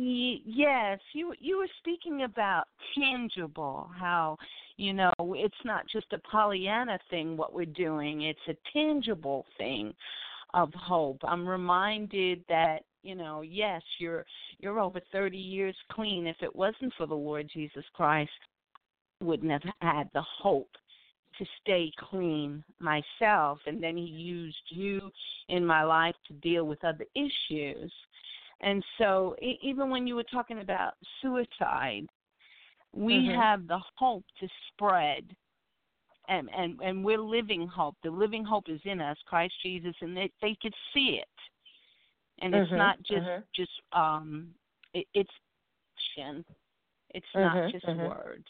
Yes, 0.00 1.00
you 1.12 1.34
you 1.40 1.58
were 1.58 1.68
speaking 1.78 2.22
about 2.22 2.68
tangible, 2.94 3.90
how 3.98 4.36
you 4.76 4.92
know 4.92 5.12
it's 5.18 5.64
not 5.64 5.88
just 5.88 6.12
a 6.12 6.18
Pollyanna 6.18 7.00
thing 7.10 7.36
what 7.36 7.52
we're 7.52 7.66
doing; 7.66 8.22
it's 8.22 8.38
a 8.48 8.54
tangible 8.72 9.44
thing 9.58 9.92
of 10.54 10.72
hope. 10.74 11.18
I'm 11.24 11.46
reminded 11.46 12.44
that 12.48 12.84
you 13.02 13.16
know, 13.16 13.40
yes, 13.42 13.82
you're 13.98 14.24
you're 14.60 14.78
over 14.78 15.00
30 15.10 15.36
years 15.36 15.74
clean. 15.90 16.28
If 16.28 16.36
it 16.42 16.54
wasn't 16.54 16.94
for 16.96 17.06
the 17.06 17.14
Lord 17.14 17.50
Jesus 17.52 17.84
Christ, 17.92 18.30
I 19.20 19.24
wouldn't 19.24 19.50
have 19.50 19.74
had 19.80 20.10
the 20.14 20.22
hope 20.22 20.70
to 21.38 21.46
stay 21.60 21.90
clean 21.98 22.62
myself. 22.78 23.58
And 23.66 23.82
then 23.82 23.96
He 23.96 24.04
used 24.04 24.56
you 24.68 25.10
in 25.48 25.66
my 25.66 25.82
life 25.82 26.16
to 26.28 26.34
deal 26.34 26.64
with 26.64 26.84
other 26.84 27.06
issues. 27.16 27.92
And 28.60 28.84
so, 28.98 29.36
even 29.62 29.88
when 29.88 30.06
you 30.06 30.16
were 30.16 30.24
talking 30.24 30.60
about 30.60 30.94
suicide, 31.22 32.06
we 32.92 33.14
mm-hmm. 33.14 33.40
have 33.40 33.68
the 33.68 33.78
hope 33.96 34.24
to 34.40 34.48
spread 34.72 35.24
and 36.28 36.48
and 36.56 36.80
and 36.80 37.04
we're 37.04 37.20
living 37.20 37.66
hope. 37.66 37.96
The 38.02 38.10
living 38.10 38.44
hope 38.44 38.64
is 38.68 38.80
in 38.84 39.00
us, 39.00 39.16
Christ 39.26 39.54
Jesus, 39.62 39.94
and 40.00 40.16
they 40.16 40.30
they 40.42 40.56
could 40.60 40.74
see 40.92 41.20
it. 41.20 41.28
And 42.40 42.54
it's 42.54 42.68
mm-hmm, 42.68 42.78
not 42.78 42.98
just 42.98 43.26
mm-hmm. 43.26 43.42
just 43.54 43.70
um 43.92 44.48
it, 44.92 45.06
it's 45.14 45.30
action. 46.18 46.44
It's 47.10 47.26
not 47.34 47.56
mm-hmm, 47.56 47.70
just 47.70 47.86
mm-hmm. 47.86 48.00
words. 48.00 48.46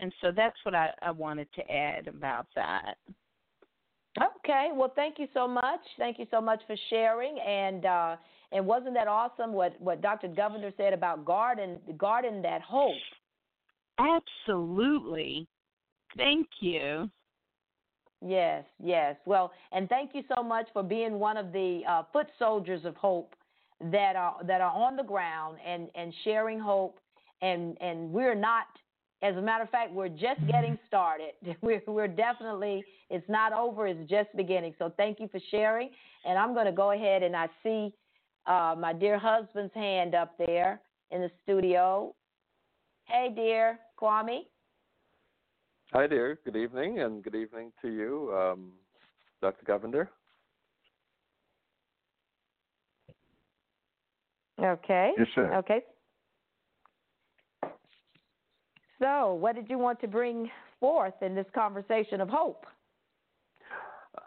And 0.00 0.12
so 0.20 0.32
that's 0.34 0.56
what 0.64 0.74
I, 0.74 0.90
I 1.00 1.10
wanted 1.10 1.48
to 1.54 1.70
add 1.70 2.08
about 2.08 2.46
that. 2.56 2.94
Okay. 4.20 4.68
Well, 4.74 4.92
thank 4.94 5.18
you 5.18 5.26
so 5.32 5.48
much. 5.48 5.80
Thank 5.98 6.18
you 6.18 6.26
so 6.30 6.40
much 6.40 6.60
for 6.66 6.76
sharing. 6.90 7.38
And 7.38 7.86
uh, 7.86 8.16
and 8.52 8.66
wasn't 8.66 8.94
that 8.94 9.08
awesome? 9.08 9.52
What 9.52 9.80
what 9.80 10.02
Dr. 10.02 10.28
Govender 10.28 10.72
said 10.76 10.92
about 10.92 11.24
garden 11.24 11.78
garden 11.96 12.42
that 12.42 12.62
hope. 12.62 12.92
Absolutely. 13.98 15.46
Thank 16.16 16.46
you. 16.60 17.10
Yes, 18.24 18.64
yes. 18.82 19.16
Well, 19.24 19.52
and 19.72 19.88
thank 19.88 20.14
you 20.14 20.22
so 20.34 20.42
much 20.42 20.66
for 20.72 20.82
being 20.82 21.18
one 21.18 21.36
of 21.36 21.52
the 21.52 21.80
uh, 21.88 22.02
foot 22.12 22.28
soldiers 22.38 22.84
of 22.84 22.94
hope 22.96 23.34
that 23.90 24.14
are 24.14 24.36
that 24.44 24.60
are 24.60 24.72
on 24.72 24.96
the 24.96 25.02
ground 25.02 25.58
and 25.66 25.88
and 25.94 26.12
sharing 26.22 26.58
hope. 26.60 26.98
And 27.40 27.76
and 27.80 28.12
we're 28.12 28.34
not. 28.34 28.66
As 29.22 29.36
a 29.36 29.40
matter 29.40 29.62
of 29.62 29.70
fact, 29.70 29.92
we're 29.92 30.08
just 30.08 30.40
getting 30.48 30.76
started. 30.88 31.32
We're 31.62 31.80
we're 31.86 32.08
definitely. 32.08 32.84
It's 33.08 33.28
not 33.28 33.52
over. 33.52 33.86
It's 33.86 34.10
just 34.10 34.28
beginning. 34.36 34.74
So 34.78 34.92
thank 34.96 35.20
you 35.20 35.28
for 35.28 35.38
sharing. 35.50 35.90
And 36.24 36.36
I'm 36.38 36.54
going 36.54 36.66
to 36.66 36.72
go 36.72 36.90
ahead 36.90 37.22
and 37.22 37.36
I 37.36 37.48
see 37.62 37.94
uh, 38.46 38.74
my 38.76 38.92
dear 38.92 39.18
husband's 39.18 39.72
hand 39.74 40.14
up 40.14 40.36
there 40.38 40.80
in 41.12 41.20
the 41.20 41.30
studio. 41.44 42.14
Hey, 43.04 43.32
dear 43.34 43.78
Kwame. 44.00 44.40
Hi, 45.92 46.06
dear. 46.06 46.38
Good 46.44 46.56
evening, 46.56 47.00
and 47.00 47.22
good 47.22 47.34
evening 47.34 47.70
to 47.82 47.88
you, 47.88 48.32
um, 48.34 48.72
Dr. 49.42 49.64
Govender. 49.66 50.08
Okay. 54.58 55.12
Yes, 55.18 55.28
sir. 55.34 55.52
Okay. 55.54 55.82
So, 59.02 59.34
what 59.34 59.56
did 59.56 59.68
you 59.68 59.78
want 59.78 60.00
to 60.02 60.06
bring 60.06 60.48
forth 60.78 61.14
in 61.22 61.34
this 61.34 61.46
conversation 61.52 62.20
of 62.20 62.28
hope? 62.28 62.66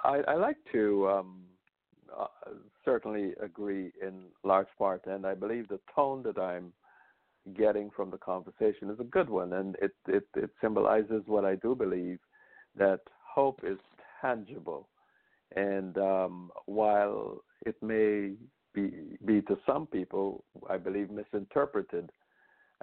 I, 0.04 0.22
I 0.28 0.34
like 0.36 0.58
to 0.74 1.08
um, 1.08 1.44
uh, 2.14 2.28
certainly 2.84 3.36
agree 3.42 3.94
in 4.02 4.24
large 4.44 4.68
part, 4.78 5.06
and 5.06 5.26
I 5.26 5.34
believe 5.34 5.70
the 5.70 5.80
tone 5.96 6.24
that 6.24 6.38
I'm 6.38 6.74
getting 7.58 7.90
from 7.96 8.10
the 8.12 8.18
conversation 8.18 8.90
is 8.90 9.00
a 9.00 9.06
good 9.06 9.30
one, 9.30 9.54
and 9.54 9.78
it, 9.82 9.94
it, 10.10 10.28
it 10.36 10.50
symbolizes 10.60 11.24
what 11.26 11.46
I 11.46 11.56
do 11.56 11.74
believe 11.74 12.20
that 12.76 13.00
hope 13.34 13.62
is 13.64 13.78
tangible. 14.22 14.90
And 15.56 15.98
um, 15.98 16.52
while 16.66 17.44
it 17.66 17.82
may 17.82 18.34
be, 18.74 19.18
be 19.24 19.42
to 19.44 19.58
some 19.66 19.88
people, 19.88 20.44
I 20.70 20.76
believe, 20.76 21.12
misinterpreted 21.12 22.12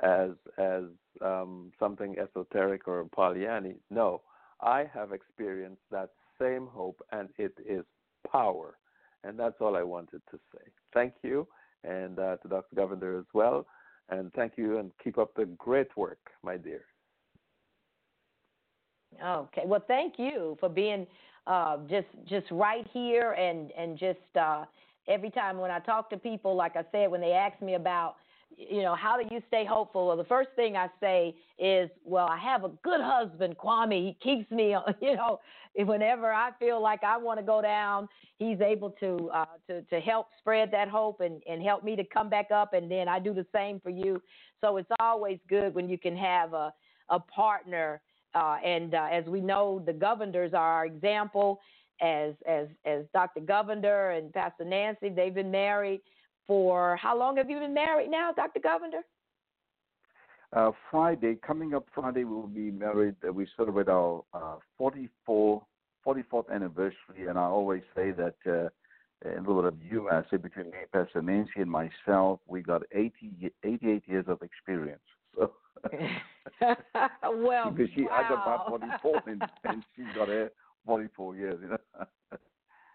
as 0.02 0.30
as 0.58 0.84
um, 1.20 1.72
something 1.78 2.16
esoteric 2.18 2.88
or 2.88 3.04
Pollyanny, 3.04 3.76
no, 3.90 4.22
I 4.60 4.88
have 4.92 5.12
experienced 5.12 5.82
that 5.90 6.10
same 6.40 6.66
hope, 6.66 7.02
and 7.12 7.28
it 7.38 7.52
is 7.66 7.84
power. 8.30 8.78
And 9.24 9.38
that's 9.38 9.60
all 9.60 9.76
I 9.76 9.82
wanted 9.82 10.22
to 10.30 10.38
say. 10.52 10.64
Thank 10.92 11.14
you, 11.22 11.46
and 11.84 12.18
uh, 12.18 12.36
to 12.38 12.48
Dr. 12.48 12.74
Govender 12.74 13.18
as 13.18 13.26
well. 13.34 13.66
And 14.08 14.32
thank 14.34 14.54
you 14.56 14.78
and 14.78 14.90
keep 15.02 15.16
up 15.16 15.34
the 15.34 15.46
great 15.46 15.96
work, 15.96 16.18
my 16.42 16.56
dear. 16.56 16.84
Okay. 19.24 19.62
Well, 19.64 19.82
thank 19.86 20.18
you 20.18 20.56
for 20.58 20.68
being 20.68 21.06
uh, 21.46 21.78
just 21.88 22.08
just 22.26 22.46
right 22.50 22.86
here 22.92 23.32
and 23.32 23.70
and 23.72 23.98
just 23.98 24.18
uh, 24.40 24.64
every 25.08 25.30
time 25.30 25.58
when 25.58 25.70
I 25.70 25.78
talk 25.80 26.10
to 26.10 26.16
people, 26.16 26.54
like 26.54 26.76
I 26.76 26.84
said, 26.92 27.10
when 27.10 27.20
they 27.20 27.32
ask 27.32 27.60
me 27.62 27.74
about 27.74 28.16
you 28.56 28.82
know, 28.82 28.94
how 28.94 29.16
do 29.20 29.34
you 29.34 29.42
stay 29.48 29.64
hopeful? 29.64 30.06
Well, 30.08 30.16
the 30.16 30.24
first 30.24 30.50
thing 30.56 30.76
I 30.76 30.88
say 31.00 31.34
is, 31.58 31.90
well, 32.04 32.26
I 32.26 32.38
have 32.38 32.64
a 32.64 32.70
good 32.82 33.00
husband, 33.00 33.56
Kwame. 33.58 34.06
He 34.08 34.16
keeps 34.22 34.50
me, 34.50 34.76
you 35.02 35.16
know, 35.16 35.40
whenever 35.76 36.32
I 36.32 36.50
feel 36.58 36.80
like 36.82 37.02
I 37.04 37.16
want 37.16 37.38
to 37.40 37.46
go 37.46 37.62
down, 37.62 38.08
he's 38.38 38.60
able 38.60 38.90
to 39.00 39.30
uh, 39.32 39.44
to 39.68 39.82
to 39.82 40.00
help 40.00 40.28
spread 40.38 40.70
that 40.72 40.88
hope 40.88 41.20
and 41.20 41.42
and 41.48 41.62
help 41.62 41.84
me 41.84 41.96
to 41.96 42.04
come 42.04 42.28
back 42.28 42.50
up. 42.50 42.74
And 42.74 42.90
then 42.90 43.08
I 43.08 43.18
do 43.18 43.34
the 43.34 43.46
same 43.54 43.80
for 43.80 43.90
you. 43.90 44.22
So 44.60 44.76
it's 44.78 44.90
always 45.00 45.38
good 45.48 45.74
when 45.74 45.88
you 45.88 45.98
can 45.98 46.16
have 46.16 46.52
a 46.54 46.72
a 47.10 47.20
partner 47.20 48.00
Uh, 48.34 48.56
and 48.64 48.94
uh, 48.94 49.08
as 49.12 49.24
we 49.26 49.40
know, 49.40 49.82
the 49.84 49.92
Govenders 49.92 50.54
are 50.54 50.72
our 50.78 50.86
example. 50.86 51.60
As 52.00 52.34
as 52.46 52.68
as 52.84 53.04
Dr. 53.12 53.40
Govender 53.40 54.16
and 54.18 54.32
Pastor 54.32 54.64
Nancy, 54.64 55.08
they've 55.08 55.34
been 55.34 55.50
married 55.50 56.00
for 56.46 56.96
how 56.96 57.16
long 57.18 57.36
have 57.36 57.48
you 57.48 57.58
been 57.58 57.74
married 57.74 58.10
now, 58.10 58.32
Dr. 58.32 58.60
Govender? 58.60 59.02
Uh, 60.52 60.70
Friday, 60.90 61.36
coming 61.46 61.74
up 61.74 61.86
Friday, 61.94 62.24
we 62.24 62.34
will 62.34 62.46
be 62.46 62.70
married. 62.70 63.14
Uh, 63.26 63.32
we 63.32 63.46
celebrate 63.56 63.88
our 63.88 64.22
uh, 64.34 64.56
44, 64.76 65.62
44th 66.06 66.54
anniversary, 66.54 67.26
and 67.28 67.38
I 67.38 67.44
always 67.44 67.82
say 67.94 68.10
that 68.10 68.34
uh, 68.46 68.68
a 69.26 69.40
little 69.40 69.62
bit 69.62 69.72
of 69.72 69.80
humor. 69.80 70.10
I 70.10 70.30
say 70.30 70.36
between 70.36 70.66
me, 70.66 70.78
Pastor 70.92 71.22
Nancy, 71.22 71.52
and 71.56 71.70
myself, 71.70 72.40
we 72.46 72.60
got 72.60 72.82
80, 72.92 73.50
88 73.64 74.02
years 74.06 74.24
of 74.28 74.42
experience. 74.42 75.00
So, 75.34 75.52
well, 76.60 77.70
because 77.74 77.90
she, 77.94 78.02
wow. 78.02 78.10
I 78.12 78.22
got 78.28 78.42
about 78.42 78.68
44, 78.68 79.22
and, 79.26 79.42
and 79.64 79.84
she 79.96 80.02
got 80.14 80.28
her 80.28 80.50
44 80.84 81.36
years. 81.36 81.58
You 81.62 81.68
know. 81.70 81.78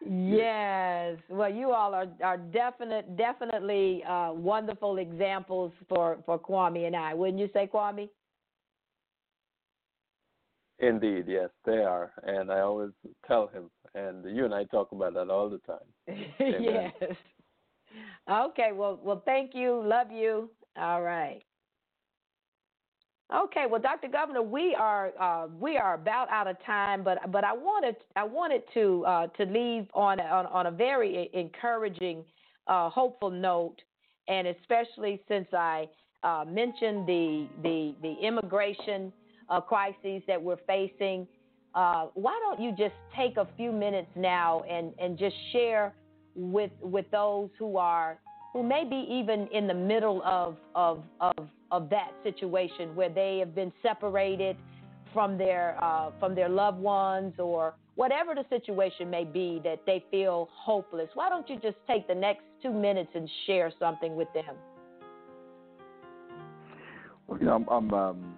Yes. 0.05 1.17
Well, 1.29 1.51
you 1.51 1.71
all 1.71 1.93
are 1.93 2.07
are 2.23 2.37
definite 2.37 3.17
definitely 3.17 4.03
uh, 4.03 4.31
wonderful 4.33 4.97
examples 4.97 5.71
for 5.89 6.19
for 6.25 6.37
Kwame 6.37 6.85
and 6.85 6.95
I. 6.95 7.13
Wouldn't 7.13 7.39
you 7.39 7.49
say, 7.53 7.69
Kwame? 7.71 8.09
Indeed, 10.79 11.25
yes, 11.27 11.49
they 11.65 11.79
are, 11.79 12.11
and 12.23 12.51
I 12.51 12.59
always 12.59 12.91
tell 13.27 13.47
him, 13.47 13.71
and 13.95 14.23
you 14.35 14.45
and 14.45 14.53
I 14.53 14.65
talk 14.65 14.91
about 14.91 15.15
that 15.15 15.29
all 15.31 15.49
the 15.49 15.57
time. 15.59 16.27
yes. 16.39 16.93
Okay. 18.29 18.71
Well, 18.73 18.99
well, 19.01 19.23
thank 19.25 19.55
you. 19.55 19.81
Love 19.83 20.11
you. 20.11 20.51
All 20.77 21.01
right. 21.01 21.41
Okay, 23.33 23.65
well, 23.69 23.81
Dr. 23.81 24.07
Govender, 24.07 24.47
we 24.47 24.73
are 24.73 25.11
uh, 25.19 25.47
we 25.59 25.75
are 25.77 25.95
about 25.95 26.29
out 26.29 26.47
of 26.47 26.55
time, 26.65 27.03
but 27.03 27.29
but 27.29 27.43
I 27.43 27.51
wanted 27.51 27.97
I 28.15 28.23
wanted 28.23 28.61
to 28.73 29.03
uh, 29.05 29.27
to 29.27 29.43
leave 29.43 29.87
on 29.93 30.21
on, 30.21 30.45
on 30.45 30.67
a 30.67 30.71
very 30.71 31.29
encouraging, 31.33 32.23
uh, 32.67 32.89
hopeful 32.89 33.29
note, 33.29 33.81
and 34.29 34.47
especially 34.47 35.21
since 35.27 35.47
I 35.51 35.89
uh, 36.23 36.45
mentioned 36.47 37.05
the 37.05 37.49
the 37.63 37.95
the 38.01 38.13
immigration 38.25 39.11
uh, 39.49 39.59
crises 39.59 40.21
that 40.27 40.41
we're 40.41 40.63
facing. 40.65 41.27
Uh, 41.75 42.07
why 42.13 42.39
don't 42.43 42.61
you 42.61 42.71
just 42.71 42.95
take 43.13 43.35
a 43.35 43.47
few 43.57 43.73
minutes 43.73 44.09
now 44.15 44.63
and 44.69 44.93
and 44.99 45.19
just 45.19 45.35
share 45.51 45.93
with 46.33 46.71
with 46.81 47.05
those 47.11 47.49
who 47.59 47.75
are 47.75 48.19
who 48.53 48.63
may 48.63 48.83
be 48.83 49.05
even 49.09 49.47
in 49.47 49.67
the 49.67 49.73
middle 49.73 50.21
of 50.23 50.57
of 50.75 51.03
of 51.19 51.49
of 51.71 51.89
that 51.89 52.11
situation 52.23 52.95
where 52.95 53.09
they 53.09 53.39
have 53.39 53.53
been 53.53 53.71
separated 53.83 54.55
from 55.13 55.37
their 55.37 55.77
uh, 55.83 56.11
from 56.19 56.35
their 56.35 56.49
loved 56.49 56.79
ones 56.79 57.33
or 57.39 57.73
whatever 57.95 58.35
the 58.35 58.45
situation 58.49 59.09
may 59.09 59.23
be 59.23 59.59
that 59.63 59.79
they 59.85 60.03
feel 60.11 60.49
hopeless. 60.51 61.09
Why 61.13 61.29
don't 61.29 61.49
you 61.49 61.59
just 61.59 61.77
take 61.87 62.07
the 62.07 62.15
next 62.15 62.43
two 62.61 62.71
minutes 62.71 63.09
and 63.15 63.29
share 63.45 63.71
something 63.79 64.15
with 64.15 64.27
them? 64.33 64.55
Well, 67.27 67.39
you 67.39 67.45
know, 67.47 67.55
I'm, 67.55 67.67
I'm 67.67 67.93
um, 67.93 68.37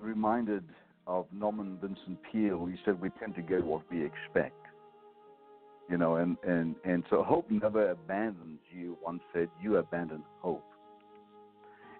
reminded 0.00 0.64
of 1.06 1.26
Norman 1.32 1.78
Vincent 1.80 2.18
Peale. 2.30 2.66
He 2.66 2.76
said 2.84 3.00
we 3.00 3.10
tend 3.20 3.34
to 3.36 3.42
get 3.42 3.64
what 3.64 3.82
we 3.90 4.04
expect. 4.04 4.63
You 5.90 5.98
know, 5.98 6.16
and, 6.16 6.36
and, 6.46 6.76
and 6.84 7.04
so 7.10 7.22
hope 7.22 7.50
never 7.50 7.90
abandons 7.90 8.60
you. 8.72 8.96
One 9.02 9.20
said, 9.32 9.48
you 9.60 9.76
abandon 9.76 10.22
hope. 10.40 10.64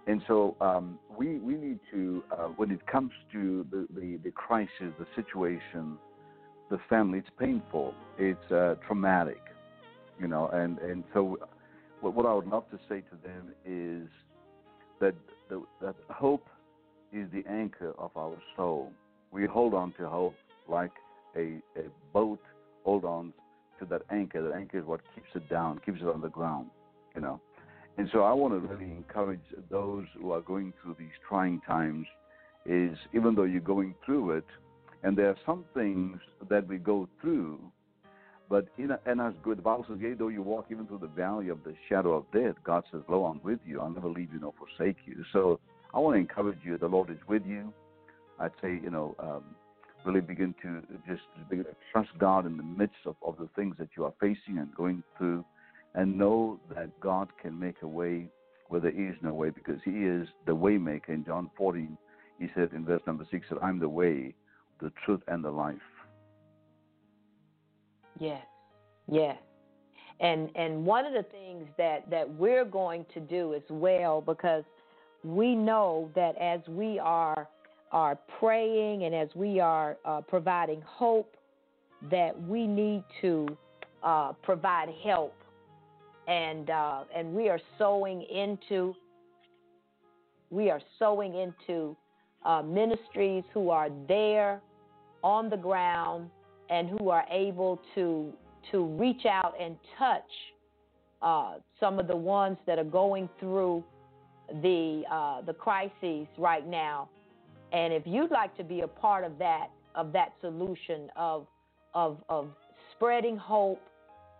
And 0.07 0.22
so 0.28 0.57
um, 0.61 0.99
we 1.16 1.39
we 1.39 1.55
need 1.55 1.80
to 1.91 2.22
uh, 2.30 2.49
when 2.49 2.70
it 2.70 2.87
comes 2.87 3.11
to 3.32 3.66
the, 3.70 3.87
the, 3.95 4.18
the 4.22 4.30
crisis, 4.32 4.93
the 4.99 5.07
situation, 5.16 5.97
the 6.70 6.78
family, 6.91 7.20
it's 7.20 7.28
painful, 7.39 7.95
it's 8.18 8.53
uh, 8.53 8.74
traumatic, 8.87 9.41
you 10.20 10.28
know. 10.28 10.49
And 10.49 10.78
and 10.80 11.05
so 11.14 11.39
what, 12.01 12.14
what 12.14 12.26
I 12.26 12.35
would 12.35 12.47
love 12.47 12.68
to 12.70 12.78
say 12.87 13.01
to 13.01 13.16
them 13.26 13.55
is 13.64 14.09
that 15.01 15.14
the, 15.49 15.62
that 15.80 15.95
hope 16.11 16.47
is 17.11 17.26
the 17.32 17.43
anchor 17.51 17.95
of 17.99 18.11
our 18.16 18.37
soul. 18.57 18.93
We 19.30 19.47
hold 19.47 19.72
on 19.72 19.95
to 19.99 20.07
hope 20.07 20.35
like 20.68 20.93
a, 21.35 21.61
a 21.76 21.85
boat 22.12 22.41
hold 22.85 23.05
on 23.05 23.32
to 23.79 23.85
that 23.87 24.03
anchor. 24.11 24.43
That 24.43 24.55
anchor 24.55 24.79
is 24.79 24.85
what 24.85 25.01
keeps 25.14 25.29
it 25.35 25.49
down, 25.49 25.81
keeps 25.85 26.01
it 26.01 26.09
on 26.09 26.20
the 26.20 26.29
ground, 26.29 26.70
you 27.14 27.20
know. 27.20 27.41
And 27.97 28.09
so 28.12 28.22
I 28.22 28.33
want 28.33 28.55
to 28.55 28.75
really 28.75 28.91
encourage 28.91 29.41
those 29.70 30.07
who 30.20 30.33
are 30.33 30.41
going 30.41 30.72
through 30.83 30.97
these 30.99 31.14
trying 31.29 31.61
times 31.61 32.07
is 32.66 32.97
even 33.12 33.35
though 33.35 33.45
you're 33.45 33.61
going 33.61 33.95
through 34.05 34.33
it, 34.33 34.47
and 35.03 35.16
there 35.16 35.29
are 35.29 35.37
some 35.45 35.64
things 35.75 36.18
that 36.49 36.66
we 36.66 36.79
go 36.79 37.09
through, 37.20 37.61
but 38.49 38.68
in 38.79 38.91
a, 38.91 38.99
and 39.07 39.20
as 39.20 39.35
good, 39.43 39.59
the 39.59 39.62
Bible 39.62 39.85
says, 39.89 39.99
yea, 40.01 40.14
though 40.14 40.29
you 40.29 40.43
walk 40.43 40.66
even 40.70 40.87
through 40.87 40.99
the 40.99 41.07
valley 41.07 41.49
of 41.49 41.62
the 41.64 41.75
shadow 41.89 42.14
of 42.14 42.25
death, 42.33 42.57
God 42.64 42.85
says, 42.91 43.03
lo, 43.09 43.25
I'm 43.27 43.41
with 43.43 43.61
you. 43.66 43.81
I'll 43.81 43.91
never 43.91 44.09
leave 44.09 44.33
you 44.33 44.41
nor 44.41 44.55
forsake 44.59 44.97
you. 45.07 45.25
So 45.33 45.61
I 45.93 45.99
want 45.99 46.16
to 46.16 46.20
encourage 46.20 46.59
you. 46.64 46.77
The 46.79 46.87
Lord 46.87 47.11
is 47.11 47.18
with 47.29 47.45
you. 47.47 47.72
I'd 48.39 48.51
say, 48.61 48.81
you 48.83 48.91
know, 48.91 49.14
um, 49.18 49.45
really 50.05 50.20
begin 50.20 50.55
to 50.62 50.82
just 51.07 51.22
begin 51.48 51.64
to 51.64 51.76
trust 51.92 52.11
God 52.18 52.46
in 52.46 52.57
the 52.57 52.62
midst 52.62 53.07
of, 53.07 53.16
of 53.22 53.36
the 53.38 53.48
things 53.57 53.76
that 53.78 53.88
you 53.96 54.05
are 54.05 54.12
facing 54.20 54.59
and 54.59 54.74
going 54.74 55.02
through 55.16 55.44
and 55.94 56.18
know 56.18 56.59
that 56.74 56.98
God 57.00 57.28
can 57.40 57.59
make 57.59 57.76
a 57.82 57.86
way 57.88 58.28
where 58.68 58.80
there 58.80 58.90
is 58.90 59.14
no 59.22 59.32
way 59.34 59.50
because 59.50 59.80
He 59.84 59.90
is 59.90 60.26
the 60.46 60.52
waymaker. 60.52 61.11
In 61.11 61.24
John 61.24 61.50
14, 61.57 61.96
He 62.38 62.48
said 62.55 62.70
in 62.74 62.84
verse 62.84 63.02
number 63.07 63.26
6 63.30 63.46
that 63.50 63.62
I'm 63.62 63.78
the 63.78 63.88
way, 63.88 64.34
the 64.80 64.92
truth, 65.05 65.20
and 65.28 65.44
the 65.44 65.50
life. 65.50 65.76
Yes, 68.18 68.44
yes. 69.11 69.36
And 70.20 70.48
and 70.55 70.86
one 70.86 71.05
of 71.05 71.12
the 71.12 71.24
things 71.24 71.66
that 71.76 72.09
that 72.11 72.28
we're 72.28 72.64
going 72.64 73.05
to 73.14 73.20
do 73.20 73.55
as 73.55 73.62
well 73.68 74.20
because 74.20 74.62
we 75.24 75.55
know 75.55 76.11
that 76.14 76.36
as 76.38 76.61
we 76.68 76.98
are 77.00 77.48
are 77.95 78.18
praying 78.40 79.05
and 79.05 79.14
as 79.14 79.28
we 79.34 79.61
are 79.61 79.97
uh, 80.05 80.20
providing 80.20 80.82
hope, 80.84 81.36
that 82.11 82.38
we 82.42 82.66
need 82.66 83.03
to 83.22 83.47
uh, 84.03 84.32
provide 84.42 84.90
help 85.03 85.34
and 86.28 86.68
uh, 86.68 87.05
and 87.14 87.32
we 87.32 87.49
are 87.49 87.61
sowing 87.78 88.22
into 88.22 88.95
we 90.51 90.70
are 90.70 90.80
sowing 90.99 91.34
into 91.34 91.97
uh, 92.45 92.62
ministries 92.62 93.45
who 93.55 93.70
are 93.70 93.88
there 94.09 94.61
on 95.22 95.49
the 95.49 95.57
ground 95.57 96.28
and 96.68 96.88
who 96.88 97.09
are 97.09 97.24
able 97.30 97.80
to 97.95 98.32
to 98.70 98.84
reach 98.84 99.24
out 99.24 99.55
and 99.61 99.76
touch 99.99 100.22
uh, 101.22 101.55
some 101.80 101.99
of 101.99 102.07
the 102.07 102.16
ones 102.16 102.59
that 102.66 102.78
are 102.78 102.84
going 102.84 103.28
through 103.40 103.82
the 104.62 105.03
uh, 105.11 105.40
the 105.42 105.55
crises 105.55 106.26
right 106.36 106.66
now. 106.66 107.09
And 107.75 107.93
if 107.93 108.05
you'd 108.07 108.31
like 108.31 108.57
to 108.57 108.64
be 108.64 108.81
a 108.83 108.89
part 108.89 109.25
of 109.25 109.37
that 109.39 109.70
of 109.97 110.12
that 110.12 110.33
solution 110.41 111.11
of 111.16 111.49
of 111.93 112.18
of 112.29 112.51
spreading 112.93 113.37
hope 113.37 113.83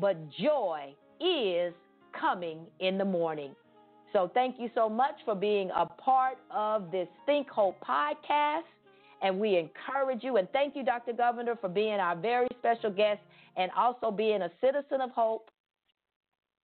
but 0.00 0.16
joy 0.30 0.92
is 1.20 1.72
coming 2.18 2.60
in 2.80 2.98
the 2.98 3.04
morning. 3.04 3.54
So 4.12 4.30
thank 4.34 4.56
you 4.58 4.68
so 4.74 4.88
much 4.88 5.14
for 5.24 5.34
being 5.34 5.70
a 5.76 5.86
part 5.86 6.38
of 6.50 6.90
this 6.90 7.08
Think 7.26 7.48
Hope 7.48 7.76
podcast. 7.86 8.62
And 9.24 9.40
we 9.40 9.56
encourage 9.56 10.22
you, 10.22 10.36
and 10.36 10.46
thank 10.52 10.76
you, 10.76 10.84
Dr. 10.84 11.14
Govender, 11.14 11.58
for 11.58 11.70
being 11.70 11.94
our 11.94 12.14
very 12.14 12.46
special 12.58 12.90
guest 12.90 13.20
and 13.56 13.70
also 13.74 14.10
being 14.10 14.42
a 14.42 14.50
citizen 14.60 15.00
of 15.00 15.10
hope. 15.12 15.50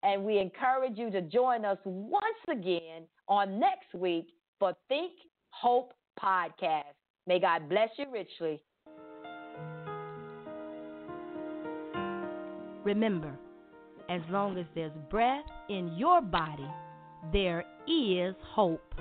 And 0.03 0.25
we 0.25 0.39
encourage 0.39 0.99
you 0.99 1.11
to 1.11 1.23
join 1.23 1.65
us 1.65 1.79
once 1.85 2.23
again 2.53 3.05
on 3.29 3.59
next 3.59 3.95
week 3.95 4.27
for 4.59 4.75
Think 4.89 5.13
Hope 5.49 5.95
podcast. 6.23 6.93
May 7.27 7.41
God 7.41 7.67
bless 7.71 7.89
you 7.97 8.05
richly. 8.13 8.61
Remember, 12.85 13.33
as 14.11 14.21
long 14.31 14.59
as 14.59 14.67
there's 14.75 14.93
breath 15.09 15.45
in 15.71 15.95
your 15.97 16.21
body, 16.21 16.69
there 17.33 17.65
is 17.89 18.35
hope. 18.55 18.95